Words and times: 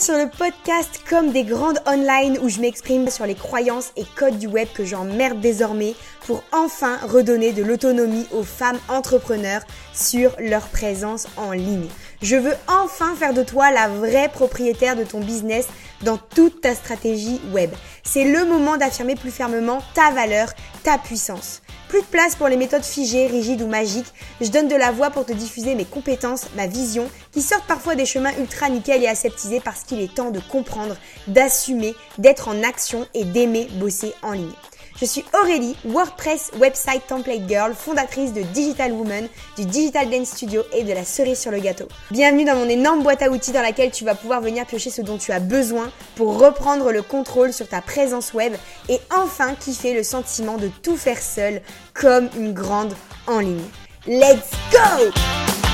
sur 0.00 0.16
le 0.16 0.30
podcast 0.30 1.02
Comme 1.10 1.30
des 1.30 1.44
grandes 1.44 1.78
online 1.86 2.38
où 2.42 2.48
je 2.48 2.58
m'exprime 2.60 3.10
sur 3.10 3.26
les 3.26 3.34
croyances 3.34 3.92
et 3.96 4.04
codes 4.16 4.38
du 4.38 4.46
web 4.46 4.66
que 4.72 4.82
j'emmerde 4.82 5.40
désormais 5.40 5.94
pour 6.26 6.42
enfin 6.52 6.96
redonner 6.98 7.52
de 7.52 7.62
l'autonomie 7.62 8.26
aux 8.32 8.42
femmes 8.42 8.78
entrepreneurs 8.88 9.62
sur 9.94 10.34
leur 10.38 10.68
présence 10.68 11.26
en 11.36 11.52
ligne. 11.52 11.88
Je 12.22 12.36
veux 12.36 12.54
enfin 12.68 13.14
faire 13.16 13.34
de 13.34 13.42
toi 13.42 13.70
la 13.70 13.88
vraie 13.88 14.28
propriétaire 14.28 14.96
de 14.96 15.04
ton 15.04 15.20
business 15.20 15.66
dans 16.02 16.18
toute 16.18 16.60
ta 16.60 16.74
stratégie 16.74 17.40
web. 17.52 17.70
C'est 18.02 18.24
le 18.24 18.44
moment 18.44 18.76
d'affirmer 18.76 19.14
plus 19.14 19.30
fermement 19.30 19.80
ta 19.94 20.10
valeur, 20.10 20.50
ta 20.82 20.98
puissance. 20.98 21.62
Plus 21.88 22.02
de 22.02 22.06
place 22.06 22.36
pour 22.36 22.46
les 22.46 22.56
méthodes 22.56 22.84
figées, 22.84 23.26
rigides 23.26 23.62
ou 23.62 23.66
magiques. 23.66 24.12
Je 24.40 24.48
donne 24.48 24.68
de 24.68 24.76
la 24.76 24.92
voix 24.92 25.10
pour 25.10 25.26
te 25.26 25.32
diffuser 25.32 25.74
mes 25.74 25.84
compétences, 25.84 26.46
ma 26.54 26.68
vision, 26.68 27.10
qui 27.32 27.42
sortent 27.42 27.66
parfois 27.66 27.96
des 27.96 28.06
chemins 28.06 28.30
ultra 28.38 28.68
nickel 28.68 29.02
et 29.02 29.08
aseptisés 29.08 29.60
parce 29.60 29.82
qu'il 29.82 30.00
est 30.00 30.14
temps 30.14 30.30
de 30.30 30.38
comprendre, 30.38 30.96
d'assumer, 31.26 31.94
d'être 32.18 32.46
en 32.46 32.62
action 32.62 33.08
et 33.12 33.24
d'aimer 33.24 33.66
bosser 33.72 34.12
en 34.22 34.32
ligne. 34.32 34.52
Je 35.00 35.06
suis 35.06 35.24
Aurélie, 35.42 35.76
WordPress 35.86 36.50
Website 36.58 37.06
Template 37.06 37.48
Girl, 37.48 37.72
fondatrice 37.74 38.34
de 38.34 38.42
Digital 38.42 38.92
Woman, 38.92 39.28
du 39.56 39.64
Digital 39.64 40.10
Dance 40.10 40.28
Studio 40.28 40.62
et 40.76 40.84
de 40.84 40.92
la 40.92 41.06
cerise 41.06 41.38
sur 41.38 41.50
le 41.50 41.58
gâteau. 41.58 41.86
Bienvenue 42.10 42.44
dans 42.44 42.56
mon 42.56 42.68
énorme 42.68 43.02
boîte 43.02 43.22
à 43.22 43.30
outils 43.30 43.52
dans 43.52 43.62
laquelle 43.62 43.90
tu 43.92 44.04
vas 44.04 44.14
pouvoir 44.14 44.42
venir 44.42 44.66
piocher 44.66 44.90
ce 44.90 45.00
dont 45.00 45.16
tu 45.16 45.32
as 45.32 45.40
besoin 45.40 45.90
pour 46.16 46.38
reprendre 46.38 46.92
le 46.92 47.00
contrôle 47.00 47.54
sur 47.54 47.66
ta 47.66 47.80
présence 47.80 48.34
web 48.34 48.52
et 48.90 48.98
enfin 49.10 49.54
kiffer 49.54 49.94
le 49.94 50.02
sentiment 50.02 50.58
de 50.58 50.68
tout 50.82 50.98
faire 50.98 51.22
seul 51.22 51.62
comme 51.94 52.28
une 52.36 52.52
grande 52.52 52.94
en 53.26 53.38
ligne. 53.38 53.64
Let's 54.06 54.50
go! 54.70 55.69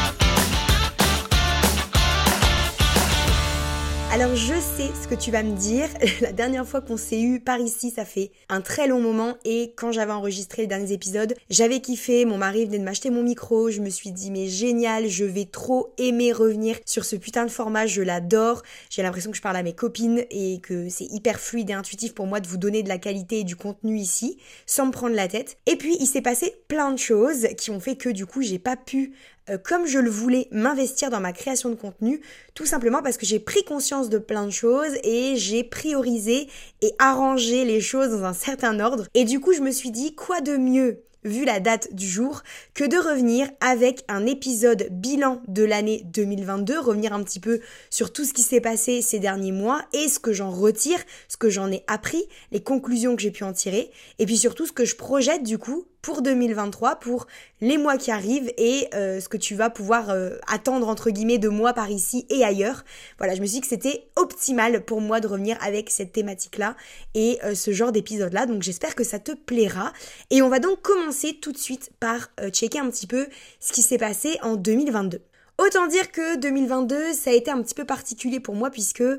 Alors 4.17 4.35
je 4.35 4.55
sais 4.55 4.91
ce 5.03 5.07
que 5.07 5.15
tu 5.15 5.31
vas 5.31 5.43
me 5.43 5.55
dire. 5.55 5.89
La 6.23 6.33
dernière 6.33 6.67
fois 6.67 6.81
qu'on 6.81 6.97
s'est 6.97 7.21
eu 7.21 7.39
par 7.39 7.59
ici, 7.59 7.91
ça 7.91 8.07
fait 8.07 8.31
un 8.49 8.63
très 8.63 8.89
long 8.89 8.99
moment 8.99 9.37
et 9.45 9.75
quand 9.77 9.93
j'avais 9.93 10.13
enregistré 10.13 10.63
les 10.63 10.67
derniers 10.67 10.93
épisodes, 10.93 11.35
j'avais 11.51 11.81
kiffé. 11.81 12.25
Mon 12.25 12.39
mari 12.39 12.65
venait 12.65 12.79
de 12.79 12.83
m'acheter 12.83 13.11
mon 13.11 13.23
micro. 13.23 13.71
Je 13.71 13.83
me 13.83 13.91
suis 13.91 14.13
dit 14.13 14.31
mais 14.31 14.47
génial, 14.47 15.07
je 15.07 15.27
vais 15.27 15.45
trop 15.45 15.93
aimer 15.99 16.33
revenir 16.33 16.79
sur 16.87 17.05
ce 17.05 17.15
putain 17.15 17.45
de 17.45 17.51
format. 17.51 17.85
Je 17.85 18.01
l'adore. 18.01 18.63
J'ai 18.89 19.03
l'impression 19.03 19.31
que 19.31 19.37
je 19.37 19.43
parle 19.43 19.57
à 19.57 19.63
mes 19.63 19.75
copines 19.75 20.25
et 20.31 20.61
que 20.63 20.89
c'est 20.89 21.13
hyper 21.13 21.39
fluide 21.39 21.69
et 21.69 21.75
intuitif 21.75 22.15
pour 22.15 22.27
moi 22.27 22.41
de 22.41 22.49
vous 22.49 22.57
donner 22.57 22.83
de 22.83 22.89
la 22.89 22.97
qualité 22.97 23.41
et 23.41 23.45
du 23.45 23.55
contenu 23.55 23.99
ici 23.99 24.39
sans 24.65 24.87
me 24.87 24.93
prendre 24.93 25.15
la 25.15 25.29
tête. 25.29 25.59
Et 25.67 25.77
puis 25.77 25.95
il 26.01 26.07
s'est 26.07 26.23
passé 26.23 26.55
plein 26.69 26.91
de 26.91 26.99
choses 26.99 27.49
qui 27.59 27.71
ont 27.71 27.81
fait 27.81 27.97
que 27.97 28.09
du 28.09 28.25
coup 28.25 28.41
j'ai 28.41 28.59
pas 28.59 28.77
pu 28.77 29.13
euh, 29.51 29.59
comme 29.59 29.87
je 29.87 29.99
le 29.99 30.11
voulais, 30.11 30.49
m'investir 30.51 31.11
dans 31.11 31.21
ma 31.21 31.33
création 31.33 31.69
de 31.71 31.75
contenu, 31.75 32.21
tout 32.55 32.67
simplement 32.67 33.03
parce 33.03 33.17
que 33.17 33.27
j'ai 33.27 33.39
pris 33.39 33.65
conscience 33.65 34.09
de 34.09 34.19
plein 34.19 34.47
de 34.47 34.51
choses 34.51 34.97
et 35.03 35.37
j'ai 35.37 35.65
priorisé 35.65 36.49
et 36.83 36.93
arrangé 36.99 37.65
les 37.65 37.81
choses 37.81 38.11
dans 38.11 38.25
un 38.25 38.33
certain 38.33 38.81
ordre. 38.81 39.07
Et 39.15 39.25
du 39.25 39.41
coup, 39.41 39.53
je 39.53 39.61
me 39.61 39.71
suis 39.71 39.91
dit, 39.91 40.15
quoi 40.15 40.41
de 40.41 40.57
mieux 40.57 41.03
vu 41.27 41.45
la 41.45 41.61
date 41.61 41.93
du 41.93 42.09
jour, 42.09 42.43
que 42.75 42.85
de 42.85 42.97
revenir 42.97 43.49
avec 43.61 44.05
un 44.09 44.27
épisode 44.27 44.89
bilan 44.91 45.43
de 45.49 45.65
l'année 45.65 46.03
2022, 46.07 46.79
revenir 46.79 47.13
un 47.13 47.23
petit 47.23 47.41
peu 47.41 47.61
sur 47.91 48.13
tout 48.13 48.25
ce 48.25 48.33
qui 48.33 48.43
s'est 48.43 48.61
passé 48.61 49.03
ces 49.03 49.19
derniers 49.19 49.53
mois 49.53 49.83
et 49.93 50.09
ce 50.09 50.19
que 50.19 50.33
j'en 50.33 50.51
retire, 50.51 50.99
ce 51.29 51.37
que 51.37 51.51
j'en 51.51 51.71
ai 51.71 51.85
appris, 51.89 52.25
les 52.53 52.63
conclusions 52.63 53.17
que 53.17 53.23
j'ai 53.23 53.31
pu 53.31 53.45
en 53.45 53.53
tirer, 53.53 53.91
et 54.19 54.27
puis 54.27 54.37
surtout 54.37 54.67
ce 54.67 54.73
que 54.73 54.85
je 54.85 54.97
projette 54.97 55.43
du 55.43 55.59
coup 55.59 55.87
pour 56.07 56.23
2023, 56.23 57.01
pour 57.01 57.27
les 57.61 57.79
mois 57.79 57.97
qui 57.97 58.13
arrivent 58.13 58.53
et 58.59 58.87
euh, 58.95 59.19
ce 59.19 59.29
que 59.29 59.37
tu 59.37 59.57
vas 59.57 59.71
pouvoir 59.71 60.11
euh, 60.11 60.37
attendre 60.47 60.87
entre 60.87 61.11
guillemets 61.11 61.39
de 61.39 61.49
moi 61.49 61.73
par 61.73 61.91
ici 61.91 62.27
et 62.31 62.45
ailleurs. 62.45 62.85
Voilà, 63.19 63.35
je 63.35 63.41
me 63.41 63.47
suis 63.47 63.57
dit 63.57 63.61
que 63.61 63.67
c'était 63.67 64.07
optimal 64.15 64.85
pour 64.85 65.01
moi 65.01 65.19
de 65.19 65.27
revenir 65.27 65.59
avec 65.61 65.91
cette 65.91 66.13
thématique-là 66.13 66.77
et 67.15 67.41
euh, 67.43 67.57
ce 67.57 67.73
genre 67.73 67.91
d'épisode-là. 67.91 68.47
Donc 68.47 68.63
j'espère 68.63 68.95
que 68.95 69.03
ça 69.03 69.19
te 69.19 69.33
plaira. 69.33 69.93
Et 70.31 70.43
on 70.43 70.49
va 70.49 70.61
donc 70.61 70.81
commencer 70.81 71.41
tout 71.43 71.51
de 71.51 71.59
suite 71.59 71.91
par 71.99 72.31
checker 72.53 72.79
un 72.79 72.89
petit 72.89 73.09
peu 73.09 73.27
ce 73.59 73.73
qui 73.73 73.83
s'est 73.83 73.99
passé 73.99 74.39
en 74.43 74.55
2022. 74.55 75.21
Autant 75.59 75.87
dire 75.87 76.13
que 76.13 76.37
2022, 76.37 77.15
ça 77.15 77.31
a 77.31 77.33
été 77.33 77.51
un 77.51 77.63
petit 77.63 77.75
peu 77.75 77.87
particulier 77.87 78.41
pour 78.41 78.55
moi 78.55 78.69
puisque 78.71 79.01
euh, 79.01 79.17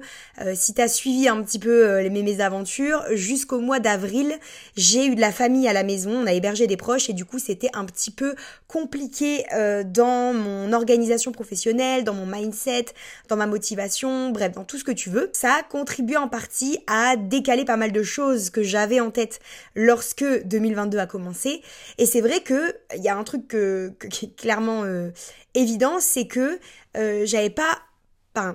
si 0.54 0.76
tu 0.76 0.82
as 0.82 0.88
suivi 0.88 1.28
un 1.28 1.42
petit 1.42 1.58
peu 1.58 1.84
euh, 1.88 2.10
mes, 2.12 2.22
mes 2.22 2.42
aventures, 2.42 3.04
jusqu'au 3.14 3.60
mois 3.60 3.80
d'avril, 3.80 4.38
j'ai 4.76 5.08
eu 5.08 5.16
de 5.16 5.22
la 5.22 5.32
famille 5.32 5.68
à 5.68 5.74
la 5.74 5.82
maison, 5.82 6.12
on 6.12 6.28
a 6.28 6.34
hébergé 6.34 6.68
des 6.68 6.78
proches 6.78 7.10
et 7.10 7.14
du 7.14 7.26
coup 7.26 7.40
c'était 7.40 7.72
un 7.74 7.86
petit 7.86 8.12
peu 8.12 8.36
compliqué 8.68 9.46
euh, 9.56 9.84
dans 9.84 10.32
mon 10.32 10.74
organisation 10.74 11.32
professionnelle, 11.32 12.04
dans 12.04 12.14
mon 12.14 12.28
mindset, 12.28 12.86
dans 13.30 13.36
ma 13.36 13.48
motivation, 13.48 14.30
bref, 14.30 14.52
dans 14.52 14.64
tout 14.64 14.78
ce 14.78 14.84
que 14.84 14.92
tu 14.92 15.10
veux. 15.10 15.32
Ça 15.34 15.54
a 15.54 15.64
contribué 15.64 16.18
en 16.18 16.28
partie 16.28 16.78
à 16.86 17.16
décaler 17.16 17.66
pas 17.66 17.78
mal 17.78 17.92
de 17.92 18.04
choses 18.04 18.52
que 18.52 18.62
j'avais 18.62 19.00
en 19.00 19.10
tête 19.10 19.40
lorsque 19.74 20.24
2022 20.46 21.00
a 21.00 21.08
commencé. 21.08 21.64
Et 21.98 22.06
c'est 22.06 22.22
vrai 22.22 22.42
que 22.42 22.76
il 22.96 23.02
y 23.02 23.10
a 23.10 23.18
un 23.18 23.24
truc 23.24 23.48
que, 23.48 23.92
qui 24.12 24.26
est 24.26 24.36
clairement 24.36 24.84
évident, 25.58 26.00
c'est 26.00 26.27
que 26.28 26.60
euh, 26.96 27.26
j'avais 27.26 27.50
pas 27.50 27.80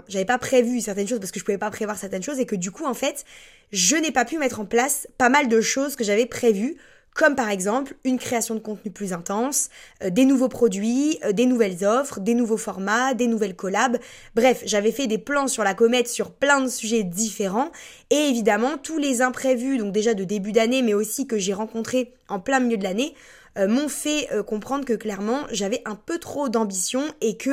j'avais 0.06 0.25
pas 0.25 0.38
prévu 0.38 0.81
certaines 0.81 1.09
choses 1.09 1.19
parce 1.19 1.33
que 1.33 1.41
je 1.41 1.44
pouvais 1.44 1.59
pas 1.59 1.71
prévoir 1.72 1.99
certaines 1.99 2.22
choses 2.22 2.38
et 2.38 2.47
que 2.47 2.55
du 2.55 2.71
coup 2.71 2.84
en 2.84 2.94
fait 2.94 3.25
je 3.72 3.97
n'ai 3.97 4.12
pas 4.12 4.25
pu 4.25 4.38
mettre 4.38 4.60
en 4.60 4.65
place 4.65 5.09
pas 5.19 5.28
mal 5.28 5.49
de 5.49 5.60
choses 5.60 5.97
que 5.97 6.05
j'avais 6.05 6.27
prévues 6.27 6.77
comme 7.15 7.34
par 7.34 7.50
exemple 7.50 7.94
une 8.05 8.19
création 8.19 8.55
de 8.55 8.60
contenu 8.60 8.91
plus 8.91 9.12
intense, 9.12 9.69
euh, 10.03 10.10
des 10.10 10.25
nouveaux 10.25 10.49
produits, 10.49 11.19
euh, 11.25 11.33
des 11.33 11.47
nouvelles 11.47 11.84
offres, 11.84 12.21
des 12.21 12.34
nouveaux 12.34 12.56
formats, 12.56 13.15
des 13.15 13.27
nouvelles 13.27 13.55
collabs. 13.55 13.99
Bref, 14.34 14.62
j'avais 14.65 14.93
fait 14.93 15.06
des 15.06 15.19
plans 15.19 15.49
sur 15.49 15.62
la 15.62 15.75
comète 15.75 16.09
sur 16.09 16.31
plein 16.31 16.60
de 16.60 16.69
sujets 16.69 17.03
différents 17.03 17.71
et 18.10 18.28
évidemment 18.28 18.78
tous 18.78 18.99
les 18.99 19.21
imprévus, 19.21 19.78
donc 19.78 19.93
déjà 19.93 20.15
de 20.15 20.25
début 20.25 20.53
d'année 20.53 20.83
mais 20.83 20.94
aussi 20.94 21.27
que 21.27 21.39
j'ai 21.39 21.53
rencontrés 21.53 22.15
en 22.28 22.41
plein 22.41 22.60
milieu 22.60 22.78
de 22.78 22.84
l'année, 22.84 23.15
euh, 23.59 23.69
m'ont 23.69 23.89
fait 23.89 24.29
euh, 24.33 24.43
comprendre 24.43 24.87
que 24.87 24.95
clairement 24.95 25.43
j'avais 25.51 25.83
un 25.85 25.95
peu 25.95 26.19
trop 26.19 26.49
d'ambition 26.49 27.03
et 27.21 27.37
que 27.37 27.51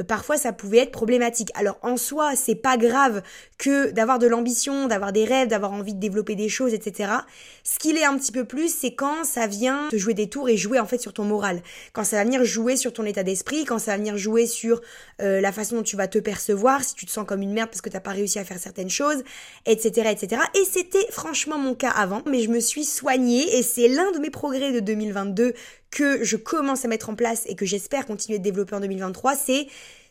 euh, 0.00 0.02
parfois 0.02 0.36
ça 0.36 0.52
pouvait 0.52 0.78
être 0.78 0.90
problématique. 0.90 1.50
Alors 1.54 1.78
en 1.82 1.96
soi, 1.96 2.34
c'est 2.34 2.56
pas 2.56 2.76
grave 2.76 3.22
que 3.56 3.92
d'avoir 3.92 4.18
de 4.18 4.26
l'ambition, 4.26 4.88
d'avoir 4.88 5.12
des 5.12 5.24
rêves, 5.24 5.46
d'avoir 5.46 5.72
envie 5.72 5.94
de 5.94 6.00
développer 6.00 6.34
des 6.34 6.48
choses, 6.48 6.74
etc. 6.74 7.12
Ce 7.62 7.78
qu'il 7.78 7.96
est 7.96 8.04
un 8.04 8.18
petit 8.18 8.32
peu 8.32 8.44
plus, 8.44 8.74
c'est 8.74 8.94
quand 8.94 9.24
ça 9.24 9.46
vient 9.46 9.88
te 9.88 9.96
jouer 9.96 10.14
des 10.14 10.28
tours 10.28 10.48
et 10.48 10.56
jouer 10.56 10.80
en 10.80 10.86
fait 10.86 10.98
sur 10.98 11.12
ton 11.12 11.24
moral. 11.24 11.62
Quand 11.92 12.02
ça 12.02 12.16
va 12.16 12.24
venir 12.24 12.44
jouer 12.44 12.76
sur 12.76 12.92
ton 12.92 13.04
état 13.04 13.22
d'esprit, 13.22 13.64
quand 13.64 13.78
ça 13.78 13.92
va 13.92 13.98
venir 13.98 14.18
jouer 14.18 14.46
sur 14.46 14.80
la 15.18 15.52
façon 15.52 15.76
dont 15.76 15.82
tu 15.82 15.96
vas 15.96 16.08
te 16.08 16.18
percevoir, 16.18 16.82
si 16.82 16.94
tu 16.94 17.06
te 17.06 17.10
sens 17.10 17.24
comme 17.26 17.40
une 17.40 17.52
merde 17.52 17.70
parce 17.70 17.80
que 17.80 17.88
t'as 17.88 18.00
pas 18.00 18.10
réussi 18.10 18.38
à 18.38 18.44
faire 18.44 18.58
certaines 18.58 18.90
choses, 18.90 19.22
etc., 19.64 20.10
etc. 20.10 20.42
Et 20.54 20.64
c'était 20.64 21.06
franchement 21.10 21.58
mon 21.58 21.74
cas 21.74 21.90
avant, 21.90 22.22
mais 22.26 22.40
je 22.40 22.50
me 22.50 22.60
suis 22.60 22.84
soignée 22.84 23.56
et 23.56 23.62
c'est 23.62 23.88
l'un 23.88 24.10
de 24.12 24.18
mes 24.18 24.30
progrès 24.30 24.72
de 24.72 24.80
2022 24.80 25.35
que 25.90 26.22
je 26.24 26.36
commence 26.36 26.84
à 26.84 26.88
mettre 26.88 27.10
en 27.10 27.14
place 27.14 27.44
et 27.46 27.54
que 27.54 27.64
j'espère 27.64 28.06
continuer 28.06 28.38
de 28.38 28.44
développer 28.44 28.74
en 28.74 28.80
2023, 28.80 29.34
c'est 29.34 29.66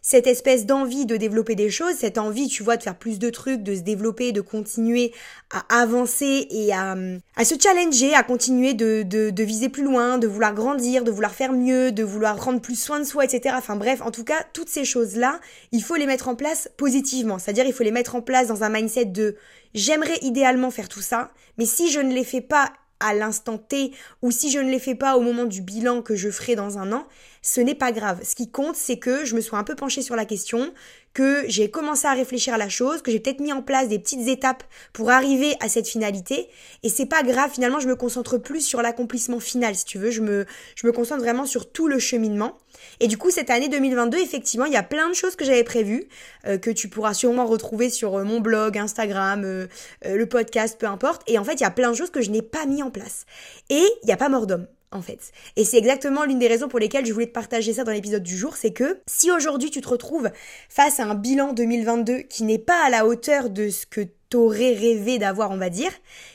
cette 0.05 0.27
espèce 0.27 0.67
d'envie 0.67 1.07
de 1.07 1.17
développer 1.17 1.55
des 1.55 1.71
choses, 1.71 1.95
cette 1.95 2.19
envie, 2.19 2.47
tu 2.47 2.61
vois, 2.61 2.77
de 2.77 2.83
faire 2.83 2.95
plus 2.95 3.17
de 3.17 3.31
trucs, 3.31 3.63
de 3.63 3.73
se 3.73 3.79
développer, 3.79 4.33
de 4.33 4.41
continuer 4.41 5.11
à 5.49 5.81
avancer 5.81 6.45
et 6.51 6.71
à, 6.71 6.95
se 7.43 7.55
challenger, 7.59 8.13
à 8.13 8.21
continuer 8.21 8.75
de, 8.75 9.01
de, 9.01 9.31
de, 9.31 9.43
viser 9.43 9.67
plus 9.67 9.83
loin, 9.83 10.19
de 10.19 10.27
vouloir 10.27 10.53
grandir, 10.53 11.03
de 11.03 11.09
vouloir 11.09 11.33
faire 11.33 11.53
mieux, 11.53 11.91
de 11.91 12.03
vouloir 12.03 12.35
prendre 12.35 12.61
plus 12.61 12.79
soin 12.79 12.99
de 12.99 13.03
soi, 13.03 13.25
etc. 13.25 13.55
Enfin 13.57 13.77
bref, 13.77 14.03
en 14.03 14.11
tout 14.11 14.23
cas, 14.23 14.45
toutes 14.53 14.69
ces 14.69 14.85
choses-là, 14.85 15.39
il 15.71 15.81
faut 15.81 15.95
les 15.95 16.05
mettre 16.05 16.27
en 16.27 16.35
place 16.35 16.69
positivement. 16.77 17.39
C'est-à-dire, 17.39 17.65
il 17.65 17.73
faut 17.73 17.83
les 17.83 17.89
mettre 17.89 18.13
en 18.13 18.21
place 18.21 18.47
dans 18.47 18.63
un 18.63 18.69
mindset 18.69 19.05
de 19.05 19.37
j'aimerais 19.73 20.19
idéalement 20.21 20.69
faire 20.69 20.87
tout 20.87 21.01
ça, 21.01 21.31
mais 21.57 21.65
si 21.65 21.89
je 21.89 21.99
ne 21.99 22.13
les 22.13 22.23
fais 22.23 22.41
pas 22.41 22.71
à 22.99 23.13
l'instant 23.13 23.57
T 23.57 23.91
ou 24.21 24.31
si 24.31 24.51
je 24.51 24.59
ne 24.59 24.69
les 24.69 24.79
fais 24.79 24.95
pas 24.95 25.17
au 25.17 25.21
moment 25.21 25.45
du 25.45 25.61
bilan 25.61 26.01
que 26.01 26.15
je 26.15 26.29
ferai 26.29 26.55
dans 26.55 26.77
un 26.77 26.91
an, 26.91 27.07
ce 27.45 27.61
n'est 27.61 27.75
pas 27.75 27.91
grave. 27.91 28.21
Ce 28.23 28.33
qui 28.33 28.49
compte, 28.49 28.75
c'est 28.75 28.97
que 28.97 29.23
je 29.23 29.35
me 29.35 29.39
sois 29.39 29.59
un 29.59 29.63
peu 29.63 29.75
penchée 29.75 30.01
sur 30.01 30.15
la 30.15 30.25
question, 30.25 30.73
que 31.13 31.43
j'ai 31.47 31.69
commencé 31.69 32.07
à 32.07 32.13
réfléchir 32.13 32.55
à 32.55 32.57
la 32.57 32.69
chose, 32.69 33.03
que 33.03 33.11
j'ai 33.11 33.19
peut-être 33.19 33.39
mis 33.39 33.53
en 33.53 33.61
place 33.61 33.87
des 33.87 33.99
petites 33.99 34.27
étapes 34.27 34.63
pour 34.93 35.11
arriver 35.11 35.55
à 35.59 35.69
cette 35.69 35.87
finalité. 35.87 36.49
Et 36.81 36.89
c'est 36.89 37.05
pas 37.05 37.21
grave, 37.21 37.51
finalement, 37.53 37.79
je 37.79 37.87
me 37.87 37.95
concentre 37.95 38.39
plus 38.39 38.61
sur 38.61 38.81
l'accomplissement 38.81 39.39
final, 39.39 39.75
si 39.75 39.85
tu 39.85 39.99
veux. 39.99 40.09
Je 40.09 40.21
me, 40.21 40.47
je 40.75 40.87
me 40.87 40.91
concentre 40.91 41.21
vraiment 41.21 41.45
sur 41.45 41.71
tout 41.71 41.87
le 41.87 41.99
cheminement. 41.99 42.57
Et 42.99 43.07
du 43.07 43.19
coup, 43.19 43.29
cette 43.29 43.51
année 43.51 43.69
2022, 43.69 44.17
effectivement, 44.17 44.65
il 44.65 44.73
y 44.73 44.77
a 44.77 44.83
plein 44.83 45.07
de 45.07 45.13
choses 45.13 45.35
que 45.35 45.45
j'avais 45.45 45.63
prévues, 45.63 46.07
euh, 46.47 46.57
que 46.57 46.71
tu 46.71 46.89
pourras 46.89 47.13
sûrement 47.13 47.45
retrouver 47.45 47.91
sur 47.91 48.17
euh, 48.17 48.23
mon 48.23 48.39
blog, 48.39 48.75
Instagram, 48.75 49.43
euh, 49.45 49.67
le 50.03 50.25
podcast, 50.25 50.79
peu 50.79 50.87
importe. 50.87 51.21
Et 51.27 51.37
en 51.37 51.43
fait, 51.43 51.53
il 51.53 51.61
y 51.61 51.65
a 51.67 51.71
plein 51.71 51.91
de 51.91 51.95
choses 51.95 52.09
que 52.09 52.21
je 52.21 52.31
n'ai 52.31 52.41
pas 52.41 52.65
mis 52.65 52.81
en 52.81 52.89
place. 52.89 53.27
Et 53.69 53.85
il 54.01 54.05
n'y 54.07 54.13
a 54.13 54.17
pas 54.17 54.29
mort 54.29 54.47
d'homme 54.47 54.65
en 54.91 55.01
fait. 55.01 55.31
Et 55.55 55.65
c'est 55.65 55.77
exactement 55.77 56.23
l'une 56.23 56.39
des 56.39 56.47
raisons 56.47 56.67
pour 56.67 56.79
lesquelles 56.79 57.05
je 57.05 57.13
voulais 57.13 57.27
te 57.27 57.31
partager 57.31 57.73
ça 57.73 57.83
dans 57.83 57.91
l'épisode 57.91 58.23
du 58.23 58.37
jour, 58.37 58.55
c'est 58.55 58.73
que 58.73 59.01
si 59.07 59.31
aujourd'hui 59.31 59.69
tu 59.69 59.81
te 59.81 59.87
retrouves 59.87 60.29
face 60.69 60.99
à 60.99 61.05
un 61.05 61.15
bilan 61.15 61.53
2022 61.53 62.19
qui 62.19 62.43
n'est 62.43 62.59
pas 62.59 62.85
à 62.85 62.89
la 62.89 63.05
hauteur 63.05 63.49
de 63.49 63.69
ce 63.69 63.85
que 63.85 64.01
t'aurais 64.29 64.73
rêvé 64.73 65.17
d'avoir, 65.17 65.51
on 65.51 65.57
va 65.57 65.69
dire, 65.69 65.91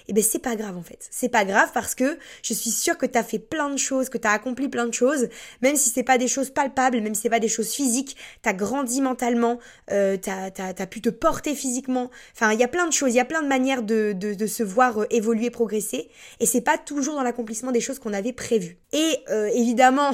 eh 0.09 0.13
ben 0.13 0.23
c'est 0.23 0.39
pas 0.39 0.57
grave 0.57 0.77
en 0.77 0.83
fait. 0.83 0.99
C'est 1.11 1.29
pas 1.29 1.45
grave 1.45 1.71
parce 1.75 1.95
que 1.95 2.19
je 2.43 2.55
suis 2.55 2.71
sûre 2.71 2.97
que 2.97 3.07
t'as 3.07 3.23
fait 3.23 3.39
plein 3.39 3.71
de 3.71 3.77
choses, 3.77 4.09
que 4.09 4.19
t'as 4.19 4.33
accompli 4.33 4.69
plein 4.69 4.87
de 4.87 4.95
choses, 4.95 5.29
même 5.63 5.77
si 5.77 5.91
c'est 5.91 6.03
pas 6.03 6.19
des 6.19 6.29
choses 6.29 6.51
palpables, 6.51 7.01
même 7.01 7.15
si 7.15 7.23
c'est 7.23 7.31
pas 7.31 7.41
des 7.41 7.49
choses 7.49 7.73
physiques, 7.73 8.17
t'as 8.43 8.53
grandi 8.53 9.01
mentalement, 9.01 9.59
euh, 9.91 10.17
t'as, 10.17 10.51
t'as, 10.51 10.87
pu 10.87 11.01
te 11.01 11.11
porter 11.11 11.55
physiquement. 11.55 12.11
Enfin, 12.35 12.53
il 12.53 12.61
y 12.61 12.65
a 12.65 12.69
plein 12.69 12.87
de 12.87 12.93
choses, 12.93 13.13
il 13.13 13.17
y 13.17 13.21
a 13.21 13.25
plein 13.25 13.43
de 13.43 13.49
manières 13.49 13.83
de, 13.83 14.13
de, 14.13 14.35
de 14.35 14.47
se 14.47 14.63
voir 14.63 15.03
euh, 15.03 15.07
évoluer, 15.11 15.51
progresser, 15.51 16.11
et 16.39 16.47
c'est 16.47 16.61
pas 16.61 16.79
toujours 16.79 17.17
dans 17.17 17.23
l'accomplissement 17.23 17.73
des 17.73 17.81
choses 17.81 17.99
qu'on 17.99 18.13
avait 18.13 18.33
prévues. 18.33 18.79
Et 18.93 19.19
euh, 19.31 19.49
évidemment, 19.53 20.13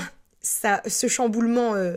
ce 0.86 1.08
chamboulement 1.08 1.74
euh, 1.74 1.96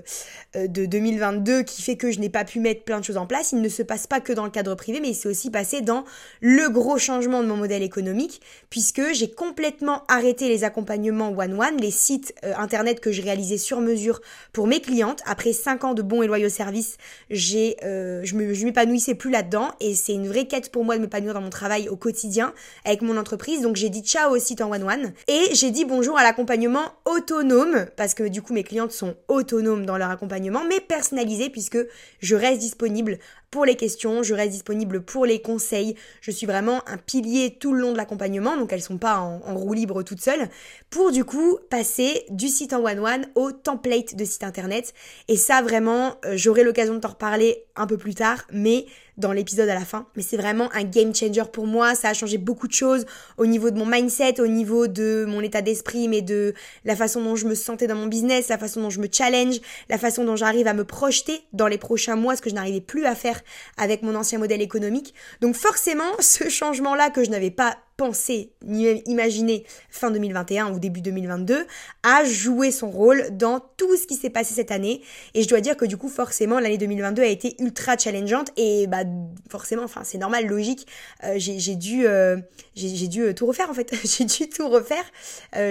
euh, 0.56 0.68
de 0.68 0.86
2022 0.86 1.64
qui 1.64 1.82
fait 1.82 1.96
que 1.96 2.12
je 2.12 2.20
n'ai 2.20 2.30
pas 2.30 2.44
pu 2.44 2.60
mettre 2.60 2.84
plein 2.84 3.00
de 3.00 3.06
choses 3.06 3.18
en 3.18 3.26
place, 3.26 3.52
il 3.52 3.62
ne 3.62 3.70
se 3.70 3.84
passe 3.84 4.08
pas 4.08 4.20
que 4.20 4.34
dans 4.34 4.46
le 4.46 4.52
cadre 4.52 4.76
privé, 4.76 5.00
mais 5.00 5.10
il 5.10 5.16
s'est 5.16 5.30
aussi 5.30 5.52
passé 5.52 5.82
dans 5.82 6.06
le 6.42 6.70
gros 6.70 6.98
changement 6.98 7.44
de 7.44 7.48
mon 7.48 7.58
modèle 7.58 7.84
économique, 7.84 8.42
puisque 8.70 9.14
j'ai 9.14 9.30
complètement 9.30 10.04
arrêté 10.08 10.48
les 10.48 10.64
accompagnements 10.64 11.30
one-one, 11.30 11.78
les 11.80 11.92
sites 11.92 12.34
euh, 12.44 12.54
internet 12.58 13.00
que 13.00 13.12
je 13.12 13.22
réalisais 13.22 13.58
sur 13.58 13.82
mesure 13.82 14.22
pour 14.54 14.68
mes 14.68 14.82
clientes. 14.82 15.22
Après 15.26 15.54
5 15.54 15.84
ans 15.84 15.94
de 15.94 16.02
bons 16.02 16.24
et 16.24 16.28
loyaux 16.28 16.50
services, 16.50 16.98
j'ai, 17.30 17.78
je 17.82 18.66
m'épanouissais 18.66 19.16
plus 19.16 19.32
là-dedans, 19.32 19.72
et 19.80 19.96
c'est 19.96 20.14
une 20.14 20.28
vraie 20.28 20.48
quête 20.48 20.72
pour 20.72 20.84
moi 20.84 20.98
de 20.98 21.02
m'épanouir 21.02 21.34
dans 21.34 21.42
mon 21.42 21.50
travail 21.50 21.90
au 21.90 21.96
quotidien 21.96 22.54
avec 22.86 23.02
mon 23.02 23.18
entreprise. 23.18 23.62
Donc 23.62 23.76
j'ai 23.76 23.90
dit 23.90 24.02
ciao 24.02 24.36
au 24.36 24.40
site 24.40 24.62
en 24.62 24.72
one-one, 24.72 25.14
et 25.28 25.54
j'ai 25.54 25.72
dit 25.72 25.86
bonjour 25.86 26.18
à 26.18 26.24
l'accompagnement 26.24 26.94
autonome, 27.06 27.86
parce 27.96 28.14
que 28.14 28.24
du 28.24 28.39
du 28.40 28.44
coup 28.44 28.54
mes 28.54 28.64
clientes 28.64 28.94
sont 28.94 29.18
autonomes 29.28 29.86
dans 29.86 29.98
leur 29.98 30.10
accompagnement, 30.10 30.62
mais 30.64 30.80
personnalisé 30.80 31.50
puisque 31.50 31.78
je 32.22 32.36
reste 32.38 32.62
disponible 32.62 33.20
pour 33.52 33.66
les 33.66 33.76
questions, 33.76 34.22
je 34.24 34.34
reste 34.34 34.52
disponible 34.52 35.02
pour 35.02 35.26
les 35.26 35.42
conseils. 35.42 35.96
Je 36.22 36.32
suis 36.32 36.46
vraiment 36.46 36.82
un 36.88 36.98
pilier 36.98 37.58
tout 37.60 37.74
le 37.74 37.82
long 37.82 37.92
de 37.92 37.98
l'accompagnement, 37.98 38.58
donc 38.58 38.72
elles 38.72 38.82
sont 38.82 38.98
pas 38.98 39.18
en, 39.18 39.40
roue 39.56 39.74
libre 39.74 40.04
toutes 40.04 40.22
seules, 40.22 40.50
pour 40.90 41.12
du 41.12 41.26
coup 41.26 41.58
passer 41.70 42.26
du 42.30 42.48
site 42.48 42.74
en 42.74 42.84
one-one 42.84 43.28
au 43.36 43.52
template 43.52 44.16
de 44.16 44.24
site 44.24 44.44
internet. 44.44 44.94
Et 45.28 45.36
ça 45.36 45.62
vraiment, 45.62 46.16
euh, 46.26 46.34
j'aurai 46.36 46.64
l'occasion 46.64 46.94
de 46.94 47.00
t'en 47.00 47.10
reparler 47.10 47.66
un 47.76 47.88
peu 47.88 47.98
plus 47.98 48.14
tard, 48.14 48.46
mais 48.52 48.86
dans 49.20 49.34
l'épisode 49.34 49.70
à 49.70 49.74
la 49.74 49.86
fin. 49.86 50.08
Mais 50.16 50.24
c'est 50.24 50.38
vraiment 50.38 50.70
un 50.74 50.84
game 50.84 51.14
changer 51.14 51.44
pour 51.52 51.68
moi. 51.68 51.94
Ça 51.94 52.10
a 52.10 52.14
changé 52.14 52.38
beaucoup 52.38 52.68
de 52.68 52.74
choses 52.74 53.06
au 53.38 53.46
niveau 53.46 53.70
de 53.70 53.78
mon 53.78 53.86
mindset, 53.86 54.40
au 54.40 54.48
niveau 54.48 54.88
de 54.88 55.26
mon 55.28 55.42
état 55.42 55.62
d'esprit, 55.62 56.08
mais 56.08 56.22
de 56.22 56.54
la 56.86 56.96
façon 56.96 57.22
dont 57.22 57.36
je 57.36 57.46
me 57.46 57.54
sentais 57.54 57.86
dans 57.86 57.96
mon 57.96 58.08
business, 58.08 58.48
la 58.48 58.58
façon 58.58 58.82
dont 58.82 58.90
je 58.90 59.00
me 59.00 59.08
challenge, 59.12 59.60
la 59.90 59.98
façon 59.98 60.24
dont 60.24 60.36
j'arrive 60.36 60.68
à 60.68 60.74
me 60.74 60.86
projeter 60.86 61.42
dans 61.54 61.68
les 61.68 61.78
prochains 61.78 62.16
mois, 62.16 62.36
ce 62.36 62.42
que 62.42 62.50
je 62.50 62.56
n'arrivais 62.56 62.82
plus 62.82 63.06
à 63.06 63.14
faire 63.14 63.39
avec 63.78 64.02
mon 64.02 64.16
ancien 64.16 64.40
modèle 64.40 64.62
économique. 64.62 65.14
Donc 65.42 65.56
forcément, 65.56 66.12
ce 66.20 66.50
changement-là 66.50 67.10
que 67.10 67.24
je 67.24 67.30
n'avais 67.30 67.52
pas 67.52 67.78
pensé 68.00 68.54
ni 68.64 68.88
imaginé 69.08 69.66
fin 69.90 70.10
2021 70.10 70.72
ou 70.72 70.80
début 70.80 71.02
2022 71.02 71.68
a 72.04 72.24
joué 72.24 72.72
son 72.72 72.90
rôle 72.90 73.26
dans 73.32 73.60
tout 73.76 73.98
ce 73.98 74.08
qui 74.08 74.16
s'est 74.16 74.30
passé 74.30 74.54
cette 74.54 74.72
année. 74.72 75.02
Et 75.34 75.44
je 75.44 75.50
dois 75.50 75.60
dire 75.60 75.76
que 75.76 75.84
du 75.84 75.98
coup 75.98 76.08
forcément 76.08 76.60
l'année 76.60 76.78
2022 76.78 77.22
a 77.22 77.26
été 77.26 77.58
ultra 77.60 77.98
challengeante 77.98 78.52
et 78.56 78.88
bah 78.88 79.04
forcément 79.52 79.84
enfin 79.84 80.06
c'est 80.06 80.18
normal 80.18 80.48
logique 80.48 80.88
euh, 81.26 81.34
j'ai 81.38 81.76
dû 81.76 82.08
euh, 82.08 82.38
euh, 82.78 83.34
tout 83.34 83.46
refaire 83.46 83.70
en 83.70 83.74
fait. 83.74 83.94
J'ai 84.06 84.24
dû 84.24 84.48
tout 84.48 84.70
refaire. 84.70 85.04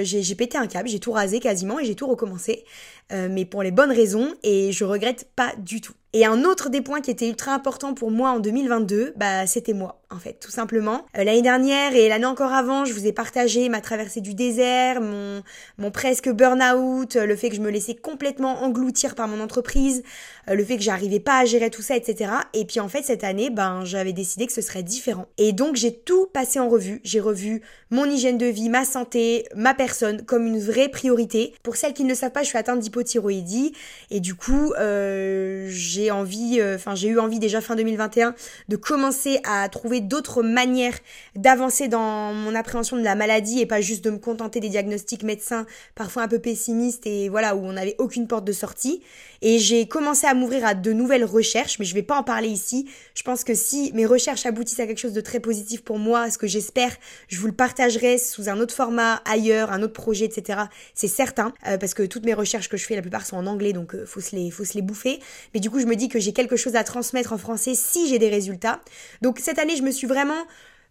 J'ai 0.03 0.35
pété 0.35 0.59
un 0.59 0.67
câble 0.67 0.89
j'ai 0.91 1.01
tout 1.01 1.13
rasé 1.13 1.41
quasiment 1.41 1.81
et 1.81 1.87
j'ai 1.87 1.95
tout 1.95 2.07
recommencé 2.07 2.65
mais 3.11 3.47
pour 3.47 3.63
les 3.63 3.71
bonnes 3.71 3.91
raisons 3.91 4.35
et 4.43 4.71
je 4.71 4.85
regrette 4.85 5.31
pas 5.35 5.55
du 5.57 5.81
tout 5.81 5.95
et 6.13 6.25
un 6.25 6.45
autre 6.45 6.71
des 6.71 6.81
points 6.81 7.01
qui 7.01 7.11
était 7.11 7.29
ultra 7.29 7.53
important 7.55 7.95
pour 7.95 8.11
moi 8.11 8.31
en 8.31 8.41
2022, 8.41 9.15
bah 9.17 9.47
c'était 9.47 9.75
moi 9.75 9.98
en 10.11 10.19
fait, 10.19 10.39
tout 10.41 10.51
simplement. 10.51 11.05
Euh, 11.17 11.25
l'année 11.25 11.43
dernière 11.43 11.95
et 11.95 12.09
l'année 12.09 12.25
encore 12.25 12.53
avant, 12.53 12.87
je 12.87 12.95
vous 12.95 13.07
ai 13.07 13.13
partagé 13.13 13.69
ma 13.69 13.83
traversée 13.83 14.23
du 14.23 14.35
désert, 14.35 15.03
mon 15.03 15.43
mon 15.77 15.91
presque 15.91 16.31
burn-out, 16.31 17.17
le 17.17 17.37
fait 17.37 17.51
que 17.51 17.57
je 17.57 17.61
me 17.61 17.71
laissais 17.71 17.95
complètement 17.95 18.63
engloutir 18.63 19.15
par 19.15 19.29
mon 19.29 19.41
entreprise, 19.41 20.03
euh, 20.49 20.55
le 20.55 20.65
fait 20.65 20.77
que 20.77 20.83
j'arrivais 20.83 21.21
pas 21.21 21.39
à 21.39 21.45
gérer 21.45 21.71
tout 21.71 21.83
ça, 21.83 21.95
etc. 21.95 22.31
Et 22.55 22.65
puis 22.65 22.81
en 22.81 22.89
fait 22.89 23.03
cette 23.03 23.23
année, 23.23 23.51
ben 23.51 23.85
j'avais 23.85 24.15
décidé 24.15 24.47
que 24.47 24.53
ce 24.53 24.63
serait 24.63 24.83
différent. 24.83 25.27
Et 25.37 25.53
donc 25.53 25.77
j'ai 25.77 25.95
tout 25.95 26.27
passé 26.33 26.59
en 26.59 26.69
revue. 26.69 27.01
J'ai 27.05 27.21
revu 27.21 27.61
mon 27.91 28.07
hygiène 28.07 28.39
de 28.39 28.47
vie, 28.47 28.71
ma 28.71 28.85
santé, 28.85 29.47
ma 29.55 29.75
personne 29.75 30.25
comme 30.25 30.47
une 30.47 30.59
vraie 30.59 30.89
priorité. 30.89 31.53
Pour 31.63 31.77
celles 31.77 31.93
qui 31.93 32.05
ne 32.05 32.09
le 32.09 32.15
savent 32.15 32.33
pas, 32.33 32.43
je 32.43 32.49
suis 32.49 32.59
atteinte 32.59 32.81
d'hypothyroïdie 32.81 33.73
et 34.11 34.21
du 34.21 34.35
coup 34.35 34.73
euh, 34.79 35.67
j'ai 35.69 36.11
envie, 36.11 36.61
euh, 36.61 36.77
enfin 36.77 36.95
j'ai 36.95 37.09
eu 37.09 37.19
envie 37.19 37.39
déjà 37.39 37.61
fin 37.61 37.77
2021 37.77 38.35
de 38.69 38.77
commencer 38.77 39.41
à 39.45 39.69
trouver 39.69 39.98
d'autres 40.01 40.43
manières 40.43 40.99
d'avancer 41.35 41.89
dans 41.89 42.33
mon 42.33 42.55
appréhension 42.55 42.97
de 42.97 43.03
la 43.03 43.15
maladie 43.15 43.61
et 43.61 43.67
pas 43.67 43.81
juste 43.81 44.05
de 44.05 44.11
me 44.11 44.19
contenter 44.19 44.61
des 44.61 44.69
diagnostics 44.69 45.23
médecins 45.23 45.67
parfois 45.95 46.23
un 46.23 46.29
peu 46.29 46.39
pessimistes 46.39 47.07
et 47.07 47.29
voilà 47.29 47.57
où 47.57 47.65
on 47.65 47.73
n'avait 47.73 47.97
aucune 47.99 48.27
porte 48.27 48.45
de 48.45 48.53
sortie. 48.53 49.03
Et 49.43 49.59
j'ai 49.59 49.87
commencé 49.87 50.27
à 50.27 50.35
m'ouvrir 50.35 50.65
à 50.65 50.75
de 50.75 50.93
nouvelles 50.93 51.25
recherches, 51.25 51.79
mais 51.79 51.85
je 51.85 51.95
vais 51.95 52.03
pas 52.03 52.19
en 52.19 52.23
parler 52.23 52.49
ici. 52.49 52.89
Je 53.15 53.23
pense 53.23 53.45
que 53.45 53.55
si 53.55 53.93
mes 53.95 54.07
recherches 54.07 54.47
aboutissent 54.47 54.81
à 54.81 54.87
quelque 54.87 54.99
chose 54.99 55.13
de 55.13 55.21
très 55.21 55.41
positif 55.41 55.83
pour 55.83 55.99
moi, 55.99 56.31
ce 56.31 56.39
que 56.39 56.47
j'espère, 56.47 56.97
je 57.29 57.39
vous 57.39 57.47
le 57.47 57.53
partagerai 57.53 58.19
sous 58.19 58.49
un 58.49 58.59
autre 58.59 58.75
format, 58.75 59.23
ailleurs, 59.25 59.73
un 59.73 59.83
autre 59.83 59.93
projet, 59.93 60.25
etc. 60.25 60.61
C'est 60.95 61.09
certain, 61.09 61.53
euh, 61.67 61.79
parce 61.79 61.95
que 61.95 62.03
toutes 62.03 62.25
mes 62.25 62.35
recherches 62.35 62.69
que 62.69 62.77
je 62.77 62.85
fais, 62.85 62.97
la 62.97 63.03
plupart 63.03 63.27
sont 63.27 63.37
en 63.37 63.47
anglais, 63.47 63.73
donc 63.73 63.95
euh, 63.95 64.07
faut 64.07 64.21
se 64.21 64.35
les, 64.35 64.51
faut 64.51 64.65
se 64.65 64.75
les 64.75 64.83
bouffer. 64.83 65.21
Mais 65.55 65.61
du 65.61 65.71
coup, 65.71 65.81
je 65.81 65.87
me 65.87 65.97
dis 65.97 66.09
que 66.09 66.19
j'ai 66.19 66.33
quelque 66.33 66.57
chose 66.57 66.77
à 66.77 66.85
transmettre 66.85 67.33
en 67.33 67.39
français 67.39 67.75
si 67.75 68.09
j'ai 68.09 68.19
des 68.19 68.29
résultats. 68.29 68.81
Donc 69.23 69.39
cette 69.39 69.59
année, 69.59 69.77
je 69.77 69.83
me 69.83 69.91
suis 69.91 70.07
vraiment 70.07 70.47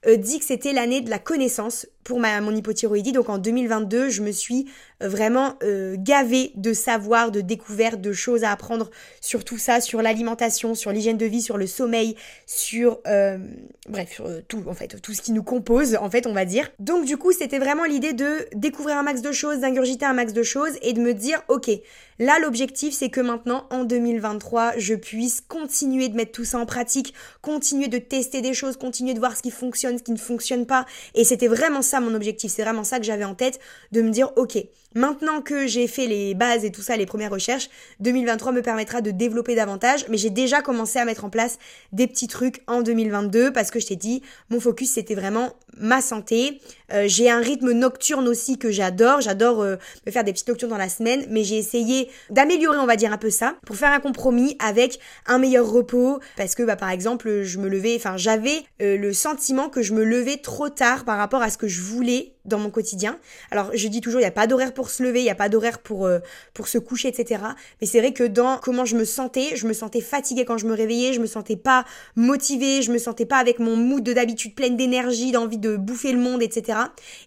euh, 0.05 0.15
dit 0.15 0.39
que 0.39 0.45
c'était 0.45 0.73
l'année 0.73 1.01
de 1.01 1.09
la 1.09 1.19
connaissance 1.19 1.87
pour 2.07 2.21
mon 2.21 2.55
hypothyroïdie. 2.55 3.11
Donc 3.11 3.27
en 3.27 3.37
2022, 3.37 4.07
je 4.07 4.23
me 4.23 4.31
suis 4.31 4.65
euh, 5.03 5.09
vraiment 5.09 5.55
euh, 5.61 5.97
gavée 5.99 6.53
de 6.55 6.71
savoir, 6.71 7.31
de 7.31 7.41
découvertes, 7.41 7.99
de 7.99 8.13
choses 8.13 8.45
à 8.45 8.51
apprendre 8.51 8.89
sur 9.19 9.43
tout 9.43 9.57
ça, 9.57 9.81
sur 9.81 10.01
l'alimentation, 10.01 10.73
sur 10.73 10.93
l'hygiène 10.93 11.17
de 11.17 11.25
vie, 11.25 11.41
sur 11.41 11.57
le 11.57 11.67
sommeil, 11.67 12.15
sur 12.45 12.99
bref, 13.89 14.13
sur 14.13 14.25
tout 14.47 14.63
en 14.67 14.73
fait, 14.73 15.01
tout 15.01 15.13
ce 15.13 15.21
qui 15.21 15.33
nous 15.33 15.43
compose 15.43 15.97
en 15.99 16.09
fait, 16.09 16.27
on 16.27 16.33
va 16.33 16.45
dire. 16.45 16.69
Donc 16.79 17.03
du 17.03 17.17
coup, 17.17 17.33
c'était 17.33 17.59
vraiment 17.59 17.83
l'idée 17.83 18.13
de 18.13 18.47
découvrir 18.55 18.97
un 18.97 19.03
max 19.03 19.21
de 19.21 19.33
choses, 19.33 19.59
d'ingurgiter 19.59 20.05
un 20.05 20.13
max 20.13 20.31
de 20.31 20.43
choses 20.43 20.77
et 20.81 20.93
de 20.93 21.01
me 21.01 21.13
dire 21.13 21.43
OK, 21.49 21.69
là 22.19 22.39
l'objectif 22.39 22.93
c'est 22.93 23.09
que 23.09 23.19
maintenant 23.19 23.67
en 23.69 23.83
2023, 23.83 24.77
je 24.77 24.93
puisse 24.95 25.41
continuer 25.41 26.07
de 26.07 26.15
mettre 26.15 26.31
tout 26.31 26.45
ça 26.45 26.57
en 26.57 26.65
pratique, 26.65 27.13
continuer 27.41 27.89
de 27.89 27.97
tester 27.97 28.41
des 28.41 28.53
choses, 28.53 28.77
continuer 28.77 29.13
de 29.13 29.19
voir 29.19 29.35
ce 29.35 29.41
qui 29.41 29.51
fonctionne 29.51 29.97
ce 29.97 30.03
qui 30.03 30.11
ne 30.11 30.17
fonctionne 30.17 30.65
pas. 30.65 30.85
Et 31.13 31.25
c'était 31.25 31.47
vraiment 31.47 31.81
ça 31.81 31.96
mon 31.99 32.13
objectif, 32.13 32.51
c'est 32.51 32.63
vraiment 32.63 32.83
ça 32.83 32.99
que 32.99 33.05
j'avais 33.05 33.23
en 33.23 33.35
tête, 33.35 33.59
de 33.91 34.01
me 34.01 34.09
dire, 34.09 34.31
ok, 34.35 34.57
Maintenant 34.97 35.43
que 35.43 35.67
j'ai 35.67 35.85
fait 35.85 36.07
les 36.07 36.33
bases 36.33 36.65
et 36.65 36.71
tout 36.71 36.81
ça, 36.81 36.97
les 36.97 37.05
premières 37.05 37.29
recherches, 37.29 37.69
2023 37.99 38.51
me 38.51 38.63
permettra 38.63 38.99
de 38.99 39.11
développer 39.11 39.53
davantage, 39.53 40.07
mais 40.09 40.17
j'ai 40.17 40.31
déjà 40.31 40.63
commencé 40.63 40.97
à 40.97 41.05
mettre 41.05 41.23
en 41.23 41.29
place 41.29 41.59
des 41.91 42.07
petits 42.07 42.25
trucs 42.25 42.63
en 42.65 42.81
2022 42.81 43.53
parce 43.53 43.69
que 43.69 43.79
je 43.79 43.85
t'ai 43.85 43.95
dit, 43.95 44.23
mon 44.49 44.59
focus 44.59 44.93
c'était 44.93 45.13
vraiment 45.13 45.53
ma 45.79 46.01
santé. 46.01 46.59
Euh, 46.91 47.03
j'ai 47.05 47.29
un 47.29 47.41
rythme 47.41 47.73
nocturne 47.73 48.27
aussi 48.27 48.57
que 48.57 48.71
j'adore, 48.71 49.21
j'adore 49.21 49.61
euh, 49.61 49.75
me 50.07 50.11
faire 50.11 50.23
des 50.23 50.33
petites 50.33 50.47
nocturnes 50.47 50.71
dans 50.71 50.77
la 50.77 50.89
semaine, 50.89 51.27
mais 51.29 51.43
j'ai 51.43 51.59
essayé 51.59 52.09
d'améliorer, 52.31 52.79
on 52.79 52.87
va 52.87 52.95
dire 52.95 53.13
un 53.13 53.19
peu 53.19 53.29
ça, 53.29 53.53
pour 53.67 53.75
faire 53.75 53.91
un 53.91 53.99
compromis 53.99 54.57
avec 54.57 54.99
un 55.27 55.37
meilleur 55.37 55.69
repos, 55.69 56.19
parce 56.37 56.55
que 56.55 56.63
bah 56.63 56.75
par 56.75 56.89
exemple, 56.89 57.43
je 57.43 57.59
me 57.59 57.67
levais, 57.67 57.93
enfin 57.97 58.17
j'avais 58.17 58.63
euh, 58.81 58.97
le 58.97 59.13
sentiment 59.13 59.69
que 59.69 59.83
je 59.83 59.93
me 59.93 60.03
levais 60.03 60.37
trop 60.37 60.69
tard 60.69 61.05
par 61.05 61.19
rapport 61.19 61.43
à 61.43 61.51
ce 61.51 61.59
que 61.59 61.67
je 61.67 61.81
voulais 61.81 62.33
dans 62.47 62.59
mon 62.59 62.69
quotidien. 62.69 63.19
Alors 63.51 63.69
je 63.73 63.87
dis 63.87 64.01
toujours, 64.01 64.19
il 64.19 64.23
n'y 64.23 64.27
a 64.27 64.31
pas 64.31 64.47
d'horaire 64.47 64.73
pour 64.73 64.89
se 64.89 65.03
lever, 65.03 65.19
il 65.19 65.23
n'y 65.23 65.29
a 65.29 65.35
pas 65.35 65.49
d'horaire 65.49 65.79
pour, 65.79 66.05
euh, 66.05 66.19
pour 66.53 66.67
se 66.67 66.77
coucher, 66.77 67.09
etc. 67.09 67.41
Mais 67.81 67.87
c'est 67.87 67.99
vrai 67.99 68.13
que 68.13 68.23
dans 68.23 68.57
comment 68.57 68.85
je 68.85 68.95
me 68.95 69.05
sentais, 69.05 69.55
je 69.55 69.67
me 69.67 69.73
sentais 69.73 70.01
fatiguée 70.01 70.45
quand 70.45 70.57
je 70.57 70.65
me 70.65 70.73
réveillais, 70.73 71.13
je 71.13 71.19
me 71.19 71.25
sentais 71.27 71.55
pas 71.55 71.85
motivée, 72.15 72.81
je 72.81 72.91
me 72.91 72.97
sentais 72.97 73.25
pas 73.25 73.37
avec 73.37 73.59
mon 73.59 73.75
mood 73.75 74.03
de 74.03 74.13
d'habitude 74.13 74.55
pleine 74.55 74.77
d'énergie, 74.77 75.31
d'envie 75.31 75.57
de 75.57 75.75
bouffer 75.77 76.11
le 76.11 76.19
monde, 76.19 76.41
etc. 76.41 76.79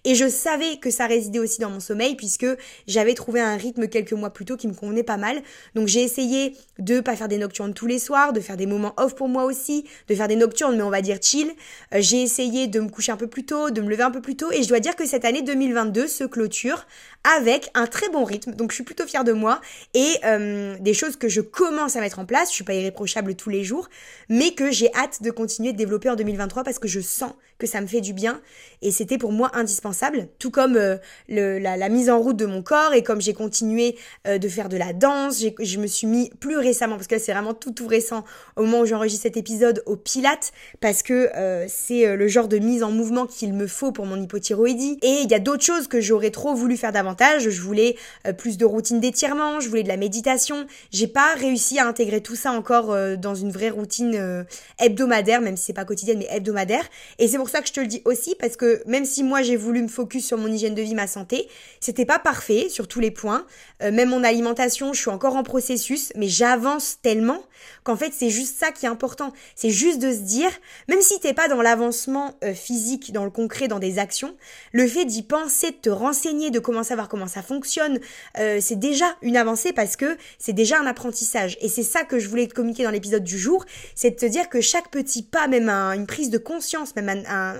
Et 0.04 0.14
je 0.14 0.28
savais 0.28 0.78
que 0.78 0.90
ça 0.90 1.06
résidait 1.06 1.38
aussi 1.38 1.60
dans 1.60 1.70
mon 1.70 1.80
sommeil 1.80 2.16
puisque 2.16 2.46
j'avais 2.86 3.14
trouvé 3.14 3.40
un 3.40 3.56
rythme 3.56 3.88
quelques 3.88 4.12
mois 4.12 4.30
plus 4.30 4.44
tôt 4.44 4.56
qui 4.56 4.68
me 4.68 4.74
convenait 4.74 5.02
pas 5.02 5.16
mal. 5.16 5.40
Donc 5.74 5.86
j'ai 5.86 6.02
essayé 6.02 6.54
de 6.78 7.00
pas 7.00 7.16
faire 7.16 7.28
des 7.28 7.38
nocturnes 7.38 7.74
tous 7.74 7.86
les 7.86 7.98
soirs, 7.98 8.32
de 8.32 8.40
faire 8.40 8.56
des 8.56 8.66
moments 8.66 8.94
off 8.96 9.14
pour 9.14 9.28
moi 9.28 9.44
aussi, 9.44 9.84
de 10.08 10.14
faire 10.14 10.28
des 10.28 10.36
nocturnes 10.36 10.76
mais 10.76 10.82
on 10.82 10.90
va 10.90 11.02
dire 11.02 11.18
chill. 11.20 11.50
Euh, 11.94 11.98
j'ai 12.00 12.22
essayé 12.22 12.66
de 12.66 12.80
me 12.80 12.88
coucher 12.88 13.12
un 13.12 13.16
peu 13.16 13.26
plus 13.26 13.44
tôt, 13.44 13.70
de 13.70 13.80
me 13.80 13.88
lever 13.88 14.02
un 14.02 14.10
peu 14.10 14.20
plus 14.20 14.36
tôt 14.36 14.50
et 14.52 14.62
je 14.62 14.68
dois 14.68 14.80
dire 14.80 14.96
que 14.96 15.06
cette 15.10 15.24
année 15.24 15.42
2022 15.42 16.06
se 16.06 16.22
clôture 16.22 16.86
avec 17.24 17.70
un 17.74 17.86
très 17.86 18.08
bon 18.08 18.24
rythme. 18.24 18.52
Donc 18.52 18.70
je 18.70 18.76
suis 18.76 18.84
plutôt 18.84 19.06
fière 19.06 19.24
de 19.24 19.32
moi 19.32 19.60
et 19.94 20.14
euh, 20.24 20.76
des 20.80 20.94
choses 20.94 21.16
que 21.16 21.28
je 21.28 21.40
commence 21.40 21.96
à 21.96 22.00
mettre 22.00 22.18
en 22.18 22.26
place. 22.26 22.48
Je 22.48 22.54
suis 22.54 22.64
pas 22.64 22.74
irréprochable 22.74 23.34
tous 23.34 23.50
les 23.50 23.64
jours, 23.64 23.88
mais 24.28 24.52
que 24.52 24.70
j'ai 24.70 24.92
hâte 24.94 25.22
de 25.22 25.30
continuer 25.30 25.72
de 25.72 25.78
développer 25.78 26.08
en 26.10 26.16
2023 26.16 26.64
parce 26.64 26.78
que 26.78 26.88
je 26.88 27.00
sens 27.00 27.32
que 27.60 27.66
ça 27.66 27.80
me 27.80 27.86
fait 27.86 28.00
du 28.00 28.12
bien 28.12 28.40
et 28.82 28.90
c'était 28.90 29.18
pour 29.18 29.30
moi 29.30 29.50
indispensable. 29.54 30.28
Tout 30.40 30.50
comme 30.50 30.76
euh, 30.76 30.96
la, 31.28 31.88
mise 31.88 32.10
en 32.10 32.18
route 32.18 32.36
de 32.36 32.46
mon 32.46 32.62
corps 32.62 32.94
et 32.94 33.02
comme 33.04 33.20
j'ai 33.20 33.34
continué 33.34 33.96
euh, 34.26 34.38
de 34.38 34.48
faire 34.48 34.68
de 34.68 34.76
la 34.76 34.92
danse, 34.92 35.44
je 35.60 35.78
me 35.78 35.86
suis 35.86 36.06
mis 36.06 36.30
plus 36.40 36.56
récemment, 36.56 36.96
parce 36.96 37.06
que 37.06 37.18
c'est 37.18 37.32
vraiment 37.32 37.54
tout 37.54 37.72
tout 37.72 37.86
récent 37.86 38.24
au 38.56 38.62
moment 38.62 38.80
où 38.80 38.86
j'enregistre 38.86 39.24
cet 39.24 39.36
épisode, 39.36 39.82
au 39.86 39.96
Pilates, 39.96 40.52
parce 40.80 41.02
que 41.02 41.30
euh, 41.36 41.66
c'est 41.68 42.16
le 42.16 42.28
genre 42.28 42.48
de 42.48 42.58
mise 42.58 42.82
en 42.82 42.90
mouvement 42.90 43.26
qu'il 43.26 43.52
me 43.52 43.66
faut 43.66 43.92
pour 43.92 44.06
mon 44.06 44.20
hypothyroïdie. 44.20 44.98
Et 45.02 45.20
il 45.22 45.30
y 45.30 45.34
a 45.34 45.38
d'autres 45.38 45.64
choses 45.64 45.86
que 45.86 46.00
j'aurais 46.00 46.30
trop 46.30 46.54
voulu 46.54 46.78
faire 46.78 46.92
Je 47.18 47.60
voulais 47.60 47.96
plus 48.38 48.56
de 48.56 48.64
routine 48.64 49.00
d'étirement, 49.00 49.60
je 49.60 49.68
voulais 49.68 49.82
de 49.82 49.88
la 49.88 49.96
méditation. 49.96 50.66
J'ai 50.92 51.06
pas 51.06 51.34
réussi 51.34 51.78
à 51.78 51.86
intégrer 51.86 52.20
tout 52.22 52.36
ça 52.36 52.52
encore 52.52 52.96
dans 53.18 53.34
une 53.34 53.50
vraie 53.50 53.70
routine 53.70 54.44
hebdomadaire, 54.78 55.40
même 55.40 55.56
si 55.56 55.66
c'est 55.66 55.72
pas 55.72 55.84
quotidienne, 55.84 56.18
mais 56.18 56.28
hebdomadaire. 56.30 56.84
Et 57.18 57.28
c'est 57.28 57.38
pour 57.38 57.48
ça 57.48 57.60
que 57.60 57.68
je 57.68 57.72
te 57.72 57.80
le 57.80 57.86
dis 57.86 58.02
aussi, 58.04 58.34
parce 58.38 58.56
que 58.56 58.82
même 58.86 59.04
si 59.04 59.22
moi 59.22 59.42
j'ai 59.42 59.56
voulu 59.56 59.82
me 59.82 59.88
focus 59.88 60.26
sur 60.26 60.38
mon 60.38 60.48
hygiène 60.48 60.74
de 60.74 60.82
vie, 60.82 60.94
ma 60.94 61.06
santé, 61.06 61.48
c'était 61.80 62.06
pas 62.06 62.18
parfait 62.18 62.68
sur 62.68 62.88
tous 62.88 63.00
les 63.00 63.10
points. 63.10 63.46
Euh, 63.82 63.90
même 63.90 64.10
mon 64.10 64.24
alimentation, 64.24 64.92
je 64.92 65.00
suis 65.00 65.10
encore 65.10 65.36
en 65.36 65.42
processus, 65.42 66.12
mais 66.16 66.28
j'avance 66.28 66.98
tellement 67.02 67.42
qu'en 67.84 67.96
fait 67.96 68.12
c'est 68.14 68.30
juste 68.30 68.58
ça 68.58 68.72
qui 68.72 68.86
est 68.86 68.88
important. 68.88 69.32
C'est 69.54 69.70
juste 69.70 69.98
de 69.98 70.12
se 70.12 70.18
dire, 70.18 70.50
même 70.88 71.00
si 71.00 71.18
t'es 71.20 71.34
pas 71.34 71.48
dans 71.48 71.62
l'avancement 71.62 72.34
euh, 72.44 72.54
physique, 72.54 73.12
dans 73.12 73.24
le 73.24 73.30
concret, 73.30 73.68
dans 73.68 73.78
des 73.78 73.98
actions, 73.98 74.34
le 74.72 74.86
fait 74.86 75.04
d'y 75.04 75.22
penser, 75.22 75.70
de 75.70 75.76
te 75.76 75.90
renseigner, 75.90 76.50
de 76.50 76.58
commencer 76.58 76.92
à 76.92 76.96
comment 77.08 77.26
ça 77.26 77.42
fonctionne, 77.42 77.98
euh, 78.38 78.58
c'est 78.60 78.78
déjà 78.78 79.16
une 79.22 79.36
avancée 79.36 79.72
parce 79.72 79.96
que 79.96 80.16
c'est 80.38 80.52
déjà 80.52 80.78
un 80.78 80.86
apprentissage. 80.86 81.56
Et 81.60 81.68
c'est 81.68 81.82
ça 81.82 82.04
que 82.04 82.18
je 82.18 82.28
voulais 82.28 82.46
te 82.46 82.54
communiquer 82.54 82.84
dans 82.84 82.90
l'épisode 82.90 83.24
du 83.24 83.38
jour, 83.38 83.64
c'est 83.94 84.10
de 84.10 84.16
te 84.16 84.26
dire 84.26 84.48
que 84.48 84.60
chaque 84.60 84.90
petit 84.90 85.22
pas, 85.22 85.48
même 85.48 85.68
une 85.68 86.06
prise 86.06 86.30
de 86.30 86.38
conscience, 86.38 86.94
même 86.96 87.08
un, 87.26 87.54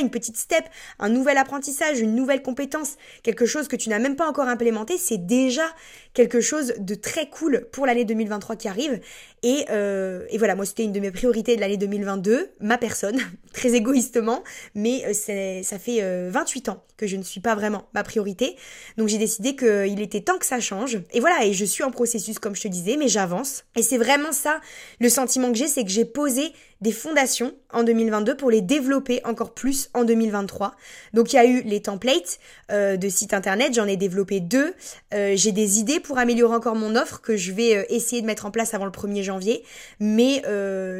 une 0.00 0.10
petite 0.10 0.36
step, 0.36 0.64
un 0.98 1.08
nouvel 1.08 1.38
apprentissage, 1.38 2.00
une 2.00 2.14
nouvelle 2.14 2.42
compétence, 2.42 2.96
quelque 3.22 3.46
chose 3.46 3.68
que 3.68 3.76
tu 3.76 3.88
n'as 3.88 3.98
même 3.98 4.16
pas 4.16 4.28
encore 4.28 4.48
implémenté, 4.48 4.98
c'est 4.98 5.26
déjà 5.26 5.64
quelque 6.14 6.40
chose 6.40 6.74
de 6.78 6.94
très 6.94 7.28
cool 7.28 7.66
pour 7.72 7.86
l'année 7.86 8.04
2023 8.04 8.56
qui 8.56 8.68
arrive. 8.68 9.00
Et, 9.42 9.64
euh, 9.70 10.26
et 10.30 10.38
voilà, 10.38 10.54
moi 10.54 10.66
c'était 10.66 10.84
une 10.84 10.92
de 10.92 11.00
mes 11.00 11.10
priorités 11.10 11.56
de 11.56 11.60
l'année 11.60 11.76
2022, 11.76 12.50
ma 12.60 12.78
personne, 12.78 13.18
très 13.52 13.74
égoïstement, 13.74 14.42
mais 14.74 15.02
euh, 15.06 15.62
ça 15.62 15.78
fait 15.78 16.28
28 16.30 16.68
euh, 16.68 16.72
ans 16.72 16.84
que 16.96 17.06
je 17.06 17.16
ne 17.16 17.22
suis 17.22 17.40
pas 17.40 17.54
vraiment 17.54 17.88
ma 17.94 18.02
priorité. 18.02 18.56
Donc 18.98 19.08
j'ai 19.08 19.18
décidé 19.18 19.56
qu'il 19.56 20.00
était 20.00 20.20
temps 20.20 20.38
que 20.38 20.46
ça 20.46 20.60
change. 20.60 20.98
Et 21.12 21.20
voilà, 21.20 21.44
et 21.44 21.52
je 21.52 21.64
suis 21.64 21.84
en 21.84 21.90
processus 21.90 22.38
comme 22.38 22.54
je 22.54 22.62
te 22.62 22.68
disais, 22.68 22.96
mais 22.96 23.08
j'avance. 23.08 23.64
Et 23.76 23.82
c'est 23.82 23.98
vraiment 23.98 24.32
ça, 24.32 24.60
le 25.00 25.08
sentiment 25.08 25.50
que 25.50 25.56
j'ai, 25.56 25.68
c'est 25.68 25.84
que 25.84 25.90
j'ai 25.90 26.04
posé 26.04 26.52
des 26.80 26.92
fondations 26.92 27.52
en 27.72 27.82
2022 27.82 28.36
pour 28.36 28.50
les 28.50 28.62
développer 28.62 29.20
encore 29.24 29.52
plus 29.52 29.90
en 29.94 30.04
2023. 30.04 30.74
Donc 31.12 31.32
il 31.32 31.36
y 31.36 31.38
a 31.38 31.44
eu 31.44 31.62
les 31.62 31.82
templates 31.82 32.38
euh, 32.72 32.96
de 32.96 33.08
site 33.08 33.34
internet, 33.34 33.74
j'en 33.74 33.86
ai 33.86 33.96
développé 33.96 34.40
deux. 34.40 34.74
Euh, 35.14 35.34
j'ai 35.36 35.52
des 35.52 35.78
idées 35.78 36.00
pour 36.00 36.18
améliorer 36.18 36.54
encore 36.54 36.76
mon 36.76 36.96
offre 36.96 37.20
que 37.20 37.36
je 37.36 37.52
vais 37.52 37.76
euh, 37.76 37.84
essayer 37.90 38.22
de 38.22 38.26
mettre 38.26 38.46
en 38.46 38.50
place 38.50 38.72
avant 38.74 38.86
le 38.86 38.90
1er 38.90 39.22
janvier, 39.22 39.62
mais 39.98 40.42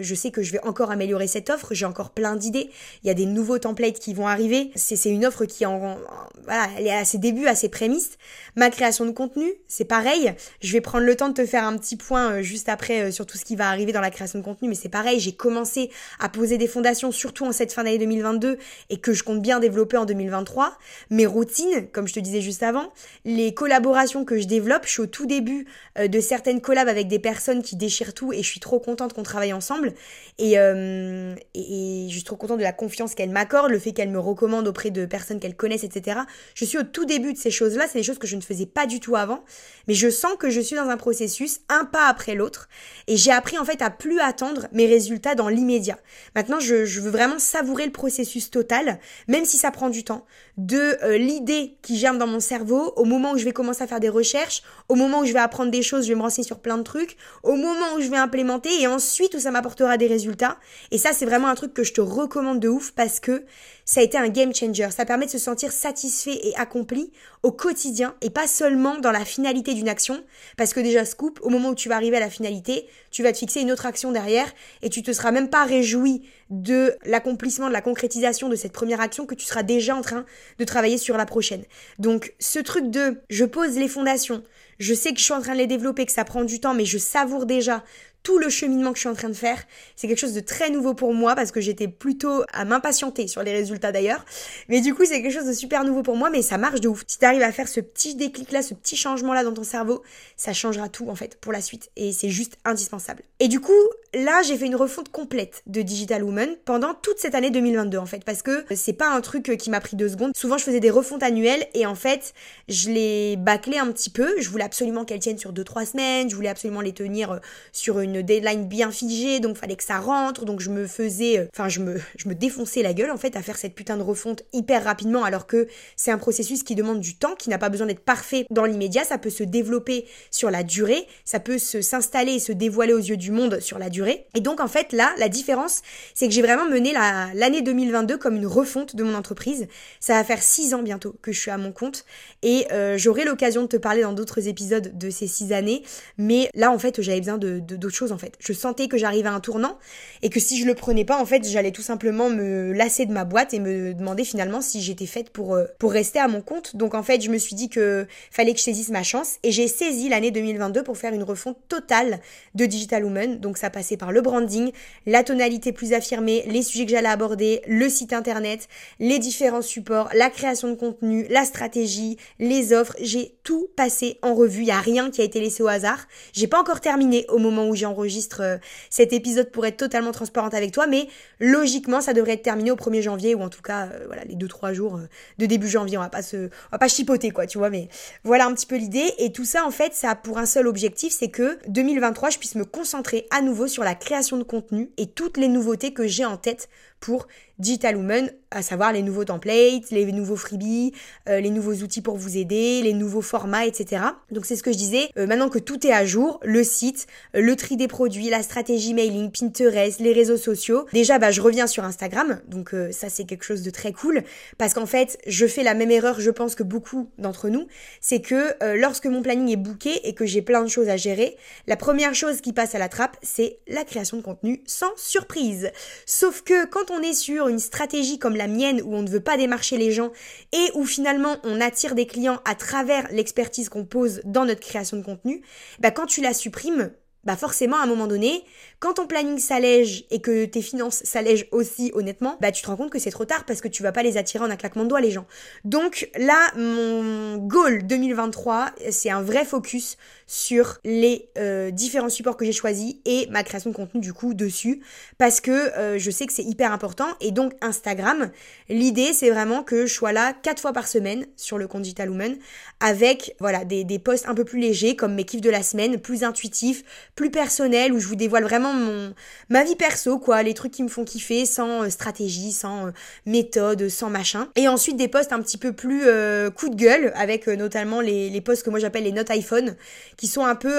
je 0.02 0.14
sais 0.14 0.30
que 0.30 0.42
je 0.42 0.52
vais 0.52 0.60
encore 0.64 0.90
améliorer 0.90 1.26
cette 1.26 1.50
offre, 1.50 1.74
j'ai 1.74 1.86
encore 1.86 2.10
plein 2.10 2.36
d'idées. 2.36 2.70
Il 3.02 3.06
y 3.06 3.10
a 3.10 3.14
des 3.14 3.26
nouveaux 3.26 3.58
templates 3.58 3.98
qui 3.98 4.14
vont 4.14 4.26
arriver. 4.26 4.70
C'est 4.74 5.10
une 5.10 5.24
offre 5.24 5.44
qui 5.44 5.64
est 5.64 6.90
à 6.90 7.04
ses 7.04 7.18
débuts, 7.18 7.46
à 7.46 7.54
ses 7.54 7.68
prémices. 7.68 8.10
Ma 8.56 8.70
création 8.70 9.06
de 9.06 9.10
contenu, 9.10 9.50
c'est 9.68 9.84
pareil. 9.84 10.32
Je 10.62 10.72
vais 10.72 10.80
prendre 10.80 11.04
le 11.04 11.16
temps 11.16 11.28
de 11.28 11.34
te 11.34 11.46
faire 11.46 11.64
un 11.64 11.76
petit 11.76 11.96
point 11.96 12.42
juste 12.42 12.68
après 12.68 13.12
sur 13.12 13.26
tout 13.26 13.38
ce 13.38 13.44
qui 13.44 13.56
va 13.56 13.68
arriver 13.68 13.92
dans 13.92 14.00
la 14.00 14.10
création 14.10 14.38
de 14.38 14.44
contenu, 14.44 14.68
mais 14.68 14.74
c'est 14.74 14.88
pareil, 14.88 15.20
j'ai 15.20 15.32
commencé 15.32 15.69
à 16.18 16.28
poser 16.28 16.58
des 16.58 16.66
fondations, 16.66 17.12
surtout 17.12 17.44
en 17.44 17.52
cette 17.52 17.72
fin 17.72 17.84
d'année 17.84 17.98
2022, 17.98 18.58
et 18.88 18.96
que 18.98 19.12
je 19.12 19.22
compte 19.22 19.42
bien 19.42 19.60
développer 19.60 19.96
en 19.96 20.04
2023. 20.04 20.76
Mes 21.10 21.26
routines, 21.26 21.88
comme 21.92 22.08
je 22.08 22.14
te 22.14 22.20
disais 22.20 22.40
juste 22.40 22.62
avant, 22.62 22.92
les 23.24 23.54
collaborations 23.54 24.24
que 24.24 24.38
je 24.38 24.46
développe, 24.46 24.82
je 24.86 24.90
suis 24.90 25.02
au 25.02 25.06
tout 25.06 25.26
début 25.26 25.66
euh, 25.98 26.08
de 26.08 26.20
certaines 26.20 26.60
collabs 26.60 26.88
avec 26.88 27.08
des 27.08 27.18
personnes 27.18 27.62
qui 27.62 27.76
déchirent 27.76 28.14
tout, 28.14 28.32
et 28.32 28.42
je 28.42 28.48
suis 28.48 28.60
trop 28.60 28.80
contente 28.80 29.12
qu'on 29.12 29.22
travaille 29.22 29.52
ensemble. 29.52 29.94
Euh, 30.40 31.34
et, 31.54 32.06
je 32.08 32.14
suis 32.14 32.24
trop 32.24 32.36
contente 32.36 32.58
de 32.58 32.62
la 32.62 32.72
confiance 32.72 33.14
qu'elle 33.14 33.30
m'accorde, 33.30 33.70
le 33.70 33.78
fait 33.78 33.92
qu'elle 33.92 34.10
me 34.10 34.18
recommande 34.18 34.66
auprès 34.66 34.90
de 34.90 35.04
personnes 35.06 35.38
qu'elle 35.40 35.56
connaissent, 35.56 35.84
etc. 35.84 36.20
Je 36.54 36.64
suis 36.64 36.78
au 36.78 36.82
tout 36.82 37.04
début 37.04 37.32
de 37.32 37.38
ces 37.38 37.50
choses-là, 37.50 37.86
c'est 37.86 37.98
des 37.98 38.04
choses 38.04 38.18
que 38.18 38.26
je 38.26 38.36
ne 38.36 38.40
faisais 38.40 38.66
pas 38.66 38.86
du 38.86 39.00
tout 39.00 39.16
avant, 39.16 39.44
mais 39.86 39.94
je 39.94 40.08
sens 40.08 40.32
que 40.38 40.50
je 40.50 40.60
suis 40.60 40.76
dans 40.76 40.88
un 40.88 40.96
processus, 40.96 41.60
un 41.68 41.84
pas 41.84 42.08
après 42.08 42.34
l'autre, 42.34 42.68
et 43.06 43.16
j'ai 43.16 43.32
appris 43.32 43.58
en 43.58 43.64
fait 43.64 43.82
à 43.82 43.90
plus 43.90 44.20
attendre 44.20 44.66
mes 44.72 44.86
résultats 44.86 45.34
dans 45.34 45.48
immédiat. 45.60 45.98
Maintenant, 46.34 46.58
je, 46.58 47.00
veux 47.00 47.10
vraiment 47.10 47.38
savourer 47.38 47.86
le 47.86 47.92
processus 47.92 48.50
total, 48.50 48.98
même 49.28 49.44
si 49.44 49.56
ça 49.56 49.70
prend 49.70 49.90
du 49.90 50.02
temps, 50.02 50.24
de 50.56 50.98
euh, 51.02 51.16
l'idée 51.16 51.76
qui 51.82 51.96
germe 51.96 52.18
dans 52.18 52.26
mon 52.26 52.40
cerveau, 52.40 52.92
au 52.96 53.04
moment 53.04 53.32
où 53.32 53.38
je 53.38 53.44
vais 53.44 53.52
commencer 53.52 53.82
à 53.82 53.86
faire 53.86 54.00
des 54.00 54.08
recherches, 54.08 54.62
au 54.88 54.94
moment 54.94 55.20
où 55.20 55.24
je 55.24 55.32
vais 55.32 55.38
apprendre 55.38 55.70
des 55.70 55.82
choses, 55.82 56.04
je 56.04 56.08
vais 56.08 56.16
me 56.16 56.22
renseigner 56.22 56.46
sur 56.46 56.58
plein 56.58 56.78
de 56.78 56.82
trucs, 56.82 57.16
au 57.42 57.54
moment 57.54 57.94
où 57.96 58.00
je 58.00 58.08
vais 58.08 58.16
implémenter 58.16 58.70
et 58.80 58.86
ensuite 58.86 59.34
où 59.34 59.38
ça 59.38 59.50
m'apportera 59.50 59.96
des 59.96 60.06
résultats. 60.06 60.58
Et 60.90 60.98
ça, 60.98 61.12
c'est 61.12 61.26
vraiment 61.26 61.48
un 61.48 61.54
truc 61.54 61.74
que 61.74 61.84
je 61.84 61.92
te 61.92 62.00
recommande 62.00 62.60
de 62.60 62.68
ouf 62.68 62.92
parce 62.92 63.20
que 63.20 63.44
ça 63.90 64.00
a 64.00 64.04
été 64.04 64.16
un 64.16 64.28
game 64.28 64.54
changer. 64.54 64.88
Ça 64.90 65.04
permet 65.04 65.26
de 65.26 65.32
se 65.32 65.38
sentir 65.38 65.72
satisfait 65.72 66.38
et 66.44 66.54
accompli 66.56 67.10
au 67.42 67.50
quotidien 67.50 68.14
et 68.20 68.30
pas 68.30 68.46
seulement 68.46 68.98
dans 68.98 69.10
la 69.10 69.24
finalité 69.24 69.74
d'une 69.74 69.88
action. 69.88 70.22
Parce 70.56 70.72
que 70.72 70.78
déjà, 70.78 71.04
scoop, 71.04 71.40
au 71.42 71.48
moment 71.48 71.70
où 71.70 71.74
tu 71.74 71.88
vas 71.88 71.96
arriver 71.96 72.16
à 72.16 72.20
la 72.20 72.30
finalité, 72.30 72.86
tu 73.10 73.24
vas 73.24 73.32
te 73.32 73.38
fixer 73.38 73.60
une 73.60 73.72
autre 73.72 73.86
action 73.86 74.12
derrière 74.12 74.46
et 74.82 74.90
tu 74.90 75.02
te 75.02 75.12
seras 75.12 75.32
même 75.32 75.49
pas 75.50 75.64
réjoui 75.64 76.22
de 76.50 76.96
l'accomplissement, 77.04 77.68
de 77.68 77.72
la 77.72 77.80
concrétisation 77.80 78.48
de 78.48 78.56
cette 78.56 78.72
première 78.72 79.00
action 79.00 79.26
que 79.26 79.34
tu 79.34 79.44
seras 79.44 79.62
déjà 79.62 79.94
en 79.94 80.02
train 80.02 80.24
de 80.58 80.64
travailler 80.64 80.98
sur 80.98 81.16
la 81.16 81.26
prochaine. 81.26 81.64
Donc, 81.98 82.34
ce 82.38 82.58
truc 82.58 82.90
de 82.90 83.20
je 83.28 83.44
pose 83.44 83.76
les 83.76 83.88
fondations, 83.88 84.42
je 84.78 84.94
sais 84.94 85.12
que 85.12 85.18
je 85.18 85.24
suis 85.24 85.34
en 85.34 85.42
train 85.42 85.52
de 85.52 85.58
les 85.58 85.66
développer, 85.66 86.06
que 86.06 86.12
ça 86.12 86.24
prend 86.24 86.44
du 86.44 86.58
temps, 86.58 86.74
mais 86.74 86.86
je 86.86 86.98
savoure 86.98 87.46
déjà 87.46 87.84
tout 88.22 88.38
le 88.38 88.48
cheminement 88.48 88.90
que 88.92 88.96
je 88.96 89.00
suis 89.00 89.08
en 89.08 89.14
train 89.14 89.28
de 89.28 89.34
faire. 89.34 89.62
C'est 89.96 90.08
quelque 90.08 90.18
chose 90.18 90.34
de 90.34 90.40
très 90.40 90.70
nouveau 90.70 90.94
pour 90.94 91.14
moi 91.14 91.34
parce 91.34 91.52
que 91.52 91.60
j'étais 91.60 91.88
plutôt 91.88 92.42
à 92.52 92.64
m'impatienter 92.64 93.28
sur 93.28 93.42
les 93.42 93.52
résultats 93.52 93.92
d'ailleurs. 93.92 94.24
Mais 94.68 94.80
du 94.80 94.94
coup, 94.94 95.04
c'est 95.04 95.22
quelque 95.22 95.32
chose 95.32 95.46
de 95.46 95.52
super 95.52 95.84
nouveau 95.84 96.02
pour 96.02 96.16
moi, 96.16 96.30
mais 96.30 96.42
ça 96.42 96.58
marche 96.58 96.80
de 96.80 96.88
ouf. 96.88 97.04
Si 97.06 97.18
tu 97.18 97.24
arrives 97.24 97.42
à 97.42 97.52
faire 97.52 97.68
ce 97.68 97.80
petit 97.80 98.14
déclic 98.14 98.52
là, 98.52 98.62
ce 98.62 98.74
petit 98.74 98.96
changement 98.96 99.32
là 99.32 99.44
dans 99.44 99.54
ton 99.54 99.64
cerveau, 99.64 100.02
ça 100.36 100.52
changera 100.52 100.88
tout 100.88 101.08
en 101.08 101.14
fait 101.14 101.36
pour 101.40 101.52
la 101.52 101.60
suite 101.60 101.90
et 101.96 102.12
c'est 102.12 102.30
juste 102.30 102.58
indispensable. 102.64 103.22
Et 103.38 103.48
du 103.48 103.60
coup, 103.60 103.72
là, 104.14 104.42
j'ai 104.42 104.56
fait 104.56 104.66
une 104.66 104.76
refonte 104.76 105.10
complète 105.10 105.62
de 105.66 105.82
Digital 105.82 106.22
Woman 106.22 106.56
pendant 106.64 106.94
toute 106.94 107.18
cette 107.18 107.34
année 107.34 107.50
2022 107.50 107.98
en 107.98 108.06
fait 108.06 108.24
parce 108.24 108.42
que 108.42 108.64
c'est 108.74 108.92
pas 108.92 109.10
un 109.10 109.20
truc 109.20 109.56
qui 109.58 109.70
m'a 109.70 109.80
pris 109.80 109.96
deux 109.96 110.08
secondes. 110.08 110.32
Souvent, 110.36 110.58
je 110.58 110.64
faisais 110.64 110.80
des 110.80 110.90
refontes 110.90 111.22
annuelles 111.22 111.66
et 111.74 111.86
en 111.86 111.94
fait, 111.94 112.34
je 112.68 112.90
les 112.90 113.36
bâclais 113.36 113.78
un 113.78 113.90
petit 113.92 114.10
peu. 114.10 114.34
Je 114.38 114.48
voulais 114.50 114.64
absolument 114.64 115.04
qu'elles 115.04 115.20
tiennent 115.20 115.38
sur 115.38 115.52
deux 115.52 115.64
trois 115.64 115.86
semaines, 115.86 116.28
je 116.28 116.36
voulais 116.36 116.48
absolument 116.48 116.80
les 116.80 116.92
tenir 116.92 117.32
euh, 117.32 117.38
sur 117.72 118.00
une 118.00 118.09
une 118.14 118.22
deadline 118.22 118.66
bien 118.66 118.90
figée, 118.90 119.40
donc 119.40 119.56
fallait 119.56 119.76
que 119.76 119.84
ça 119.84 119.98
rentre, 119.98 120.44
donc 120.44 120.60
je 120.60 120.70
me 120.70 120.86
faisais, 120.86 121.38
euh, 121.38 121.46
enfin 121.54 121.68
je 121.68 121.80
me, 121.80 122.00
je 122.16 122.28
me 122.28 122.34
défonçais 122.34 122.82
la 122.82 122.92
gueule 122.92 123.10
en 123.10 123.16
fait 123.16 123.36
à 123.36 123.42
faire 123.42 123.56
cette 123.56 123.74
putain 123.74 123.96
de 123.96 124.02
refonte 124.02 124.42
hyper 124.52 124.84
rapidement, 124.84 125.24
alors 125.24 125.46
que 125.46 125.68
c'est 125.96 126.10
un 126.10 126.18
processus 126.18 126.62
qui 126.62 126.74
demande 126.74 127.00
du 127.00 127.16
temps, 127.16 127.34
qui 127.34 127.50
n'a 127.50 127.58
pas 127.58 127.68
besoin 127.68 127.86
d'être 127.86 128.04
parfait 128.04 128.46
dans 128.50 128.64
l'immédiat, 128.64 129.04
ça 129.04 129.18
peut 129.18 129.30
se 129.30 129.44
développer 129.44 130.06
sur 130.30 130.50
la 130.50 130.62
durée, 130.62 131.06
ça 131.24 131.40
peut 131.40 131.58
se 131.58 131.80
s'installer 131.80 132.34
et 132.34 132.38
se 132.38 132.52
dévoiler 132.52 132.92
aux 132.92 132.98
yeux 132.98 133.16
du 133.16 133.30
monde 133.30 133.60
sur 133.60 133.78
la 133.78 133.90
durée. 133.90 134.26
Et 134.34 134.40
donc 134.40 134.60
en 134.60 134.68
fait 134.68 134.92
là, 134.92 135.12
la 135.18 135.28
différence, 135.28 135.82
c'est 136.14 136.26
que 136.26 136.34
j'ai 136.34 136.42
vraiment 136.42 136.68
mené 136.68 136.92
l'année 136.92 137.62
2022 137.62 138.18
comme 138.18 138.36
une 138.36 138.46
refonte 138.46 138.96
de 138.96 139.04
mon 139.04 139.14
entreprise. 139.14 139.66
Ça 140.00 140.14
va 140.14 140.24
faire 140.24 140.42
six 140.42 140.74
ans 140.74 140.82
bientôt 140.82 141.16
que 141.22 141.32
je 141.32 141.38
suis 141.38 141.50
à 141.50 141.58
mon 141.58 141.72
compte 141.72 142.04
et 142.42 142.66
euh, 142.72 142.96
j'aurai 142.98 143.24
l'occasion 143.24 143.62
de 143.62 143.68
te 143.68 143.76
parler 143.76 144.02
dans 144.02 144.12
d'autres 144.12 144.48
épisodes 144.48 144.96
de 144.96 145.10
ces 145.10 145.26
six 145.26 145.52
années, 145.52 145.82
mais 146.18 146.50
là 146.54 146.70
en 146.70 146.78
fait 146.78 147.00
j'avais 147.00 147.20
besoin 147.20 147.38
de 147.38 147.58
d'autres 147.58 147.94
en 148.08 148.18
fait. 148.18 148.34
Je 148.40 148.52
sentais 148.52 148.88
que 148.88 148.96
j'arrivais 148.96 149.28
à 149.28 149.32
un 149.32 149.40
tournant 149.40 149.78
et 150.22 150.30
que 150.30 150.40
si 150.40 150.58
je 150.58 150.66
le 150.66 150.74
prenais 150.74 151.04
pas 151.04 151.20
en 151.20 151.26
fait, 151.26 151.46
j'allais 151.46 151.72
tout 151.72 151.82
simplement 151.82 152.30
me 152.30 152.72
lasser 152.72 153.06
de 153.06 153.12
ma 153.12 153.24
boîte 153.24 153.54
et 153.54 153.60
me 153.60 153.94
demander 153.94 154.24
finalement 154.24 154.60
si 154.60 154.80
j'étais 154.80 155.06
faite 155.06 155.30
pour 155.30 155.54
euh, 155.54 155.66
pour 155.78 155.92
rester 155.92 156.18
à 156.18 156.28
mon 156.28 156.40
compte. 156.40 156.76
Donc 156.76 156.94
en 156.94 157.02
fait, 157.02 157.20
je 157.20 157.30
me 157.30 157.38
suis 157.38 157.54
dit 157.54 157.68
que 157.68 158.06
fallait 158.30 158.52
que 158.52 158.58
je 158.58 158.64
saisisse 158.64 158.90
ma 158.90 159.02
chance 159.02 159.36
et 159.42 159.52
j'ai 159.52 159.68
saisi 159.68 160.08
l'année 160.08 160.30
2022 160.30 160.82
pour 160.82 160.96
faire 160.96 161.12
une 161.12 161.22
refonte 161.22 161.58
totale 161.68 162.20
de 162.54 162.66
Digital 162.66 163.04
Woman. 163.04 163.38
Donc 163.38 163.58
ça 163.58 163.70
passait 163.70 163.96
par 163.96 164.12
le 164.12 164.20
branding, 164.20 164.72
la 165.06 165.22
tonalité 165.22 165.72
plus 165.72 165.92
affirmée, 165.92 166.44
les 166.46 166.62
sujets 166.62 166.86
que 166.86 166.92
j'allais 166.92 167.08
aborder, 167.08 167.62
le 167.66 167.88
site 167.88 168.12
internet, 168.12 168.68
les 168.98 169.18
différents 169.18 169.62
supports, 169.62 170.08
la 170.14 170.30
création 170.30 170.68
de 170.68 170.74
contenu, 170.74 171.26
la 171.28 171.44
stratégie, 171.44 172.16
les 172.38 172.72
offres, 172.72 172.96
j'ai 173.00 173.34
tout 173.42 173.68
passé 173.76 174.18
en 174.22 174.34
revue, 174.34 174.62
il 174.62 174.68
y 174.68 174.70
a 174.70 174.80
rien 174.80 175.10
qui 175.10 175.20
a 175.20 175.24
été 175.24 175.40
laissé 175.40 175.62
au 175.62 175.68
hasard. 175.68 176.06
J'ai 176.32 176.46
pas 176.46 176.60
encore 176.60 176.80
terminé 176.80 177.24
au 177.28 177.38
moment 177.38 177.68
où 177.68 177.74
j'ai 177.74 177.86
enregistre 177.90 178.40
euh, 178.42 178.56
cet 178.88 179.12
épisode 179.12 179.50
pour 179.50 179.66
être 179.66 179.76
totalement 179.76 180.12
transparente 180.12 180.54
avec 180.54 180.72
toi, 180.72 180.86
mais 180.86 181.08
logiquement, 181.38 182.00
ça 182.00 182.12
devrait 182.12 182.32
être 182.32 182.42
terminé 182.42 182.70
au 182.70 182.76
1er 182.76 183.02
janvier 183.02 183.34
ou 183.34 183.42
en 183.42 183.48
tout 183.48 183.62
cas, 183.62 183.86
euh, 183.86 184.04
voilà, 184.06 184.24
les 184.24 184.36
2-3 184.36 184.72
jours 184.72 184.96
euh, 184.96 185.08
de 185.38 185.46
début 185.46 185.68
janvier. 185.68 185.98
On 185.98 186.02
va 186.02 186.08
pas 186.08 186.22
se, 186.22 186.36
on 186.36 186.72
va 186.72 186.78
pas 186.78 186.88
chipoter 186.88 187.30
quoi, 187.30 187.46
tu 187.46 187.58
vois, 187.58 187.70
mais 187.70 187.88
voilà 188.24 188.46
un 188.46 188.54
petit 188.54 188.66
peu 188.66 188.76
l'idée. 188.76 189.12
Et 189.18 189.32
tout 189.32 189.44
ça, 189.44 189.66
en 189.66 189.70
fait, 189.70 189.94
ça 189.94 190.10
a 190.10 190.14
pour 190.14 190.38
un 190.38 190.46
seul 190.46 190.66
objectif, 190.66 191.12
c'est 191.12 191.30
que 191.30 191.58
2023, 191.68 192.30
je 192.30 192.38
puisse 192.38 192.54
me 192.54 192.64
concentrer 192.64 193.26
à 193.30 193.42
nouveau 193.42 193.66
sur 193.66 193.84
la 193.84 193.94
création 193.94 194.36
de 194.36 194.44
contenu 194.44 194.90
et 194.96 195.06
toutes 195.06 195.36
les 195.36 195.48
nouveautés 195.48 195.92
que 195.92 196.06
j'ai 196.06 196.24
en 196.24 196.36
tête 196.36 196.68
pour 197.00 197.26
Digital 197.60 197.96
Woman, 197.96 198.30
à 198.50 198.62
savoir 198.62 198.92
les 198.92 199.02
nouveaux 199.02 199.24
templates, 199.24 199.90
les 199.90 200.10
nouveaux 200.12 200.36
freebies, 200.36 200.92
euh, 201.28 201.40
les 201.40 201.50
nouveaux 201.50 201.74
outils 201.74 202.00
pour 202.00 202.16
vous 202.16 202.38
aider, 202.38 202.80
les 202.82 202.94
nouveaux 202.94 203.20
formats, 203.20 203.66
etc. 203.66 204.02
Donc 204.30 204.46
c'est 204.46 204.56
ce 204.56 204.62
que 204.62 204.72
je 204.72 204.78
disais, 204.78 205.10
euh, 205.18 205.26
maintenant 205.26 205.50
que 205.50 205.58
tout 205.58 205.86
est 205.86 205.92
à 205.92 206.06
jour, 206.06 206.40
le 206.42 206.64
site, 206.64 207.06
euh, 207.36 207.42
le 207.42 207.54
tri 207.56 207.76
des 207.76 207.86
produits, 207.86 208.30
la 208.30 208.42
stratégie 208.42 208.94
mailing, 208.94 209.30
Pinterest, 209.30 210.00
les 210.00 210.12
réseaux 210.12 210.38
sociaux, 210.38 210.86
déjà 210.94 211.18
bah, 211.18 211.30
je 211.30 211.42
reviens 211.42 211.66
sur 211.66 211.84
Instagram, 211.84 212.40
donc 212.48 212.74
ça 212.92 213.08
c'est 213.08 213.24
quelque 213.24 213.44
chose 213.44 213.62
de 213.62 213.70
très 213.70 213.92
cool, 213.92 214.22
parce 214.56 214.74
qu'en 214.74 214.86
fait 214.86 215.18
je 215.26 215.46
fais 215.46 215.62
la 215.62 215.74
même 215.74 215.90
erreur 215.90 216.20
je 216.20 216.30
pense 216.30 216.54
que 216.54 216.62
beaucoup 216.62 217.10
d'entre 217.18 217.48
nous, 217.48 217.66
c'est 218.00 218.20
que 218.20 218.54
lorsque 218.76 219.06
mon 219.06 219.22
planning 219.22 219.50
est 219.50 219.56
booké 219.56 220.08
et 220.08 220.14
que 220.14 220.24
j'ai 220.24 220.42
plein 220.42 220.62
de 220.62 220.68
choses 220.68 220.88
à 220.88 220.96
gérer, 220.96 221.36
la 221.66 221.76
première 221.76 222.14
chose 222.14 222.40
qui 222.40 222.52
passe 222.52 222.74
à 222.74 222.78
la 222.78 222.88
trappe, 222.88 223.16
c'est 223.22 223.58
la 223.68 223.84
création 223.84 224.16
de 224.16 224.22
contenu 224.22 224.62
sans 224.66 224.92
surprise. 224.96 225.70
Sauf 226.06 226.42
que 226.42 226.66
on 226.90 227.02
est 227.02 227.14
sur 227.14 227.48
une 227.48 227.58
stratégie 227.58 228.18
comme 228.18 228.36
la 228.36 228.48
mienne 228.48 228.82
où 228.82 228.94
on 228.94 229.02
ne 229.02 229.08
veut 229.08 229.20
pas 229.20 229.36
démarcher 229.36 229.76
les 229.76 229.92
gens 229.92 230.10
et 230.52 230.70
où 230.74 230.84
finalement 230.84 231.36
on 231.44 231.60
attire 231.60 231.94
des 231.94 232.06
clients 232.06 232.40
à 232.44 232.54
travers 232.54 233.08
l'expertise 233.12 233.68
qu'on 233.68 233.84
pose 233.84 234.20
dans 234.24 234.44
notre 234.44 234.60
création 234.60 234.96
de 234.96 235.02
contenu, 235.02 235.42
bah 235.78 235.90
quand 235.90 236.06
tu 236.06 236.20
la 236.20 236.34
supprimes, 236.34 236.90
bah 237.24 237.36
forcément 237.36 237.76
à 237.76 237.82
un 237.82 237.86
moment 237.86 238.06
donné, 238.06 238.44
quand 238.80 238.94
ton 238.94 239.06
planning 239.06 239.38
s'allège 239.38 240.06
et 240.10 240.22
que 240.22 240.46
tes 240.46 240.62
finances 240.62 241.02
s'allègent 241.04 241.46
aussi 241.52 241.90
honnêtement, 241.94 242.38
bah 242.40 242.50
tu 242.50 242.62
te 242.62 242.66
rends 242.66 242.76
compte 242.76 242.90
que 242.90 242.98
c'est 242.98 243.10
trop 243.10 243.26
tard 243.26 243.44
parce 243.44 243.60
que 243.60 243.68
tu 243.68 243.82
vas 243.82 243.92
pas 243.92 244.02
les 244.02 244.16
attirer 244.16 244.42
en 244.42 244.50
un 244.50 244.56
claquement 244.56 244.84
de 244.84 244.88
doigts 244.88 245.02
les 245.02 245.10
gens. 245.10 245.26
Donc 245.64 246.08
là, 246.18 246.50
mon 246.56 247.36
goal 247.36 247.86
2023, 247.86 248.70
c'est 248.90 249.10
un 249.10 249.20
vrai 249.20 249.44
focus 249.44 249.98
sur 250.26 250.78
les 250.84 251.28
euh, 251.36 251.70
différents 251.70 252.08
supports 252.08 252.38
que 252.38 252.46
j'ai 252.46 252.52
choisis 252.52 252.94
et 253.04 253.26
ma 253.30 253.42
création 253.42 253.68
de 253.70 253.76
contenu 253.76 254.00
du 254.00 254.14
coup 254.14 254.32
dessus 254.32 254.80
parce 255.18 255.40
que 255.40 255.50
euh, 255.50 255.98
je 255.98 256.10
sais 256.10 256.26
que 256.26 256.32
c'est 256.32 256.44
hyper 256.44 256.72
important 256.72 257.08
et 257.20 257.32
donc 257.32 257.52
Instagram, 257.60 258.30
l'idée 258.70 259.12
c'est 259.12 259.28
vraiment 259.28 259.62
que 259.62 259.84
je 259.84 259.92
sois 259.92 260.12
là 260.12 260.32
quatre 260.32 260.60
fois 260.60 260.72
par 260.72 260.88
semaine 260.88 261.26
sur 261.36 261.58
le 261.58 261.68
compte 261.68 261.82
Digital 261.82 262.08
Woman 262.08 262.36
avec 262.78 263.34
voilà 263.40 263.66
des, 263.66 263.84
des 263.84 263.98
posts 263.98 264.26
un 264.26 264.34
peu 264.34 264.44
plus 264.44 264.58
légers 264.58 264.96
comme 264.96 265.14
mes 265.14 265.24
kiffs 265.24 265.42
de 265.42 265.50
la 265.50 265.62
semaine, 265.62 265.98
plus 265.98 266.24
intuitifs, 266.24 266.82
plus 267.14 267.30
personnels 267.30 267.92
où 267.92 267.98
je 267.98 268.06
vous 268.06 268.16
dévoile 268.16 268.44
vraiment 268.44 268.69
mon 268.72 269.14
ma 269.48 269.64
vie 269.64 269.76
perso 269.76 270.18
quoi, 270.18 270.42
les 270.42 270.54
trucs 270.54 270.72
qui 270.72 270.82
me 270.82 270.88
font 270.88 271.04
kiffer 271.04 271.44
sans 271.46 271.82
euh, 271.82 271.90
stratégie, 271.90 272.52
sans 272.52 272.86
euh, 272.86 272.90
méthode, 273.26 273.88
sans 273.88 274.10
machin. 274.10 274.48
Et 274.56 274.68
ensuite 274.68 274.96
des 274.96 275.08
posts 275.08 275.32
un 275.32 275.40
petit 275.40 275.58
peu 275.58 275.72
plus 275.72 276.02
euh, 276.06 276.50
coup 276.50 276.68
de 276.68 276.76
gueule 276.76 277.12
avec 277.14 277.46
notamment 277.46 278.00
les, 278.00 278.30
les 278.30 278.40
posts 278.40 278.62
que 278.62 278.70
moi 278.70 278.78
j'appelle 278.78 279.04
les 279.04 279.12
notes 279.12 279.30
iPhone 279.30 279.76
qui 280.16 280.26
sont 280.26 280.44
un 280.44 280.54
peu 280.54 280.70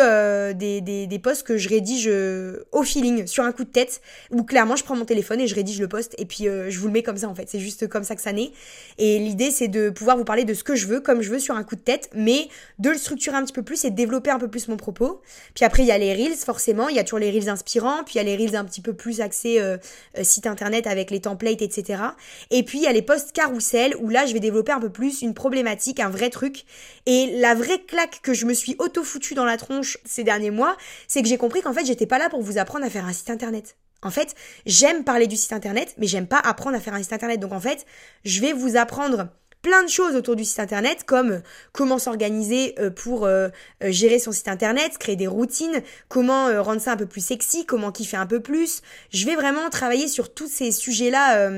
des, 0.54 0.82
des, 0.82 1.08
des 1.08 1.20
posts 1.20 1.44
que 1.44 1.58
je 1.58 1.70
rédige 1.70 2.10
au 2.72 2.84
feeling 2.84 3.28
sur 3.28 3.44
un 3.44 3.52
coup 3.52 3.64
de 3.64 3.70
tête 3.70 4.02
où 4.30 4.44
clairement 4.44 4.76
je 4.76 4.84
prends 4.84 4.96
mon 4.96 5.06
téléphone 5.06 5.40
et 5.40 5.48
je 5.48 5.56
rédige 5.56 5.80
le 5.80 5.88
post 5.88 6.16
et 6.18 6.26
puis 6.26 6.46
je 6.46 6.80
vous 6.80 6.88
le 6.88 6.94
mets 6.94 7.04
comme 7.04 7.18
ça 7.18 7.28
en 7.28 7.36
fait. 7.36 7.50
C'est 7.50 7.60
juste 7.60 7.88
comme 7.88 8.04
ça 8.04 8.16
que 8.16 8.22
ça 8.22 8.34
naît. 8.34 8.52
Et 8.98 9.20
l'idée 9.20 9.52
c'est 9.52 9.68
de 9.68 9.90
pouvoir 9.90 10.18
vous 10.18 10.24
parler 10.24 10.46
de 10.46 10.54
ce 10.54 10.64
que 10.64 10.76
je 10.76 10.88
veux 10.88 11.00
comme 11.00 11.22
je 11.22 11.30
veux 11.30 11.40
sur 11.40 11.56
un 11.56 11.64
coup 11.64 11.76
de 11.76 11.82
tête 11.82 12.10
mais 12.14 12.48
de 12.80 12.90
le 12.90 12.98
structurer 12.98 13.36
un 13.36 13.44
petit 13.44 13.54
peu 13.54 13.64
plus 13.64 13.84
et 13.86 13.90
de 13.90 13.96
développer 13.96 14.30
un 14.30 14.40
peu 14.40 14.48
plus 14.48 14.68
mon 14.68 14.78
propos. 14.78 15.22
Puis 15.56 15.66
après 15.66 15.84
il 15.84 15.88
y 15.88 15.92
a 15.92 15.98
les 15.98 16.14
reels 16.14 16.38
forcément, 16.38 16.90
il 16.90 16.96
y 16.96 17.00
a 17.00 17.04
toujours 17.04 17.20
les 17.20 17.32
reels 17.32 17.50
inspirants 17.50 17.81
puis 18.06 18.16
il 18.16 18.18
y 18.18 18.20
a 18.20 18.24
les 18.24 18.36
reels 18.36 18.56
un 18.56 18.66
petit 18.66 18.82
peu 18.82 18.94
plus 18.94 19.22
axés 19.22 19.60
euh, 19.60 19.78
euh, 20.18 20.24
site 20.24 20.48
internet 20.48 20.88
avec 20.88 21.12
les 21.12 21.22
templates, 21.22 21.62
etc. 21.62 22.02
Et 22.50 22.64
puis 22.64 22.80
il 22.80 22.84
y 22.84 22.88
a 22.88 22.94
les 22.94 23.02
posts 23.02 23.32
carousel 23.32 23.96
où 24.00 24.10
là 24.10 24.26
je 24.26 24.34
vais 24.34 24.40
développer 24.40 24.72
un 24.72 24.80
peu 24.80 24.90
plus 24.90 25.22
une 25.22 25.34
problématique, 25.34 26.00
un 26.00 26.10
vrai 26.10 26.30
truc. 26.30 26.66
Et 27.06 27.38
la 27.40 27.56
vraie 27.56 27.82
claque 27.82 28.22
que 28.22 28.34
je 28.34 28.46
me 28.46 28.54
suis 28.54 28.76
auto-foutu 28.80 29.34
dans 29.34 29.46
la 29.46 29.58
tronche 29.58 29.98
ces 30.06 30.24
derniers 30.24 30.52
mois, 30.52 30.78
c'est 31.08 31.22
que 31.22 31.28
j'ai 31.28 31.38
compris 31.38 31.62
qu'en 31.62 31.74
fait 31.74 31.86
j'étais 31.86 32.08
pas 32.08 32.18
là 32.18 32.30
pour 32.30 32.42
vous 32.42 32.58
apprendre 32.58 32.86
à 32.86 32.90
faire 32.90 33.06
un 33.06 33.14
site 33.14 33.30
internet. 33.30 33.76
En 34.04 34.10
fait, 34.10 34.34
j'aime 34.66 35.04
parler 35.04 35.28
du 35.28 35.36
site 35.36 35.54
internet, 35.54 35.94
mais 35.98 36.08
j'aime 36.08 36.26
pas 36.26 36.40
apprendre 36.40 36.76
à 36.76 36.80
faire 36.80 36.96
un 36.96 37.04
site 37.04 37.14
internet. 37.14 37.40
Donc 37.40 37.52
en 37.52 37.60
fait, 37.60 37.86
je 38.26 38.42
vais 38.42 38.54
vous 38.54 38.76
apprendre 38.76 39.28
plein 39.62 39.84
de 39.84 39.90
choses 39.90 40.16
autour 40.16 40.36
du 40.36 40.46
site 40.46 40.60
internet 40.60 41.04
comme 41.06 41.32
euh, 41.32 41.40
comment 41.72 42.00
s'organiser 42.00 42.76
euh, 42.80 42.90
pour 42.90 43.26
euh, 43.26 43.50
gérer 43.82 44.20
son 44.20 44.32
site 44.32 44.48
internet, 44.48 44.98
créer 44.98 45.16
des 45.16 45.28
routines, 45.28 45.82
comment 46.08 46.62
rendre 46.62 46.82
ça 46.82 46.94
un 46.94 46.98
peu 46.98 47.06
plus 47.06 47.24
sexy, 47.24 47.66
comment 47.66 47.92
kiffer 47.92 48.18
un 48.18 48.26
peu 48.26 48.40
plus. 48.40 48.82
Je 49.12 49.26
vais 49.26 49.36
vraiment 49.36 49.70
travailler 49.70 50.08
sur 50.08 50.34
tous 50.34 50.48
ces 50.48 50.72
sujets-là 50.72 51.50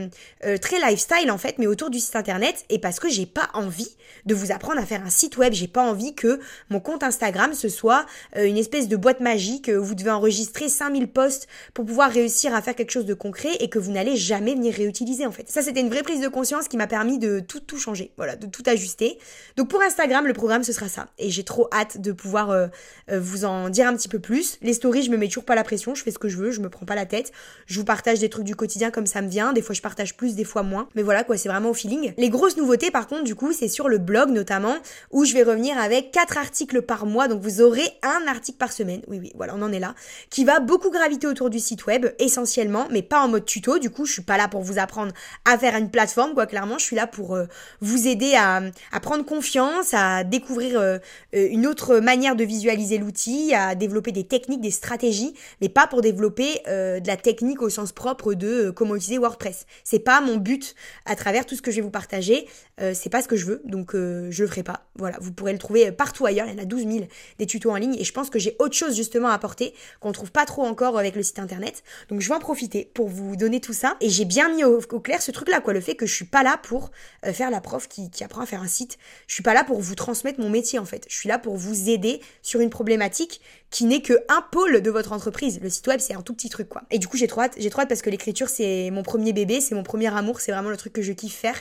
très 0.62 0.79
lifestyle 0.79 1.31
en 1.31 1.38
fait, 1.38 1.57
mais 1.57 1.67
autour 1.67 1.89
du 1.89 2.00
site 2.00 2.15
internet 2.15 2.65
et 2.69 2.79
parce 2.79 3.00
que 3.00 3.10
j'ai 3.10 3.25
pas 3.25 3.50
envie 3.53 3.95
de 4.25 4.36
vous 4.36 4.51
apprendre 4.51 4.79
à 4.79 4.86
faire 4.86 5.03
un 5.03 5.10
site 5.10 5.38
web, 5.38 5.53
j'ai 5.53 5.67
pas 5.67 5.83
envie 5.83 6.15
que 6.15 6.39
mon 6.69 6.79
compte 6.79 7.03
Instagram 7.03 7.54
ce 7.54 7.69
soit 7.69 8.06
une 8.36 8.58
espèce 8.58 8.88
de 8.88 8.95
boîte 8.95 9.19
magique 9.19 9.69
où 9.73 9.84
vous 9.84 9.95
devez 9.95 10.12
enregistrer 10.12 10.69
5000 10.69 11.08
posts 11.08 11.47
pour 11.73 11.86
pouvoir 11.86 12.12
réussir 12.12 12.54
à 12.54 12.62
faire 12.62 12.75
quelque 12.75 12.91
chose 12.91 13.06
de 13.06 13.13
concret 13.13 13.56
et 13.60 13.69
que 13.69 13.80
vous 13.80 13.91
n'allez 13.91 14.15
jamais 14.15 14.56
venir 14.56 14.73
réutiliser 14.73 15.25
en 15.25 15.32
fait. 15.32 15.49
Ça 15.49 15.62
c'était 15.62 15.82
une 15.82 15.89
vraie 15.89 16.04
prise 16.04 16.21
de 16.21 16.28
conscience 16.28 16.67
qui 16.67 16.78
m'a 16.78 16.88
permis 16.88 17.19
de 17.19 17.39
tout 17.39 17.60
tout 17.60 17.78
changer 17.78 17.92
voilà, 18.17 18.36
de 18.36 18.47
tout 18.47 18.63
ajuster. 18.65 19.17
Donc 19.58 19.69
pour 19.69 19.82
Instagram, 19.82 20.27
le 20.27 20.34
programme, 20.34 20.63
ce 20.63 20.73
sera 20.73 20.88
ça. 20.88 21.08
Et 21.17 21.29
j'ai 21.29 21.43
trop 21.43 21.67
hâte 21.71 21.99
de 21.99 22.12
pouvoir 22.12 22.51
euh, 22.51 22.67
euh, 23.12 23.19
vous 23.19 23.45
en 23.45 23.69
dire 23.69 23.88
un 23.88 23.95
petit 23.95 24.08
peu 24.08 24.19
plus. 24.19 24.58
Les 24.62 24.73
stories, 24.73 25.03
je 25.03 25.12
me 25.12 25.17
mets 25.17 25.27
toujours 25.27 25.45
pas 25.45 25.56
la 25.56 25.63
pression, 25.63 25.95
je 25.95 26.03
fais 26.03 26.12
ce 26.12 26.19
que 26.19 26.29
je 26.29 26.38
veux, 26.38 26.51
je 26.51 26.62
me 26.62 26.69
prends 26.69 26.86
pas 26.86 26.95
la 26.95 27.06
tête. 27.06 27.32
Je 27.65 27.79
vous 27.79 27.86
partage 27.86 28.19
des 28.19 28.29
trucs 28.29 28.45
du 28.45 28.56
quotidien 28.56 28.91
comme 28.91 29.06
ça 29.06 29.21
me 29.21 29.29
vient. 29.29 29.53
Des 29.53 29.62
fois, 29.62 29.75
je 29.75 29.82
partage 29.82 30.15
plus, 30.15 30.36
des 30.36 30.43
fois 30.43 30.63
moins. 30.63 30.88
Mais 30.95 31.03
voilà, 31.03 31.23
quoi, 31.23 31.38
c'est 31.38 31.49
vraiment 31.49 31.69
au 31.69 31.73
feeling. 31.73 32.13
Les 32.17 32.29
grosses 32.29 32.58
nouveautés, 32.58 32.91
par 32.91 33.08
contre, 33.08 33.23
du 33.23 33.36
coup, 33.36 33.53
c'est 33.53 33.67
sur 33.67 33.89
le 33.89 33.97
blog 33.97 34.29
notamment, 34.29 34.75
où 35.12 35.25
je 35.25 35.34
vais 35.34 35.43
revenir 35.43 35.77
avec 35.77 36.12
quatre 36.12 36.38
articles 36.38 36.82
par 36.82 37.06
mois. 37.06 37.27
Donc 37.27 37.41
vous 37.41 37.62
aurez 37.62 37.88
un 38.01 38.27
article 38.27 38.58
par 38.58 38.71
semaine. 38.71 39.01
Oui, 39.08 39.19
oui, 39.19 39.32
voilà, 39.36 39.53
on 39.56 39.62
en 39.62 39.71
est 39.71 39.79
là. 39.79 39.95
Qui 40.29 40.45
va 40.45 40.60
beaucoup 40.60 40.89
graviter 40.89 41.27
autour 41.27 41.49
du 41.49 41.60
site 41.60 41.86
web, 41.86 42.08
essentiellement, 42.19 42.88
mais 42.91 43.01
pas 43.01 43.21
en 43.21 43.27
mode 43.27 43.45
tuto. 43.45 43.79
Du 43.79 43.89
coup, 43.89 44.06
je 44.06 44.13
suis 44.13 44.21
pas 44.21 44.38
là 44.38 44.47
pour 44.47 44.62
vous 44.62 44.79
apprendre 44.79 45.13
à 45.45 45.58
faire 45.58 45.75
une 45.75 45.89
plateforme, 45.89 46.34
quoi, 46.34 46.45
clairement. 46.45 46.77
Je 46.77 46.86
suis 46.86 46.95
là 46.95 47.08
pour 47.08 47.36
euh, 47.36 47.45
vous 47.84 48.08
aider 48.08 48.34
à, 48.36 48.62
prendre 49.02 49.26
confiance, 49.26 49.93
à 49.93 50.24
découvrir 50.24 50.80
euh, 50.80 50.98
euh, 51.36 51.48
une 51.52 51.67
autre 51.67 51.98
manière 51.98 52.38
de 52.38 52.46
visualiser 52.46 52.98
l'outil, 52.98 53.54
à 53.54 53.76
développer 53.76 54.13
des 54.13 54.24
techniques, 54.24 54.62
des 54.62 54.72
stratégies, 54.72 55.34
mais 55.60 55.67
pas 55.67 55.86
pour 55.86 56.02
développer 56.02 56.62
euh, 56.67 57.02
de 57.02 57.08
la 57.08 57.17
technique 57.17 57.62
au 57.62 57.69
sens 57.69 57.91
propre 57.91 58.36
de 58.36 58.69
comment 58.69 58.96
utiliser 58.96 59.17
WordPress. 59.17 59.65
C'est 59.84 60.00
pas 60.00 60.22
mon 60.22 60.38
but 60.38 60.76
à 61.06 61.17
travers 61.17 61.46
tout 61.46 61.56
ce 61.56 61.62
que 61.62 61.72
je 61.72 61.78
vais 61.78 61.82
vous 61.82 61.91
partager. 61.91 62.48
c'est 62.93 63.10
pas 63.10 63.22
ce 63.22 63.28
que 63.28 63.36
je 63.36 63.46
veux, 63.46 63.62
donc 63.65 63.91
je 63.93 64.41
le 64.43 64.48
ferai 64.48 64.63
pas. 64.63 64.88
Voilà, 64.96 65.17
vous 65.22 65.32
pourrez 65.32 65.54
le 65.54 65.60
trouver 65.60 65.91
partout 65.91 66.26
ailleurs. 66.26 66.48
Il 66.48 66.54
y 66.54 66.60
en 66.60 66.63
a 66.63 66.65
12 66.65 66.88
000 66.88 67.06
des 67.38 67.46
tutos 67.46 67.69
en 67.69 67.76
ligne 67.76 67.96
et 67.96 68.04
je 68.04 68.13
pense 68.13 68.30
que 68.30 68.39
j'ai 68.39 68.56
autre 68.60 68.76
chose 68.76 68.96
justement 68.96 69.28
à 69.28 69.34
apporter 69.34 69.74
qu'on 70.00 70.12
trouve 70.12 70.32
pas 70.32 70.46
trop 70.46 70.63
encore 70.63 70.98
avec 70.98 71.15
le 71.15 71.24
site 71.24 71.39
internet. 71.39 71.84
Donc 72.10 72.22
je 72.22 72.30
vais 72.30 72.36
en 72.36 72.39
profiter 72.39 72.89
pour 72.93 73.10
vous 73.10 73.36
donner 73.36 73.60
tout 73.60 73.74
ça 73.74 73.98
et 74.02 74.10
j'ai 74.10 74.26
bien 74.26 74.50
mis 74.50 74.63
au, 74.63 74.80
clair 74.80 75.22
ce 75.22 75.32
truc 75.32 75.50
là 75.50 75.60
quoi, 75.60 75.74
le 75.74 75.82
fait 75.82 75.96
que 75.96 76.06
je 76.06 76.13
suis 76.13 76.26
pas 76.26 76.43
là 76.43 76.58
pour 76.62 76.91
faire 77.24 77.52
la 77.52 77.62
qui, 77.79 78.09
qui 78.09 78.23
apprend 78.23 78.41
à 78.41 78.45
faire 78.45 78.62
un 78.62 78.67
site. 78.67 78.97
Je 79.27 79.33
suis 79.33 79.43
pas 79.43 79.53
là 79.53 79.63
pour 79.63 79.79
vous 79.79 79.95
transmettre 79.95 80.39
mon 80.39 80.49
métier 80.49 80.79
en 80.79 80.86
fait. 80.86 81.05
Je 81.09 81.15
suis 81.15 81.29
là 81.29 81.39
pour 81.39 81.57
vous 81.57 81.89
aider 81.89 82.21
sur 82.41 82.59
une 82.59 82.69
problématique 82.69 83.41
qui 83.73 83.86
n'est 83.86 84.03
que 84.03 84.13
un 84.29 84.45
pôle 84.51 84.81
de 84.81 84.91
votre 84.91 85.13
entreprise. 85.13 85.59
Le 85.59 85.67
site 85.67 85.88
web, 85.88 85.99
c'est 85.99 86.13
un 86.13 86.21
tout 86.21 86.36
petit 86.36 86.47
truc 86.47 86.69
quoi. 86.69 86.83
Et 86.91 86.99
du 86.99 87.07
coup, 87.07 87.17
j'ai 87.17 87.25
trop 87.25 87.41
hâte, 87.41 87.55
j'ai 87.57 87.71
trop 87.71 87.81
hâte 87.81 87.89
parce 87.89 88.03
que 88.03 88.12
l'écriture, 88.12 88.47
c'est 88.47 88.91
mon 88.91 89.01
premier 89.01 89.33
bébé, 89.33 89.62
c'est 89.62 89.73
mon 89.73 89.81
premier 89.81 90.15
amour, 90.15 90.41
c'est 90.41 90.51
vraiment 90.51 90.69
le 90.69 90.77
truc 90.77 90.93
que 90.93 91.01
je 91.01 91.12
kiffe 91.12 91.36
faire. 91.36 91.59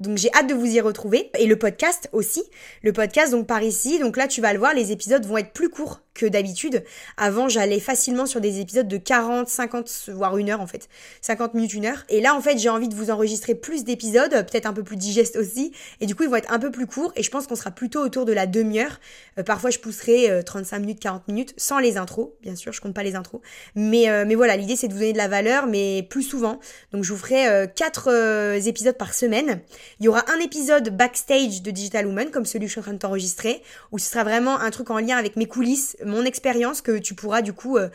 Donc 0.00 0.18
j'ai 0.18 0.32
hâte 0.34 0.48
de 0.48 0.54
vous 0.54 0.66
y 0.66 0.80
retrouver. 0.80 1.30
Et 1.38 1.46
le 1.46 1.56
podcast 1.56 2.08
aussi. 2.12 2.42
Le 2.82 2.92
podcast, 2.92 3.30
donc 3.30 3.46
par 3.46 3.62
ici. 3.62 4.00
Donc 4.00 4.16
là, 4.16 4.26
tu 4.26 4.40
vas 4.40 4.52
le 4.52 4.58
voir, 4.58 4.74
les 4.74 4.90
épisodes 4.90 5.24
vont 5.24 5.38
être 5.38 5.52
plus 5.52 5.68
courts 5.68 6.00
que 6.14 6.26
d'habitude. 6.26 6.84
Avant, 7.16 7.48
j'allais 7.48 7.80
facilement 7.80 8.26
sur 8.26 8.40
des 8.40 8.60
épisodes 8.60 8.88
de 8.88 8.96
40, 8.96 9.48
50, 9.48 10.10
voire 10.12 10.36
une 10.36 10.50
heure 10.50 10.60
en 10.60 10.66
fait. 10.66 10.88
50 11.22 11.54
minutes, 11.54 11.74
une 11.74 11.86
heure. 11.86 12.04
Et 12.08 12.20
là, 12.20 12.34
en 12.34 12.40
fait, 12.40 12.58
j'ai 12.58 12.68
envie 12.68 12.88
de 12.88 12.94
vous 12.94 13.10
enregistrer 13.10 13.54
plus 13.54 13.84
d'épisodes, 13.84 14.30
peut-être 14.30 14.66
un 14.66 14.72
peu 14.72 14.82
plus 14.82 14.96
digeste 14.96 15.36
aussi. 15.36 15.72
Et 16.00 16.06
du 16.06 16.14
coup, 16.14 16.24
ils 16.24 16.28
vont 16.28 16.36
être 16.36 16.52
un 16.52 16.58
peu 16.58 16.70
plus 16.70 16.86
courts. 16.86 17.12
Et 17.16 17.22
je 17.22 17.30
pense 17.30 17.46
qu'on 17.46 17.56
sera 17.56 17.70
plutôt 17.70 18.00
autour 18.00 18.24
de 18.24 18.32
la 18.32 18.46
demi-heure. 18.46 18.98
Euh, 19.38 19.42
parfois, 19.42 19.70
je 19.70 19.78
pousserai 19.78 20.42
35 20.44 20.76
euh, 20.76 20.80
minutes, 20.80 21.00
40 21.00 21.28
minutes, 21.28 21.51
sans 21.56 21.78
les 21.78 21.96
intros, 21.96 22.30
bien 22.42 22.56
sûr, 22.56 22.72
je 22.72 22.80
compte 22.80 22.94
pas 22.94 23.02
les 23.02 23.14
intros. 23.14 23.40
Mais, 23.74 24.08
euh, 24.08 24.24
mais 24.26 24.34
voilà, 24.34 24.56
l'idée, 24.56 24.76
c'est 24.76 24.88
de 24.88 24.92
vous 24.92 25.00
donner 25.00 25.12
de 25.12 25.18
la 25.18 25.28
valeur, 25.28 25.66
mais 25.66 26.06
plus 26.08 26.22
souvent. 26.22 26.60
Donc, 26.92 27.04
je 27.04 27.12
vous 27.12 27.18
ferai 27.18 27.68
4 27.74 28.66
épisodes 28.66 28.96
par 28.96 29.14
semaine. 29.14 29.60
Il 30.00 30.06
y 30.06 30.08
aura 30.08 30.24
un 30.30 30.38
épisode 30.40 30.96
backstage 30.96 31.62
de 31.62 31.70
Digital 31.70 32.06
Woman, 32.06 32.30
comme 32.30 32.46
celui 32.46 32.66
que 32.66 32.68
je 32.68 32.72
suis 32.72 32.80
en 32.80 32.84
train 32.84 32.92
de 32.92 32.98
t'enregistrer, 32.98 33.62
où 33.90 33.98
ce 33.98 34.10
sera 34.10 34.24
vraiment 34.24 34.58
un 34.58 34.70
truc 34.70 34.90
en 34.90 34.98
lien 34.98 35.16
avec 35.16 35.36
mes 35.36 35.46
coulisses, 35.46 35.96
mon 36.04 36.24
expérience 36.24 36.80
que 36.80 36.98
tu 36.98 37.14
pourras 37.14 37.42
du 37.42 37.52
coup 37.52 37.76
euh, 37.76 37.82
euh, 37.82 37.88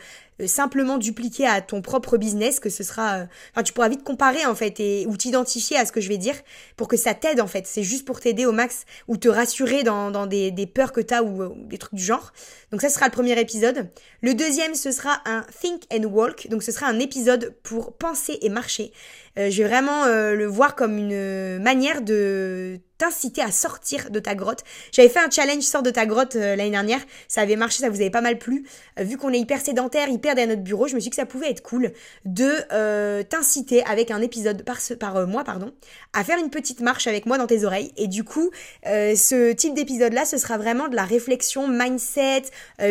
simplement 0.46 0.98
dupliquer 0.98 1.46
à 1.46 1.60
ton 1.60 1.82
propre 1.82 2.16
business, 2.16 2.60
que 2.60 2.70
ce 2.70 2.84
sera, 2.84 3.14
euh, 3.14 3.26
enfin 3.52 3.62
tu 3.62 3.72
pourras 3.72 3.88
vite 3.88 4.04
comparer 4.04 4.46
en 4.46 4.54
fait 4.54 4.78
et 4.80 5.06
ou 5.08 5.16
t'identifier 5.16 5.76
à 5.76 5.84
ce 5.84 5.92
que 5.92 6.00
je 6.00 6.08
vais 6.08 6.18
dire 6.18 6.36
pour 6.76 6.88
que 6.88 6.96
ça 6.96 7.14
t'aide 7.14 7.40
en 7.40 7.46
fait. 7.46 7.66
C'est 7.66 7.82
juste 7.82 8.04
pour 8.04 8.20
t'aider 8.20 8.46
au 8.46 8.52
max 8.52 8.84
ou 9.08 9.16
te 9.16 9.28
rassurer 9.28 9.82
dans, 9.82 10.10
dans 10.10 10.26
des, 10.26 10.50
des 10.50 10.66
peurs 10.66 10.92
que 10.92 11.00
t'as 11.00 11.22
ou, 11.22 11.42
ou 11.42 11.66
des 11.66 11.78
trucs 11.78 11.94
du 11.94 12.04
genre. 12.04 12.32
Donc 12.70 12.82
ça 12.82 12.88
sera 12.88 13.06
le 13.06 13.12
premier 13.12 13.38
épisode. 13.40 13.90
Le 14.22 14.34
deuxième 14.34 14.74
ce 14.74 14.92
sera 14.92 15.20
un 15.24 15.44
think 15.60 15.82
and 15.92 16.04
walk, 16.04 16.48
donc 16.48 16.62
ce 16.62 16.72
sera 16.72 16.86
un 16.86 17.00
épisode 17.00 17.54
pour 17.62 17.96
penser 17.96 18.38
et 18.42 18.48
marcher. 18.48 18.92
Je 19.38 19.62
vais 19.62 19.68
vraiment 19.68 20.06
le 20.06 20.44
voir 20.46 20.74
comme 20.74 20.98
une 20.98 21.58
manière 21.62 22.02
de 22.02 22.80
t'inciter 22.98 23.42
à 23.42 23.52
sortir 23.52 24.10
de 24.10 24.18
ta 24.18 24.34
grotte. 24.34 24.64
J'avais 24.92 25.08
fait 25.08 25.20
un 25.20 25.30
challenge 25.30 25.62
sort 25.62 25.82
de 25.82 25.90
ta 25.90 26.04
grotte 26.04 26.36
euh, 26.36 26.56
l'année 26.56 26.70
dernière, 26.70 27.00
ça 27.28 27.40
avait 27.42 27.56
marché, 27.56 27.78
ça 27.78 27.88
vous 27.88 28.00
avait 28.00 28.10
pas 28.10 28.20
mal 28.20 28.38
plu. 28.38 28.66
Euh, 28.98 29.04
vu 29.04 29.16
qu'on 29.16 29.32
est 29.32 29.38
hyper 29.38 29.60
sédentaire, 29.60 30.08
hyper 30.08 30.34
derrière 30.34 30.56
notre 30.56 30.64
bureau, 30.64 30.88
je 30.88 30.94
me 30.94 31.00
suis 31.00 31.06
dit 31.06 31.10
que 31.10 31.16
ça 31.16 31.26
pouvait 31.26 31.50
être 31.50 31.62
cool 31.62 31.92
de 32.24 32.50
euh, 32.72 33.22
t'inciter 33.22 33.84
avec 33.84 34.10
un 34.10 34.20
épisode 34.20 34.64
par, 34.64 34.78
par 34.98 35.26
mois 35.28 35.44
pardon, 35.44 35.72
à 36.12 36.24
faire 36.24 36.38
une 36.38 36.50
petite 36.50 36.80
marche 36.80 37.06
avec 37.06 37.24
moi 37.24 37.38
dans 37.38 37.46
tes 37.46 37.64
oreilles. 37.64 37.92
Et 37.96 38.08
du 38.08 38.24
coup, 38.24 38.50
ce 38.84 39.52
type 39.52 39.74
d'épisode 39.74 40.12
là, 40.12 40.24
ce 40.24 40.36
sera 40.36 40.58
vraiment 40.58 40.88
de 40.88 40.96
la 40.96 41.04
réflexion, 41.04 41.68
mindset, 41.68 42.42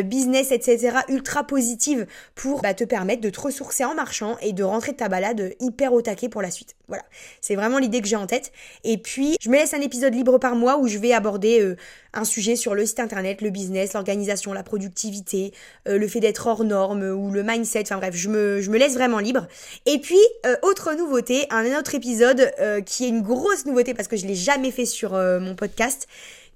business, 0.03 0.51
etc. 0.51 0.99
ultra 1.09 1.43
positive 1.43 2.07
pour 2.35 2.61
bah, 2.61 2.73
te 2.73 2.85
permettre 2.85 3.21
de 3.21 3.29
te 3.29 3.39
ressourcer 3.39 3.83
en 3.83 3.93
marchant 3.93 4.37
et 4.41 4.53
de 4.53 4.63
rentrer 4.63 4.93
de 4.93 4.97
ta 4.97 5.09
balade 5.09 5.53
hyper 5.59 5.93
au 5.93 6.01
taquet 6.01 6.29
pour 6.29 6.36
la 6.41 6.51
suite. 6.51 6.75
Voilà, 6.87 7.03
c'est 7.41 7.55
vraiment 7.55 7.79
l'idée 7.79 8.01
que 8.01 8.07
j'ai 8.07 8.15
en 8.15 8.27
tête. 8.27 8.51
Et 8.83 8.97
puis, 8.97 9.35
je 9.41 9.49
me 9.49 9.55
laisse 9.55 9.73
un 9.73 9.81
épisode 9.81 10.13
libre 10.13 10.37
par 10.37 10.55
mois 10.55 10.77
où 10.77 10.87
je 10.87 10.97
vais 10.97 11.13
aborder 11.13 11.59
euh, 11.59 11.75
un 12.13 12.23
sujet 12.23 12.55
sur 12.55 12.75
le 12.75 12.85
site 12.85 12.99
internet, 12.99 13.41
le 13.41 13.49
business, 13.49 13.93
l'organisation, 13.93 14.53
la 14.53 14.63
productivité, 14.63 15.53
euh, 15.87 15.97
le 15.97 16.07
fait 16.07 16.19
d'être 16.19 16.47
hors 16.47 16.63
norme 16.63 17.03
ou 17.03 17.31
le 17.31 17.43
mindset. 17.43 17.83
Enfin 17.83 17.97
bref, 17.97 18.15
je 18.15 18.29
me, 18.29 18.77
laisse 18.77 18.93
vraiment 18.93 19.19
libre. 19.19 19.47
Et 19.85 19.99
puis, 19.99 20.19
euh, 20.45 20.55
autre 20.61 20.93
nouveauté, 20.93 21.45
un 21.49 21.77
autre 21.77 21.95
épisode 21.95 22.51
qui 22.85 23.05
est 23.05 23.09
une 23.09 23.21
grosse 23.21 23.65
nouveauté 23.65 23.93
parce 23.93 24.07
que 24.07 24.17
je 24.17 24.25
l'ai 24.25 24.35
jamais 24.35 24.71
fait 24.71 24.85
sur 24.85 25.11
mon 25.11 25.55
podcast 25.55 26.07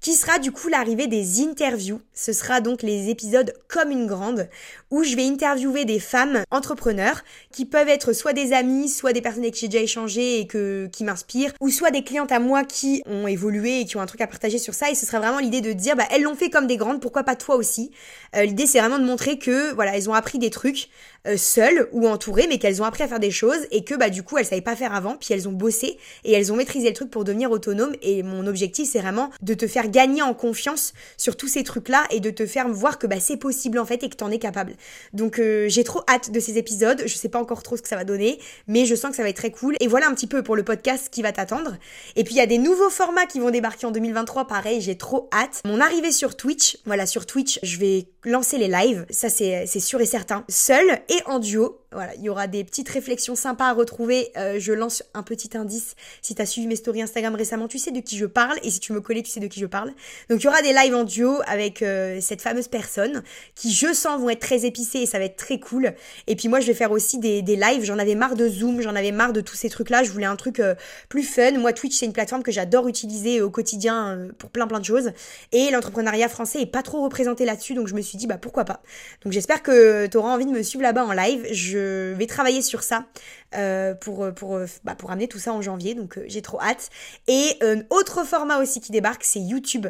qui 0.02 0.14
sera 0.14 0.40
du 0.40 0.50
coup 0.50 0.68
l'arrivée 0.68 1.06
des 1.06 1.40
interviews. 1.40 2.00
Ce 2.12 2.32
sera 2.32 2.60
donc 2.60 2.82
les 2.82 3.08
épisodes 3.08 3.54
comme 3.68 3.92
une 3.92 4.06
grande, 4.06 4.48
où 4.90 5.04
je 5.04 5.14
vais 5.14 5.24
interviewer 5.24 5.84
des 5.84 6.00
femmes 6.00 6.42
entrepreneurs 6.50 7.22
qui 7.52 7.64
peuvent 7.64 7.88
être 7.88 8.12
soit 8.12 8.32
des 8.32 8.52
amis, 8.52 8.88
soit 8.88 9.12
des 9.12 9.22
personnes 9.22 9.44
avec 9.44 9.54
qui 9.54 9.60
j'ai 9.60 9.68
déjà 9.68 9.84
échangé 9.84 10.40
et 10.40 10.46
que, 10.48 10.88
qui 10.92 11.04
m'inspirent, 11.04 11.52
ou 11.60 11.70
soit 11.70 11.92
des 11.92 12.02
clientes 12.02 12.32
à 12.32 12.40
moi 12.40 12.64
qui 12.64 13.02
ont 13.06 13.28
évolué 13.28 13.80
et 13.80 13.84
qui 13.84 13.96
ont 13.96 14.00
un 14.00 14.06
truc 14.06 14.20
à 14.20 14.26
partager 14.26 14.58
sur 14.58 14.74
ça. 14.74 14.90
Et 14.90 14.96
ce 14.96 15.06
sera 15.06 15.20
vraiment 15.20 15.38
l'idée 15.38 15.60
de 15.60 15.72
dire, 15.72 15.94
bah, 15.94 16.04
elles 16.10 16.22
l'ont 16.22 16.34
fait 16.34 16.50
comme 16.50 16.66
des 16.66 16.76
grandes, 16.76 17.00
pourquoi 17.00 17.22
pas 17.22 17.36
toi 17.36 17.54
aussi 17.54 17.92
euh, 18.34 18.42
L'idée, 18.42 18.66
c'est 18.66 18.80
vraiment 18.80 18.98
de 18.98 19.04
montrer 19.04 19.38
que, 19.38 19.72
voilà, 19.72 19.96
elles 19.96 20.10
ont 20.10 20.14
appris 20.14 20.40
des 20.40 20.50
trucs 20.50 20.88
euh, 21.26 21.36
seules 21.36 21.88
ou 21.92 22.08
entourées, 22.08 22.46
mais 22.48 22.58
qu'elles 22.58 22.82
ont 22.82 22.84
appris 22.84 23.02
à 23.02 23.08
faire 23.08 23.20
des 23.20 23.30
choses 23.30 23.66
et 23.70 23.84
que, 23.84 23.94
bah, 23.94 24.10
du 24.10 24.22
coup, 24.22 24.38
elles 24.38 24.46
savaient 24.46 24.60
pas 24.60 24.76
faire 24.76 24.94
avant, 24.94 25.16
puis 25.16 25.32
elles 25.32 25.48
ont 25.48 25.52
bossé 25.52 25.98
et 26.24 26.32
elles 26.32 26.52
ont 26.52 26.56
maîtrisé 26.56 26.88
le 26.88 26.94
truc 26.94 27.10
pour 27.10 27.24
devenir 27.24 27.50
autonomes. 27.50 27.94
Et 28.02 28.22
mon 28.22 28.46
objectif, 28.46 28.88
c'est 28.90 29.00
vraiment 29.00 29.30
de 29.40 29.54
te 29.54 29.66
faire 29.66 29.88
gagner 29.88 30.22
en 30.22 30.34
confiance 30.34 30.92
sur 31.16 31.36
tous 31.36 31.48
ces 31.48 31.62
trucs-là 31.62 32.04
et 32.10 32.20
de 32.20 32.30
te 32.30 32.46
faire 32.46 32.68
voir 32.68 32.98
que 32.98 33.06
bah, 33.06 33.20
c'est 33.20 33.36
possible 33.36 33.78
en 33.78 33.84
fait 33.84 34.02
et 34.02 34.08
que 34.08 34.16
t'en 34.16 34.30
es 34.30 34.38
capable. 34.38 34.74
Donc 35.12 35.38
euh, 35.38 35.68
j'ai 35.68 35.84
trop 35.84 36.02
hâte 36.08 36.30
de 36.30 36.40
ces 36.40 36.58
épisodes. 36.58 37.02
Je 37.06 37.14
sais 37.14 37.28
pas 37.28 37.38
encore 37.38 37.62
trop 37.62 37.76
ce 37.76 37.82
que 37.82 37.88
ça 37.88 37.96
va 37.96 38.04
donner, 38.04 38.38
mais 38.66 38.86
je 38.86 38.94
sens 38.94 39.10
que 39.10 39.16
ça 39.16 39.22
va 39.22 39.28
être 39.28 39.36
très 39.36 39.50
cool. 39.50 39.76
Et 39.80 39.86
voilà 39.86 40.08
un 40.08 40.14
petit 40.14 40.26
peu 40.26 40.42
pour 40.42 40.56
le 40.56 40.64
podcast 40.64 41.08
qui 41.10 41.22
va 41.22 41.32
t'attendre. 41.32 41.76
Et 42.16 42.24
puis 42.24 42.34
il 42.34 42.38
y 42.38 42.40
a 42.40 42.46
des 42.46 42.58
nouveaux 42.58 42.90
formats 42.90 43.26
qui 43.26 43.40
vont 43.40 43.50
débarquer 43.50 43.86
en 43.86 43.90
2023. 43.90 44.46
Pareil, 44.46 44.80
j'ai 44.80 44.96
trop 44.96 45.28
hâte. 45.32 45.60
Mon 45.64 45.80
arrivée 45.80 46.12
sur 46.12 46.36
Twitch. 46.36 46.78
Voilà, 46.84 47.06
sur 47.06 47.26
Twitch, 47.26 47.58
je 47.62 47.78
vais 47.78 48.06
lancer 48.24 48.58
les 48.58 48.68
lives. 48.68 49.06
Ça 49.10 49.28
c'est 49.28 49.66
sûr 49.66 50.00
et 50.00 50.06
certain. 50.06 50.44
Seul 50.48 51.00
et 51.12 51.22
en 51.26 51.38
duo. 51.38 51.81
Voilà, 51.92 52.14
il 52.14 52.22
y 52.22 52.28
aura 52.28 52.46
des 52.46 52.64
petites 52.64 52.88
réflexions 52.88 53.34
sympas 53.34 53.66
à 53.68 53.72
retrouver. 53.72 54.30
Euh, 54.36 54.56
je 54.58 54.72
lance 54.72 55.02
un 55.14 55.22
petit 55.22 55.56
indice. 55.56 55.94
Si 56.22 56.34
tu 56.34 56.42
as 56.42 56.46
suivi 56.46 56.66
mes 56.66 56.76
stories 56.76 57.02
Instagram 57.02 57.34
récemment, 57.34 57.68
tu 57.68 57.78
sais 57.78 57.90
de 57.90 58.00
qui 58.00 58.16
je 58.16 58.26
parle. 58.26 58.58
Et 58.62 58.70
si 58.70 58.80
tu 58.80 58.92
me 58.92 59.00
connais, 59.00 59.22
tu 59.22 59.30
sais 59.30 59.40
de 59.40 59.46
qui 59.46 59.60
je 59.60 59.66
parle. 59.66 59.92
Donc 60.30 60.40
il 60.40 60.44
y 60.44 60.48
aura 60.48 60.62
des 60.62 60.72
lives 60.72 60.94
en 60.94 61.04
duo 61.04 61.40
avec 61.46 61.82
euh, 61.82 62.18
cette 62.20 62.40
fameuse 62.40 62.68
personne 62.68 63.22
qui, 63.54 63.72
je 63.72 63.92
sens, 63.92 64.20
vont 64.20 64.30
être 64.30 64.40
très 64.40 64.64
épicés 64.64 65.00
et 65.00 65.06
ça 65.06 65.18
va 65.18 65.26
être 65.26 65.36
très 65.36 65.60
cool. 65.60 65.94
Et 66.26 66.36
puis 66.36 66.48
moi, 66.48 66.60
je 66.60 66.66
vais 66.66 66.74
faire 66.74 66.92
aussi 66.92 67.18
des, 67.18 67.42
des 67.42 67.56
lives. 67.56 67.84
J'en 67.84 67.98
avais 67.98 68.14
marre 68.14 68.36
de 68.36 68.48
Zoom, 68.48 68.80
j'en 68.80 68.94
avais 68.94 69.12
marre 69.12 69.32
de 69.32 69.40
tous 69.40 69.56
ces 69.56 69.68
trucs-là. 69.68 70.02
Je 70.02 70.10
voulais 70.10 70.26
un 70.26 70.36
truc 70.36 70.60
euh, 70.60 70.74
plus 71.08 71.24
fun. 71.24 71.52
Moi, 71.58 71.72
Twitch, 71.72 71.96
c'est 71.96 72.06
une 72.06 72.12
plateforme 72.12 72.42
que 72.42 72.52
j'adore 72.52 72.88
utiliser 72.88 73.42
au 73.42 73.50
quotidien 73.50 74.28
pour 74.38 74.50
plein 74.50 74.66
plein 74.66 74.80
de 74.80 74.84
choses. 74.84 75.12
Et 75.52 75.70
l'entrepreneuriat 75.70 76.28
français 76.28 76.62
est 76.62 76.66
pas 76.66 76.82
trop 76.82 77.02
représenté 77.02 77.44
là-dessus. 77.44 77.74
Donc 77.74 77.88
je 77.88 77.94
me 77.94 78.00
suis 78.00 78.16
dit, 78.16 78.26
bah 78.26 78.38
pourquoi 78.38 78.64
pas. 78.64 78.82
Donc 79.24 79.32
j'espère 79.32 79.62
que 79.62 80.06
tu 80.06 80.16
auras 80.16 80.34
envie 80.34 80.46
de 80.46 80.50
me 80.50 80.62
suivre 80.62 80.82
là-bas 80.82 81.04
en 81.04 81.12
live. 81.12 81.46
Je 81.52 81.81
vais 82.16 82.26
travailler 82.26 82.62
sur 82.62 82.82
ça 82.82 83.06
euh, 83.54 83.94
pour, 83.94 84.32
pour, 84.34 84.60
bah, 84.84 84.94
pour 84.94 85.10
amener 85.10 85.28
tout 85.28 85.38
ça 85.38 85.52
en 85.52 85.62
janvier. 85.62 85.94
Donc 85.94 86.18
j'ai 86.26 86.42
trop 86.42 86.60
hâte. 86.60 86.90
Et 87.28 87.56
un 87.60 87.82
autre 87.90 88.24
format 88.24 88.58
aussi 88.58 88.80
qui 88.80 88.92
débarque, 88.92 89.24
c'est 89.24 89.40
YouTube. 89.40 89.86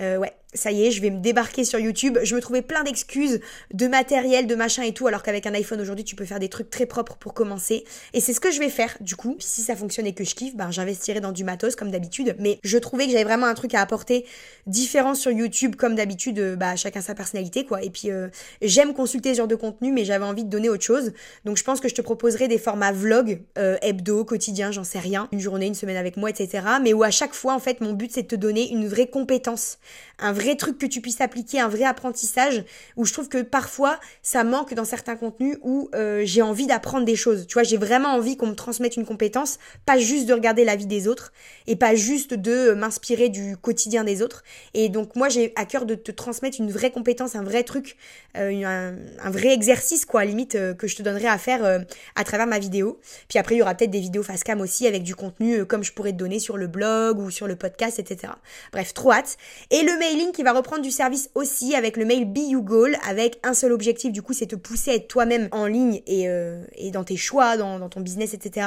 Euh, 0.00 0.16
ouais, 0.16 0.32
ça 0.54 0.70
y 0.70 0.86
est, 0.86 0.90
je 0.90 1.02
vais 1.02 1.10
me 1.10 1.20
débarquer 1.20 1.64
sur 1.64 1.78
YouTube. 1.78 2.18
Je 2.22 2.34
me 2.34 2.40
trouvais 2.40 2.62
plein 2.62 2.84
d'excuses 2.84 3.40
de 3.72 3.86
matériel, 3.86 4.46
de 4.46 4.54
machin 4.54 4.82
et 4.82 4.92
tout, 4.92 5.06
alors 5.06 5.22
qu'avec 5.22 5.46
un 5.46 5.54
iPhone 5.54 5.80
aujourd'hui, 5.80 6.04
tu 6.04 6.14
peux 6.14 6.24
faire 6.24 6.38
des 6.38 6.48
trucs 6.48 6.70
très 6.70 6.86
propres 6.86 7.16
pour 7.16 7.34
commencer. 7.34 7.84
Et 8.12 8.20
c'est 8.20 8.32
ce 8.32 8.40
que 8.40 8.52
je 8.52 8.60
vais 8.60 8.68
faire, 8.68 8.96
du 9.00 9.16
coup. 9.16 9.36
Si 9.40 9.62
ça 9.62 9.74
fonctionne 9.74 10.06
et 10.06 10.14
que 10.14 10.24
je 10.24 10.34
kiffe, 10.34 10.54
ben, 10.56 10.70
j'investirai 10.70 11.20
dans 11.20 11.32
du 11.32 11.44
matos, 11.44 11.74
comme 11.74 11.90
d'habitude. 11.90 12.36
Mais 12.38 12.60
je 12.62 12.78
trouvais 12.78 13.06
que 13.06 13.12
j'avais 13.12 13.24
vraiment 13.24 13.46
un 13.46 13.54
truc 13.54 13.74
à 13.74 13.80
apporter 13.80 14.24
différent 14.66 15.14
sur 15.14 15.32
YouTube, 15.32 15.74
comme 15.74 15.96
d'habitude, 15.96 16.38
euh, 16.38 16.56
bah, 16.56 16.76
chacun 16.76 17.00
sa 17.00 17.14
personnalité, 17.14 17.64
quoi. 17.64 17.82
Et 17.82 17.90
puis, 17.90 18.10
euh, 18.10 18.28
j'aime 18.62 18.94
consulter 18.94 19.32
ce 19.34 19.38
genre 19.38 19.48
de 19.48 19.56
contenu, 19.56 19.92
mais 19.92 20.04
j'avais 20.04 20.24
envie 20.24 20.44
de 20.44 20.50
donner 20.50 20.68
autre 20.68 20.84
chose. 20.84 21.12
Donc, 21.44 21.56
je 21.56 21.64
pense 21.64 21.80
que 21.80 21.88
je 21.88 21.94
te 21.94 22.02
proposerai 22.02 22.46
des 22.46 22.58
formats 22.58 22.92
vlog, 23.04 23.42
euh, 23.58 23.76
hebdo, 23.82 24.24
quotidien, 24.24 24.70
j'en 24.70 24.84
sais 24.84 24.98
rien. 24.98 25.28
Une 25.30 25.40
journée, 25.40 25.66
une 25.66 25.74
semaine 25.74 25.96
avec 25.96 26.16
moi, 26.16 26.30
etc. 26.30 26.64
Mais 26.82 26.92
où 26.92 27.02
à 27.02 27.10
chaque 27.10 27.34
fois, 27.34 27.54
en 27.54 27.58
fait, 27.58 27.80
mon 27.80 27.92
but, 27.92 28.10
c'est 28.10 28.22
de 28.22 28.28
te 28.28 28.34
donner 28.34 28.72
une 28.72 28.88
vraie 28.88 29.06
compétence, 29.06 29.78
un 30.18 30.32
vrai 30.32 30.56
truc 30.56 30.78
que 30.78 30.86
tu 30.86 31.00
puisses 31.00 31.20
appliquer, 31.20 31.60
un 31.60 31.68
vrai 31.68 31.84
apprentissage, 31.84 32.64
où 32.96 33.04
je 33.04 33.12
trouve 33.12 33.28
que 33.28 33.42
parfois 33.42 33.98
ça 34.22 34.42
manque 34.44 34.74
dans 34.74 34.84
certains 34.84 35.16
contenus 35.16 35.58
où 35.62 35.90
euh, 35.94 36.22
j'ai 36.24 36.42
envie 36.42 36.66
d'apprendre 36.66 37.04
des 37.04 37.16
choses. 37.16 37.46
Tu 37.46 37.54
vois, 37.54 37.62
j'ai 37.62 37.76
vraiment 37.76 38.10
envie 38.10 38.36
qu'on 38.36 38.46
me 38.46 38.54
transmette 38.54 38.96
une 38.96 39.04
compétence, 39.04 39.58
pas 39.84 39.98
juste 39.98 40.26
de 40.26 40.32
regarder 40.32 40.64
la 40.64 40.76
vie 40.76 40.86
des 40.86 41.08
autres 41.08 41.32
et 41.66 41.76
pas 41.76 41.94
juste 41.94 42.34
de 42.34 42.72
m'inspirer 42.72 43.28
du 43.28 43.56
quotidien 43.56 44.04
des 44.04 44.22
autres. 44.22 44.42
Et 44.72 44.88
donc 44.88 45.16
moi 45.16 45.28
j'ai 45.28 45.52
à 45.56 45.66
cœur 45.66 45.84
de 45.84 45.94
te 45.94 46.10
transmettre 46.10 46.60
une 46.60 46.70
vraie 46.70 46.90
compétence, 46.90 47.34
un 47.34 47.42
vrai 47.42 47.64
truc, 47.64 47.96
euh, 48.36 48.94
un, 49.22 49.30
vrai 49.30 49.52
exercice 49.52 50.04
quoi, 50.04 50.24
limite 50.24 50.54
euh, 50.54 50.74
que 50.74 50.86
je 50.86 50.96
te 50.96 51.02
donnerai 51.02 51.26
à 51.26 51.38
faire 51.38 51.84
à 52.14 52.24
travers 52.24 52.46
ma 52.46 52.58
vidéo. 52.58 52.93
Puis 53.28 53.38
après 53.38 53.54
il 53.54 53.58
y 53.58 53.62
aura 53.62 53.74
peut-être 53.74 53.90
des 53.90 54.00
vidéos 54.00 54.22
face 54.22 54.44
cam 54.44 54.60
aussi 54.60 54.86
avec 54.86 55.02
du 55.02 55.14
contenu 55.14 55.64
comme 55.64 55.82
je 55.82 55.92
pourrais 55.92 56.12
te 56.12 56.16
donner 56.16 56.38
sur 56.38 56.56
le 56.56 56.66
blog 56.66 57.18
ou 57.18 57.30
sur 57.30 57.46
le 57.46 57.56
podcast, 57.56 57.98
etc. 57.98 58.32
Bref, 58.72 58.94
trop 58.94 59.12
hâte. 59.12 59.36
Et 59.70 59.82
le 59.82 59.98
mailing 59.98 60.32
qui 60.32 60.42
va 60.42 60.52
reprendre 60.52 60.82
du 60.82 60.90
service 60.90 61.30
aussi 61.34 61.74
avec 61.74 61.96
le 61.96 62.04
mail 62.04 62.24
Be 62.32 62.50
You 62.50 62.62
Goal 62.62 62.96
avec 63.08 63.38
un 63.42 63.54
seul 63.54 63.72
objectif 63.72 64.12
du 64.12 64.22
coup 64.22 64.32
c'est 64.32 64.46
te 64.46 64.56
pousser 64.56 64.90
à 64.90 64.94
être 64.94 65.08
toi-même 65.08 65.48
en 65.52 65.66
ligne 65.66 66.02
et, 66.06 66.28
euh, 66.28 66.64
dans 66.92 67.04
tes 67.04 67.16
choix, 67.16 67.56
dans, 67.56 67.78
dans, 67.78 67.88
ton 67.88 68.00
business, 68.00 68.34
etc. 68.34 68.66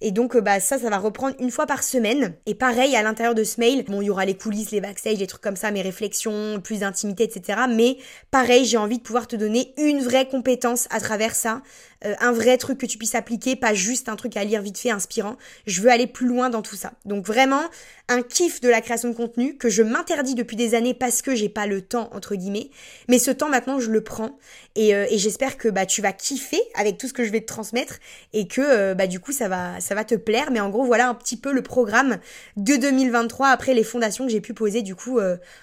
Et 0.00 0.10
donc 0.10 0.36
euh, 0.36 0.40
bah 0.40 0.60
ça 0.60 0.78
ça 0.78 0.90
va 0.90 0.98
reprendre 0.98 1.36
une 1.40 1.50
fois 1.50 1.66
par 1.66 1.82
semaine. 1.82 2.34
Et 2.46 2.54
pareil 2.54 2.96
à 2.96 3.02
l'intérieur 3.02 3.34
de 3.34 3.44
ce 3.44 3.60
mail, 3.60 3.84
bon 3.86 4.00
il 4.00 4.06
y 4.06 4.10
aura 4.10 4.24
les 4.24 4.36
coulisses, 4.36 4.70
les 4.70 4.80
backstage, 4.80 5.18
les 5.18 5.26
trucs 5.26 5.42
comme 5.42 5.56
ça, 5.56 5.70
mes 5.70 5.82
réflexions, 5.82 6.60
plus 6.60 6.80
d'intimité, 6.80 7.24
etc. 7.24 7.60
Mais 7.68 7.98
pareil 8.30 8.64
j'ai 8.64 8.76
envie 8.76 8.98
de 8.98 9.02
pouvoir 9.02 9.26
te 9.26 9.36
donner 9.36 9.74
une 9.78 10.00
vraie 10.00 10.26
compétence 10.26 10.88
à 10.90 11.00
travers 11.00 11.34
ça, 11.34 11.62
euh, 12.04 12.14
un 12.20 12.32
vrai 12.32 12.58
truc 12.58 12.78
que 12.78 12.86
tu 12.86 12.98
puisses 12.98 13.14
appliquer, 13.14 13.56
pas 13.56 13.74
juste 13.74 14.08
un 14.08 14.16
truc 14.16 14.36
à 14.36 14.44
lire 14.44 14.62
vite 14.62 14.78
fait 14.78 14.90
inspirant. 14.90 15.36
Je 15.66 15.80
veux 15.80 15.90
aller 15.90 16.06
plus 16.06 16.26
loin 16.26 16.50
dans 16.50 16.62
tout 16.62 16.76
ça. 16.76 16.92
Donc 17.04 17.26
vraiment 17.26 17.62
un 18.08 18.22
kiff 18.22 18.60
de 18.60 18.68
la 18.68 18.80
création 18.80 19.08
de 19.08 19.14
contenu 19.14 19.56
que 19.56 19.68
je 19.68 19.82
m'interdis 19.82 20.34
depuis 20.34 20.56
des 20.56 20.74
années 20.74 20.94
parce 20.94 21.22
que 21.22 21.34
j'ai 21.34 21.48
pas 21.48 21.66
le 21.66 21.80
temps 21.82 22.10
entre 22.12 22.34
guillemets, 22.34 22.70
mais 23.08 23.18
ce 23.18 23.30
temps 23.30 23.48
maintenant 23.48 23.80
je 23.80 23.90
le 23.90 24.02
prends 24.02 24.38
et, 24.76 24.94
euh, 24.94 25.06
et 25.10 25.18
j'espère 25.18 25.56
que 25.56 25.68
bah 25.68 25.86
tu 25.86 26.02
vas 26.02 26.12
kiffer 26.12 26.62
avec 26.74 26.98
tout 26.98 27.08
ce 27.08 27.12
que 27.12 27.24
je 27.24 27.30
vais 27.30 27.40
te 27.40 27.46
transmettre 27.46 27.98
et 28.32 28.46
que 28.46 28.60
euh, 28.60 28.94
bah 28.94 29.06
du 29.06 29.20
coup 29.20 29.32
ça 29.32 29.48
va 29.48 29.80
ça 29.80 29.94
va 29.94 30.04
te 30.04 30.14
plaire. 30.14 30.50
Mais 30.52 30.60
en 30.60 30.70
gros 30.70 30.84
voilà 30.84 31.08
un 31.08 31.14
petit 31.14 31.36
peu 31.36 31.52
le 31.52 31.62
programme 31.62 32.18
de 32.56 32.76
2023 32.76 33.48
après 33.48 33.74
les 33.74 33.84
fondations 33.84 34.26
que 34.26 34.32
j'ai 34.32 34.40
pu 34.40 34.54
poser 34.54 34.82
du 34.82 34.94
coup 34.94 35.18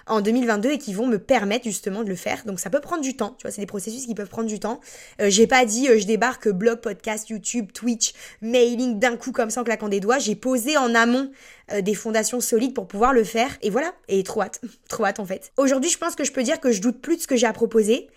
en 0.07 0.21
2022 0.21 0.71
et 0.71 0.77
qui 0.77 0.93
vont 0.93 1.07
me 1.07 1.17
permettre 1.17 1.65
justement 1.65 2.03
de 2.03 2.09
le 2.09 2.15
faire. 2.15 2.43
Donc 2.45 2.59
ça 2.59 2.69
peut 2.69 2.81
prendre 2.81 3.01
du 3.01 3.15
temps, 3.15 3.35
tu 3.37 3.43
vois, 3.43 3.51
c'est 3.51 3.61
des 3.61 3.67
processus 3.67 4.05
qui 4.05 4.15
peuvent 4.15 4.29
prendre 4.29 4.47
du 4.47 4.59
temps. 4.59 4.79
j'ai 5.19 5.47
pas 5.47 5.65
dit 5.65 5.87
je 5.97 6.05
débarque 6.05 6.43
que 6.43 6.49
blog, 6.49 6.81
podcast, 6.81 7.29
YouTube, 7.29 7.71
Twitch, 7.73 8.13
mailing 8.41 8.99
d'un 8.99 9.15
coup 9.15 9.31
comme 9.31 9.49
ça 9.49 9.61
en 9.61 9.63
claquant 9.63 9.87
des 9.87 9.99
doigts. 9.99 10.19
J'ai 10.19 10.35
posé 10.35 10.75
en 10.77 10.93
amont 10.93 11.31
euh, 11.71 11.81
des 11.81 11.93
fondations 11.93 12.41
solides 12.41 12.73
pour 12.73 12.87
pouvoir 12.87 13.13
le 13.13 13.23
faire. 13.23 13.49
Et 13.61 13.69
voilà. 13.69 13.93
Et 14.07 14.23
trop 14.23 14.41
hâte. 14.41 14.59
trop 14.89 15.05
hâte 15.05 15.19
en 15.19 15.25
fait. 15.25 15.51
Aujourd'hui, 15.57 15.89
je 15.89 15.97
pense 15.97 16.15
que 16.15 16.23
je 16.23 16.31
peux 16.31 16.43
dire 16.43 16.59
que 16.59 16.71
je 16.71 16.81
doute 16.81 17.01
plus 17.01 17.17
de 17.17 17.21
ce 17.21 17.27
que 17.27 17.35
j'ai 17.35 17.47
à 17.47 17.53
proposer 17.53 18.09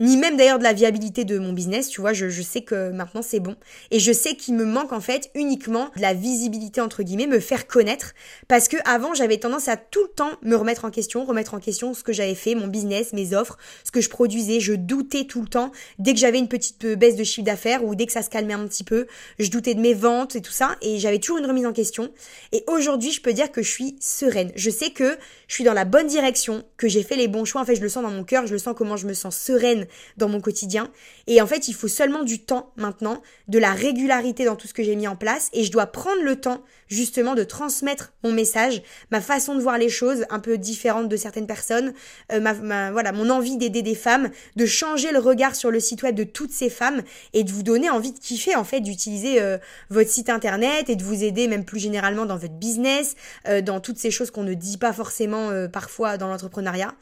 ni 0.00 0.16
même 0.16 0.36
d'ailleurs 0.36 0.58
de 0.58 0.64
la 0.64 0.72
viabilité 0.72 1.24
de 1.24 1.38
mon 1.38 1.52
business, 1.52 1.88
tu 1.88 2.00
vois, 2.00 2.12
je, 2.12 2.28
je 2.28 2.42
sais 2.42 2.62
que 2.62 2.90
maintenant 2.90 3.22
c'est 3.22 3.40
bon. 3.40 3.54
Et 3.90 4.00
je 4.00 4.12
sais 4.12 4.34
qu'il 4.34 4.54
me 4.54 4.64
manque 4.64 4.92
en 4.92 5.00
fait 5.00 5.30
uniquement 5.34 5.90
de 5.96 6.02
la 6.02 6.14
visibilité 6.14 6.80
entre 6.80 7.02
guillemets, 7.02 7.26
me 7.26 7.38
faire 7.38 7.66
connaître, 7.66 8.14
parce 8.48 8.66
que 8.66 8.76
avant 8.84 9.14
j'avais 9.14 9.38
tendance 9.38 9.68
à 9.68 9.76
tout 9.76 10.02
le 10.02 10.08
temps 10.08 10.32
me 10.42 10.56
remettre 10.56 10.84
en 10.84 10.90
question, 10.90 11.24
remettre 11.24 11.54
en 11.54 11.60
question 11.60 11.94
ce 11.94 12.02
que 12.02 12.12
j'avais 12.12 12.34
fait, 12.34 12.54
mon 12.54 12.66
business, 12.66 13.12
mes 13.12 13.34
offres, 13.34 13.56
ce 13.84 13.92
que 13.92 14.00
je 14.00 14.10
produisais, 14.10 14.58
je 14.58 14.74
doutais 14.74 15.24
tout 15.24 15.42
le 15.42 15.48
temps. 15.48 15.70
Dès 15.98 16.12
que 16.12 16.18
j'avais 16.18 16.38
une 16.38 16.48
petite 16.48 16.84
euh, 16.84 16.96
baisse 16.96 17.16
de 17.16 17.24
chiffre 17.24 17.44
d'affaires 17.44 17.84
ou 17.84 17.94
dès 17.94 18.06
que 18.06 18.12
ça 18.12 18.22
se 18.22 18.30
calmait 18.30 18.54
un 18.54 18.66
petit 18.66 18.84
peu, 18.84 19.06
je 19.38 19.50
doutais 19.50 19.74
de 19.74 19.80
mes 19.80 19.94
ventes 19.94 20.34
et 20.34 20.42
tout 20.42 20.52
ça, 20.52 20.76
et 20.82 20.98
j'avais 20.98 21.18
toujours 21.18 21.38
une 21.38 21.46
remise 21.46 21.66
en 21.66 21.72
question. 21.72 22.10
Et 22.52 22.64
aujourd'hui 22.66 23.12
je 23.12 23.20
peux 23.20 23.32
dire 23.32 23.52
que 23.52 23.62
je 23.62 23.70
suis 23.70 23.96
sereine. 24.00 24.50
Je 24.56 24.70
sais 24.70 24.90
que 24.90 25.16
je 25.48 25.54
suis 25.54 25.64
dans 25.64 25.72
la 25.72 25.84
bonne 25.84 26.06
direction, 26.06 26.64
que 26.76 26.88
j'ai 26.88 27.02
fait 27.02 27.16
les 27.16 27.28
bons 27.28 27.44
choix, 27.44 27.60
en 27.60 27.64
fait 27.64 27.76
je 27.76 27.82
le 27.82 27.88
sens 27.88 28.02
dans 28.02 28.10
mon 28.10 28.24
cœur, 28.24 28.46
je 28.46 28.52
le 28.52 28.58
sens 28.58 28.74
comment 28.76 28.96
je 28.96 29.06
me 29.06 29.14
sens 29.14 29.36
sereine 29.36 29.86
dans 30.16 30.28
mon 30.28 30.40
quotidien. 30.40 30.90
Et 31.26 31.40
en 31.40 31.46
fait, 31.46 31.68
il 31.68 31.74
faut 31.74 31.88
seulement 31.88 32.22
du 32.22 32.40
temps 32.40 32.72
maintenant, 32.76 33.22
de 33.48 33.58
la 33.58 33.72
régularité 33.72 34.44
dans 34.44 34.56
tout 34.56 34.66
ce 34.66 34.74
que 34.74 34.82
j'ai 34.82 34.96
mis 34.96 35.08
en 35.08 35.16
place. 35.16 35.50
Et 35.52 35.64
je 35.64 35.72
dois 35.72 35.86
prendre 35.86 36.22
le 36.22 36.36
temps 36.36 36.62
justement 36.88 37.34
de 37.34 37.44
transmettre 37.44 38.12
mon 38.22 38.32
message, 38.32 38.82
ma 39.10 39.20
façon 39.20 39.54
de 39.54 39.60
voir 39.60 39.78
les 39.78 39.88
choses 39.88 40.24
un 40.30 40.40
peu 40.40 40.58
différente 40.58 41.08
de 41.08 41.16
certaines 41.16 41.46
personnes, 41.46 41.92
euh, 42.32 42.40
ma, 42.40 42.90
voilà, 42.90 43.12
mon 43.12 43.30
envie 43.30 43.56
d'aider 43.56 43.82
des 43.82 43.94
femmes, 43.94 44.30
de 44.56 44.66
changer 44.66 45.12
le 45.12 45.18
regard 45.18 45.54
sur 45.54 45.70
le 45.70 45.80
site 45.80 46.02
web 46.02 46.14
de 46.14 46.24
toutes 46.24 46.52
ces 46.52 46.70
femmes 46.70 47.02
et 47.32 47.44
de 47.44 47.50
vous 47.50 47.62
donner 47.62 47.90
envie 47.90 48.12
de 48.12 48.18
kiffer 48.18 48.56
en 48.56 48.64
fait, 48.64 48.80
d'utiliser 48.80 49.40
euh, 49.40 49.58
votre 49.90 50.10
site 50.10 50.30
internet 50.30 50.88
et 50.88 50.96
de 50.96 51.02
vous 51.02 51.24
aider 51.24 51.48
même 51.48 51.64
plus 51.64 51.80
généralement 51.80 52.26
dans 52.26 52.36
votre 52.36 52.54
business, 52.54 53.16
euh, 53.48 53.60
dans 53.60 53.80
toutes 53.80 53.98
ces 53.98 54.10
choses 54.10 54.30
qu'on 54.30 54.44
ne 54.44 54.54
dit 54.54 54.78
pas 54.78 54.92
forcément 54.92 55.50
parfois 55.72 56.16
dans 56.16 56.28
l'entrepreneuriat. 56.28 56.94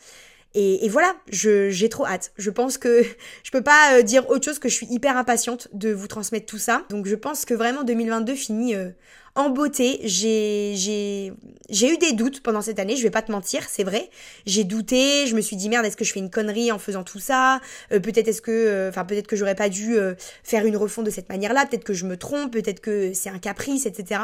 Et, 0.54 0.88
voilà, 0.90 1.14
j'ai 1.28 1.88
trop 1.88 2.04
hâte. 2.06 2.32
Je 2.36 2.50
pense 2.50 2.76
que 2.76 3.02
je 3.42 3.50
peux 3.50 3.62
pas 3.62 3.94
euh, 3.94 4.02
dire 4.02 4.28
autre 4.28 4.44
chose 4.44 4.58
que 4.58 4.68
je 4.68 4.74
suis 4.74 4.86
hyper 4.86 5.16
impatiente 5.16 5.68
de 5.72 5.92
vous 5.92 6.08
transmettre 6.08 6.46
tout 6.46 6.58
ça. 6.58 6.84
Donc 6.90 7.06
je 7.06 7.14
pense 7.14 7.44
que 7.44 7.54
vraiment 7.54 7.84
2022 7.84 8.34
finit 8.34 8.74
euh, 8.74 8.90
en 9.34 9.50
beauté. 9.50 10.00
J'ai 10.04 11.28
eu 11.28 11.96
des 11.98 12.12
doutes 12.12 12.40
pendant 12.42 12.60
cette 12.60 12.78
année. 12.78 12.96
Je 12.96 13.02
vais 13.02 13.10
pas 13.10 13.22
te 13.22 13.32
mentir, 13.32 13.64
c'est 13.68 13.84
vrai. 13.84 14.10
J'ai 14.46 14.64
douté. 14.64 15.26
Je 15.26 15.34
me 15.34 15.40
suis 15.40 15.56
dit 15.56 15.68
merde, 15.68 15.86
est-ce 15.86 15.96
que 15.96 16.04
je 16.04 16.12
fais 16.12 16.20
une 16.20 16.30
connerie 16.30 16.72
en 16.72 16.78
faisant 16.78 17.04
tout 17.04 17.18
ça? 17.18 17.60
Euh, 17.92 18.00
Peut-être 18.00 18.28
est-ce 18.28 18.42
que, 18.42 18.88
enfin 18.88 19.04
peut-être 19.04 19.26
que 19.26 19.36
j'aurais 19.36 19.54
pas 19.54 19.68
dû 19.68 19.96
faire 20.42 20.66
une 20.66 20.76
refonte 20.76 21.06
de 21.06 21.10
cette 21.10 21.28
manière-là. 21.28 21.66
Peut-être 21.66 21.84
que 21.84 21.94
je 21.94 22.04
me 22.04 22.16
trompe. 22.16 22.52
Peut-être 22.52 22.80
que 22.80 23.12
c'est 23.14 23.30
un 23.30 23.38
caprice, 23.38 23.86
etc. 23.86 24.20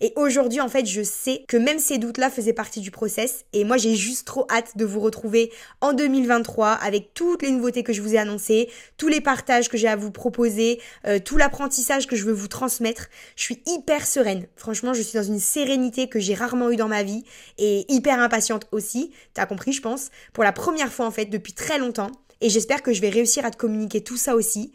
Et 0.00 0.12
aujourd'hui, 0.16 0.60
en 0.60 0.68
fait, 0.68 0.86
je 0.86 1.02
sais 1.02 1.44
que 1.48 1.56
même 1.56 1.78
ces 1.78 1.98
doutes-là 1.98 2.30
faisaient 2.30 2.52
partie 2.52 2.80
du 2.80 2.90
process. 2.90 3.44
Et 3.52 3.64
moi, 3.64 3.76
j'ai 3.76 3.94
juste 3.94 4.26
trop 4.26 4.46
hâte 4.50 4.76
de 4.76 4.84
vous 4.84 5.00
retrouver 5.00 5.52
en 5.80 5.92
2023 5.92 6.68
avec 6.72 7.14
toutes 7.14 7.42
les 7.42 7.50
nouveautés 7.50 7.82
que 7.82 7.92
je 7.92 8.02
vous 8.02 8.14
ai 8.14 8.18
annoncées, 8.18 8.68
tous 8.96 9.08
les 9.08 9.20
partages 9.20 9.68
que 9.68 9.76
j'ai 9.76 9.88
à 9.88 9.96
vous 9.96 10.10
proposer, 10.10 10.80
euh, 11.06 11.18
tout 11.18 11.36
l'apprentissage 11.36 12.06
que 12.06 12.16
je 12.16 12.24
veux 12.24 12.32
vous 12.32 12.48
transmettre. 12.48 13.08
Je 13.36 13.44
suis 13.44 13.62
hyper 13.66 14.06
sereine. 14.06 14.46
Franchement, 14.56 14.94
je 14.94 15.02
suis 15.02 15.18
dans 15.18 15.24
une 15.24 15.38
sérénité 15.38 16.08
que 16.08 16.18
j'ai 16.18 16.34
rarement 16.34 16.70
eue 16.70 16.76
dans 16.76 16.88
ma 16.88 17.02
vie 17.02 17.24
et 17.58 17.84
hyper 17.92 18.20
impatiente 18.20 18.66
aussi. 18.72 19.12
T'as 19.34 19.46
compris, 19.46 19.72
je 19.72 19.82
pense, 19.82 20.10
pour 20.32 20.44
la 20.44 20.52
première 20.52 20.92
fois 20.92 21.06
en 21.06 21.10
fait 21.10 21.26
depuis 21.26 21.52
très 21.52 21.78
longtemps. 21.78 22.10
Et 22.40 22.48
j'espère 22.48 22.82
que 22.82 22.92
je 22.92 23.00
vais 23.00 23.10
réussir 23.10 23.44
à 23.44 23.50
te 23.50 23.56
communiquer 23.56 24.02
tout 24.02 24.16
ça 24.16 24.34
aussi. 24.34 24.72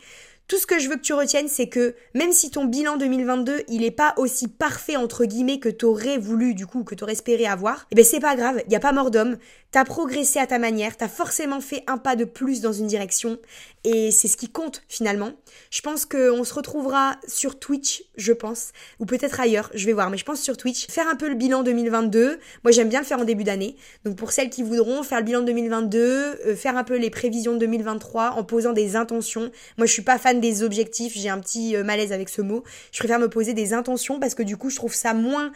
Tout 0.47 0.57
ce 0.57 0.67
que 0.67 0.77
je 0.77 0.88
veux 0.89 0.95
que 0.95 1.01
tu 1.01 1.13
retiennes, 1.13 1.47
c'est 1.47 1.69
que 1.69 1.95
même 2.13 2.31
si 2.31 2.51
ton 2.51 2.65
bilan 2.65 2.97
2022, 2.97 3.63
il 3.67 3.83
est 3.83 3.89
pas 3.89 4.13
aussi 4.17 4.47
parfait 4.47 4.95
entre 4.95 5.25
guillemets 5.25 5.57
que 5.57 5.69
t'aurais 5.69 6.19
voulu 6.19 6.53
du 6.53 6.67
coup, 6.67 6.83
que 6.83 6.93
t'aurais 6.93 7.13
espéré 7.13 7.47
avoir, 7.47 7.88
eh 7.89 7.95
ben 7.95 8.05
c'est 8.05 8.19
pas 8.19 8.35
grave, 8.35 8.61
il 8.67 8.71
y 8.71 8.75
a 8.75 8.79
pas 8.79 8.91
mort 8.91 9.09
d'homme. 9.09 9.38
T'as 9.75 9.83
progressé 9.83 10.39
à 10.39 10.47
ta 10.47 10.57
manière, 10.57 10.95
t'as 10.95 11.09
forcément 11.09 11.59
fait 11.59 11.83
un 11.88 11.97
pas 11.97 12.15
de 12.15 12.23
plus 12.23 12.61
dans 12.61 12.71
une 12.71 12.88
direction 12.88 13.39
et 13.83 14.09
c'est 14.09 14.29
ce 14.29 14.38
qui 14.38 14.47
compte 14.47 14.83
finalement. 14.88 15.33
Je 15.69 15.81
pense 15.81 16.05
qu'on 16.05 16.45
se 16.45 16.53
retrouvera 16.53 17.17
sur 17.27 17.59
Twitch, 17.59 18.05
je 18.15 18.31
pense, 18.31 18.71
ou 19.01 19.05
peut-être 19.05 19.38
ailleurs, 19.41 19.69
je 19.73 19.85
vais 19.85 19.91
voir, 19.91 20.09
mais 20.09 20.15
je 20.15 20.23
pense 20.23 20.39
sur 20.39 20.55
Twitch. 20.55 20.88
Faire 20.88 21.09
un 21.09 21.17
peu 21.17 21.27
le 21.27 21.35
bilan 21.35 21.61
2022. 21.61 22.39
Moi 22.63 22.71
j'aime 22.71 22.88
bien 22.88 23.01
le 23.01 23.05
faire 23.05 23.19
en 23.19 23.25
début 23.25 23.43
d'année. 23.43 23.75
Donc 24.05 24.15
pour 24.15 24.31
celles 24.31 24.49
qui 24.49 24.63
voudront 24.63 25.03
faire 25.03 25.17
le 25.17 25.25
bilan 25.25 25.41
2022, 25.41 25.99
euh, 25.99 26.55
faire 26.55 26.77
un 26.77 26.85
peu 26.85 26.95
les 26.95 27.09
prévisions 27.09 27.51
de 27.51 27.57
2023 27.57 28.29
en 28.29 28.45
posant 28.45 28.71
des 28.71 28.95
intentions. 28.95 29.51
Moi 29.77 29.88
je 29.88 29.91
suis 29.91 30.03
pas 30.03 30.17
fan 30.17 30.39
des 30.39 30.63
objectifs, 30.63 31.15
j'ai 31.17 31.27
un 31.27 31.41
petit 31.41 31.75
euh, 31.75 31.83
malaise 31.83 32.13
avec 32.13 32.29
ce 32.29 32.41
mot. 32.41 32.63
Je 32.93 32.99
préfère 32.99 33.19
me 33.19 33.27
poser 33.27 33.53
des 33.53 33.73
intentions 33.73 34.21
parce 34.21 34.35
que 34.35 34.43
du 34.43 34.55
coup 34.55 34.69
je 34.69 34.77
trouve 34.77 34.95
ça 34.95 35.13
moins 35.13 35.51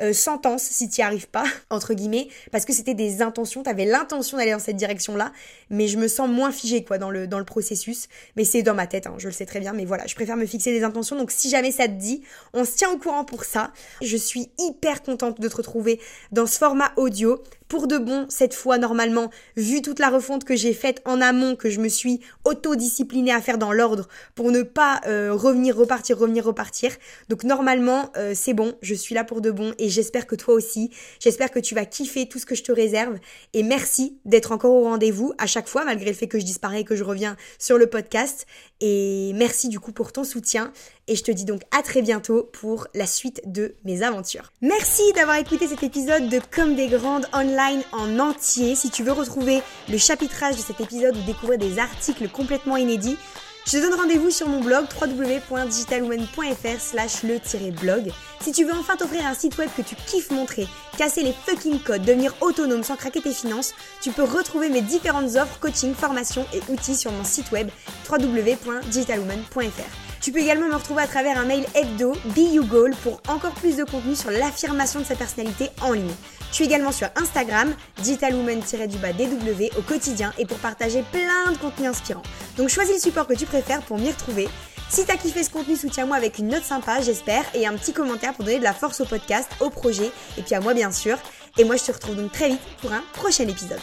euh, 0.00 0.12
sentence 0.12 0.62
si 0.62 0.88
tu 0.88 1.00
n'y 1.00 1.04
arrives 1.04 1.28
pas, 1.28 1.44
entre 1.70 1.94
guillemets, 1.94 2.28
parce 2.50 2.64
que 2.64 2.72
c'était 2.72 2.94
des 2.94 3.22
intentions, 3.22 3.62
tu 3.62 3.70
avais 3.70 3.84
l'intention 3.84 4.38
d'aller 4.38 4.52
dans 4.52 4.58
cette 4.58 4.76
direction-là, 4.76 5.32
mais 5.70 5.86
je 5.86 5.98
me 5.98 6.08
sens 6.08 6.28
moins 6.28 6.52
figée 6.52 6.84
quoi 6.84 6.98
dans 6.98 7.10
le, 7.10 7.26
dans 7.26 7.38
le 7.38 7.44
processus. 7.44 8.08
Mais 8.36 8.44
c'est 8.44 8.62
dans 8.62 8.74
ma 8.74 8.86
tête, 8.86 9.06
hein, 9.06 9.14
je 9.18 9.28
le 9.28 9.32
sais 9.32 9.46
très 9.46 9.60
bien, 9.60 9.72
mais 9.72 9.84
voilà, 9.84 10.06
je 10.06 10.14
préfère 10.14 10.36
me 10.36 10.46
fixer 10.46 10.72
des 10.72 10.82
intentions. 10.82 11.16
Donc 11.16 11.30
si 11.30 11.50
jamais 11.50 11.72
ça 11.72 11.88
te 11.88 11.92
dit, 11.92 12.22
on 12.54 12.64
se 12.64 12.76
tient 12.76 12.90
au 12.90 12.98
courant 12.98 13.24
pour 13.24 13.44
ça. 13.44 13.72
Je 14.00 14.16
suis 14.16 14.50
hyper 14.58 15.02
contente 15.02 15.40
de 15.40 15.48
te 15.48 15.56
retrouver 15.56 16.00
dans 16.30 16.46
ce 16.46 16.58
format 16.58 16.92
audio 16.96 17.42
pour 17.72 17.86
de 17.86 17.96
bon 17.96 18.26
cette 18.28 18.52
fois 18.52 18.76
normalement, 18.76 19.30
vu 19.56 19.80
toute 19.80 19.98
la 19.98 20.10
refonte 20.10 20.44
que 20.44 20.54
j'ai 20.54 20.74
faite 20.74 21.00
en 21.06 21.22
amont, 21.22 21.56
que 21.56 21.70
je 21.70 21.80
me 21.80 21.88
suis 21.88 22.20
autodisciplinée 22.44 23.32
à 23.32 23.40
faire 23.40 23.56
dans 23.56 23.72
l'ordre 23.72 24.08
pour 24.34 24.50
ne 24.50 24.60
pas 24.60 25.00
euh, 25.06 25.32
revenir, 25.32 25.74
repartir, 25.74 26.18
revenir, 26.18 26.44
repartir. 26.44 26.90
Donc 27.30 27.44
normalement, 27.44 28.12
euh, 28.18 28.34
c'est 28.36 28.52
bon, 28.52 28.74
je 28.82 28.94
suis 28.94 29.14
là 29.14 29.24
pour 29.24 29.40
de 29.40 29.50
bon 29.50 29.72
et 29.78 29.88
j'espère 29.88 30.26
que 30.26 30.34
toi 30.34 30.52
aussi, 30.52 30.90
j'espère 31.18 31.50
que 31.50 31.60
tu 31.60 31.74
vas 31.74 31.86
kiffer 31.86 32.28
tout 32.28 32.38
ce 32.38 32.44
que 32.44 32.54
je 32.54 32.62
te 32.62 32.72
réserve. 32.72 33.18
Et 33.54 33.62
merci 33.62 34.18
d'être 34.26 34.52
encore 34.52 34.74
au 34.74 34.82
rendez-vous 34.82 35.32
à 35.38 35.46
chaque 35.46 35.66
fois 35.66 35.86
malgré 35.86 36.10
le 36.10 36.14
fait 36.14 36.28
que 36.28 36.38
je 36.38 36.44
disparais 36.44 36.82
et 36.82 36.84
que 36.84 36.94
je 36.94 37.04
reviens 37.04 37.38
sur 37.58 37.78
le 37.78 37.86
podcast. 37.86 38.44
Et 38.80 39.32
merci 39.34 39.70
du 39.70 39.80
coup 39.80 39.92
pour 39.92 40.12
ton 40.12 40.24
soutien. 40.24 40.74
Et 41.08 41.16
je 41.16 41.24
te 41.24 41.32
dis 41.32 41.44
donc 41.44 41.62
à 41.76 41.82
très 41.82 42.02
bientôt 42.02 42.48
pour 42.52 42.86
la 42.94 43.06
suite 43.06 43.40
de 43.46 43.74
mes 43.84 44.02
aventures. 44.02 44.52
Merci 44.60 45.02
d'avoir 45.16 45.36
écouté 45.36 45.66
cet 45.66 45.82
épisode 45.82 46.28
de 46.28 46.38
Comme 46.54 46.76
des 46.76 46.88
Grandes 46.88 47.26
Online 47.32 47.61
en 47.92 48.18
entier. 48.18 48.74
Si 48.74 48.90
tu 48.90 49.02
veux 49.02 49.12
retrouver 49.12 49.62
le 49.88 49.98
chapitrage 49.98 50.56
de 50.56 50.60
cet 50.60 50.80
épisode 50.80 51.16
ou 51.16 51.22
découvrir 51.22 51.58
des 51.58 51.78
articles 51.78 52.28
complètement 52.28 52.76
inédits, 52.76 53.16
je 53.64 53.72
te 53.72 53.76
donne 53.76 53.94
rendez-vous 53.94 54.30
sur 54.30 54.48
mon 54.48 54.60
blog 54.60 54.86
www.digitalwoman.fr 55.00 56.80
slash 56.80 57.22
le-blog. 57.22 58.10
Si 58.40 58.50
tu 58.50 58.64
veux 58.64 58.74
enfin 58.74 58.96
t'offrir 58.96 59.24
un 59.24 59.34
site 59.34 59.56
web 59.56 59.70
que 59.76 59.82
tu 59.82 59.94
kiffes 59.94 60.32
montrer, 60.32 60.66
casser 60.98 61.22
les 61.22 61.34
fucking 61.46 61.78
codes, 61.78 62.04
devenir 62.04 62.34
autonome 62.40 62.82
sans 62.82 62.96
craquer 62.96 63.20
tes 63.20 63.32
finances, 63.32 63.72
tu 64.00 64.10
peux 64.10 64.24
retrouver 64.24 64.68
mes 64.68 64.80
différentes 64.80 65.36
offres, 65.36 65.60
coaching, 65.60 65.94
formation 65.94 66.44
et 66.52 66.72
outils 66.72 66.96
sur 66.96 67.12
mon 67.12 67.22
site 67.22 67.52
web 67.52 67.68
www.digitalwoman.fr. 68.10 70.20
Tu 70.20 70.32
peux 70.32 70.40
également 70.40 70.66
me 70.66 70.74
retrouver 70.74 71.02
à 71.02 71.06
travers 71.06 71.38
un 71.38 71.44
mail 71.44 71.64
hebdo, 71.74 72.14
Be 72.36 72.60
pour 73.02 73.20
encore 73.28 73.54
plus 73.54 73.76
de 73.76 73.84
contenu 73.84 74.16
sur 74.16 74.30
l'affirmation 74.30 75.00
de 75.00 75.04
sa 75.04 75.14
personnalité 75.14 75.68
en 75.80 75.92
ligne. 75.92 76.14
Je 76.52 76.56
suis 76.56 76.64
également 76.66 76.92
sur 76.92 77.08
Instagram, 77.16 77.74
digitalwoman-dw 78.02 79.70
au 79.78 79.80
quotidien 79.80 80.34
et 80.38 80.44
pour 80.44 80.58
partager 80.58 81.02
plein 81.10 81.50
de 81.50 81.56
contenus 81.56 81.88
inspirants. 81.88 82.22
Donc 82.58 82.68
choisis 82.68 82.96
le 82.96 83.00
support 83.00 83.26
que 83.26 83.32
tu 83.32 83.46
préfères 83.46 83.80
pour 83.80 83.96
m'y 83.98 84.10
retrouver. 84.10 84.50
Si 84.90 85.06
t'as 85.06 85.16
kiffé 85.16 85.42
ce 85.42 85.48
contenu, 85.48 85.76
soutiens-moi 85.76 86.14
avec 86.14 86.38
une 86.38 86.48
note 86.48 86.64
sympa, 86.64 87.00
j'espère, 87.00 87.44
et 87.54 87.66
un 87.66 87.72
petit 87.72 87.94
commentaire 87.94 88.34
pour 88.34 88.44
donner 88.44 88.58
de 88.58 88.64
la 88.64 88.74
force 88.74 89.00
au 89.00 89.06
podcast, 89.06 89.48
au 89.60 89.70
projet, 89.70 90.12
et 90.36 90.42
puis 90.42 90.54
à 90.54 90.60
moi 90.60 90.74
bien 90.74 90.92
sûr. 90.92 91.16
Et 91.56 91.64
moi 91.64 91.76
je 91.76 91.84
te 91.84 91.92
retrouve 91.92 92.16
donc 92.16 92.32
très 92.32 92.50
vite 92.50 92.60
pour 92.82 92.92
un 92.92 93.02
prochain 93.14 93.48
épisode. 93.48 93.80